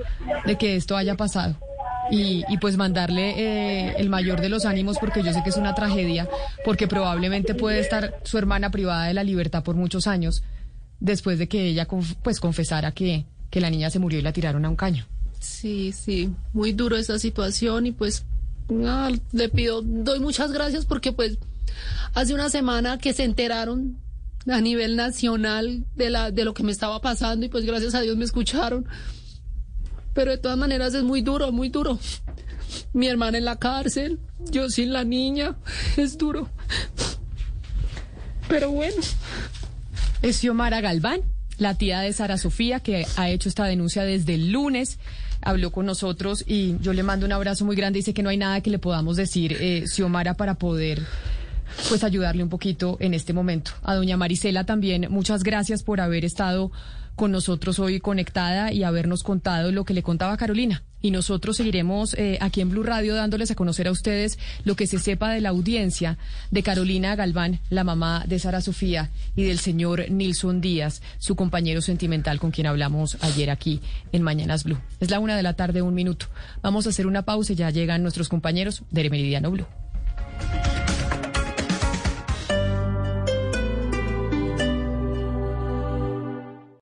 de 0.44 0.58
que 0.58 0.76
esto 0.76 0.96
haya 0.96 1.14
pasado. 1.16 1.56
Y, 2.10 2.42
y 2.48 2.58
pues 2.58 2.76
mandarle 2.76 3.34
eh, 3.38 3.94
el 3.98 4.08
mayor 4.08 4.40
de 4.40 4.48
los 4.48 4.64
ánimos 4.66 4.98
porque 4.98 5.22
yo 5.22 5.32
sé 5.32 5.42
que 5.44 5.50
es 5.50 5.56
una 5.56 5.76
tragedia, 5.76 6.28
porque 6.64 6.88
probablemente 6.88 7.54
puede 7.54 7.78
estar 7.78 8.16
su 8.24 8.36
hermana 8.36 8.70
privada 8.70 9.06
de 9.06 9.14
la 9.14 9.22
libertad 9.22 9.62
por 9.62 9.76
muchos 9.76 10.08
años 10.08 10.42
después 11.00 11.38
de 11.38 11.48
que 11.48 11.66
ella 11.66 11.88
pues 12.22 12.40
confesara 12.40 12.92
que, 12.92 13.24
que 13.50 13.60
la 13.60 13.70
niña 13.70 13.90
se 13.90 13.98
murió 13.98 14.18
y 14.18 14.22
la 14.22 14.32
tiraron 14.32 14.64
a 14.64 14.68
un 14.68 14.76
caño. 14.76 15.06
Sí, 15.40 15.92
sí, 15.92 16.32
muy 16.52 16.72
duro 16.72 16.96
esa 16.96 17.18
situación 17.18 17.86
y 17.86 17.92
pues 17.92 18.24
le 19.32 19.48
pido, 19.48 19.82
doy 19.82 20.20
muchas 20.20 20.52
gracias 20.52 20.86
porque 20.86 21.12
pues 21.12 21.38
hace 22.14 22.34
una 22.34 22.50
semana 22.50 22.98
que 22.98 23.12
se 23.12 23.24
enteraron 23.24 23.98
a 24.46 24.60
nivel 24.60 24.96
nacional 24.96 25.84
de 25.96 26.10
la 26.10 26.30
de 26.30 26.44
lo 26.44 26.54
que 26.54 26.62
me 26.62 26.72
estaba 26.72 27.00
pasando 27.00 27.44
y 27.44 27.48
pues 27.48 27.64
gracias 27.64 27.94
a 27.94 28.00
Dios 28.00 28.16
me 28.16 28.24
escucharon. 28.24 28.86
Pero 30.12 30.32
de 30.32 30.38
todas 30.38 30.58
maneras 30.58 30.94
es 30.94 31.02
muy 31.02 31.22
duro, 31.22 31.52
muy 31.52 31.68
duro. 31.68 31.98
Mi 32.92 33.06
hermana 33.06 33.38
en 33.38 33.44
la 33.44 33.56
cárcel, 33.56 34.18
yo 34.50 34.68
sin 34.68 34.92
la 34.92 35.04
niña, 35.04 35.56
es 35.96 36.18
duro. 36.18 36.48
Pero 38.48 38.70
bueno. 38.70 38.96
Es 40.22 40.36
Xiomara 40.40 40.82
Galván, 40.82 41.22
la 41.56 41.76
tía 41.76 42.00
de 42.00 42.12
Sara 42.12 42.36
Sofía, 42.36 42.80
que 42.80 43.06
ha 43.16 43.30
hecho 43.30 43.48
esta 43.48 43.64
denuncia 43.64 44.04
desde 44.04 44.34
el 44.34 44.52
lunes. 44.52 44.98
Habló 45.40 45.72
con 45.72 45.86
nosotros 45.86 46.44
y 46.46 46.76
yo 46.80 46.92
le 46.92 47.02
mando 47.02 47.24
un 47.24 47.32
abrazo 47.32 47.64
muy 47.64 47.74
grande. 47.74 48.00
Dice 48.00 48.12
que 48.12 48.22
no 48.22 48.28
hay 48.28 48.36
nada 48.36 48.60
que 48.60 48.68
le 48.68 48.78
podamos 48.78 49.16
decir, 49.16 49.56
eh, 49.58 49.84
Xiomara, 49.86 50.34
para 50.34 50.56
poder 50.56 51.02
pues 51.88 52.04
ayudarle 52.04 52.42
un 52.42 52.50
poquito 52.50 52.98
en 53.00 53.14
este 53.14 53.32
momento. 53.32 53.70
A 53.82 53.94
doña 53.94 54.18
Marisela 54.18 54.64
también, 54.64 55.06
muchas 55.08 55.42
gracias 55.42 55.82
por 55.82 56.02
haber 56.02 56.26
estado 56.26 56.70
con 57.16 57.32
nosotros 57.32 57.78
hoy 57.78 57.98
conectada 57.98 58.72
y 58.72 58.82
habernos 58.82 59.22
contado 59.22 59.72
lo 59.72 59.84
que 59.84 59.94
le 59.94 60.02
contaba 60.02 60.36
Carolina. 60.36 60.82
Y 61.02 61.10
nosotros 61.10 61.56
seguiremos 61.56 62.14
eh, 62.14 62.38
aquí 62.40 62.60
en 62.60 62.70
Blue 62.70 62.82
Radio 62.82 63.14
dándoles 63.14 63.50
a 63.50 63.54
conocer 63.54 63.88
a 63.88 63.90
ustedes 63.90 64.38
lo 64.64 64.76
que 64.76 64.86
se 64.86 64.98
sepa 64.98 65.32
de 65.32 65.40
la 65.40 65.50
audiencia 65.50 66.18
de 66.50 66.62
Carolina 66.62 67.16
Galván, 67.16 67.60
la 67.70 67.84
mamá 67.84 68.24
de 68.26 68.38
Sara 68.38 68.60
Sofía, 68.60 69.10
y 69.36 69.44
del 69.44 69.58
señor 69.58 70.10
Nilson 70.10 70.60
Díaz, 70.60 71.02
su 71.18 71.36
compañero 71.36 71.80
sentimental 71.80 72.38
con 72.38 72.50
quien 72.50 72.66
hablamos 72.66 73.16
ayer 73.20 73.50
aquí 73.50 73.80
en 74.12 74.22
Mañanas 74.22 74.64
Blue. 74.64 74.78
Es 75.00 75.10
la 75.10 75.20
una 75.20 75.36
de 75.36 75.42
la 75.42 75.54
tarde, 75.54 75.82
un 75.82 75.94
minuto. 75.94 76.26
Vamos 76.62 76.86
a 76.86 76.90
hacer 76.90 77.06
una 77.06 77.22
pausa 77.22 77.52
y 77.52 77.56
ya 77.56 77.70
llegan 77.70 78.02
nuestros 78.02 78.28
compañeros 78.28 78.82
de 78.90 79.10
Meridiano 79.10 79.50
Blue. 79.50 79.66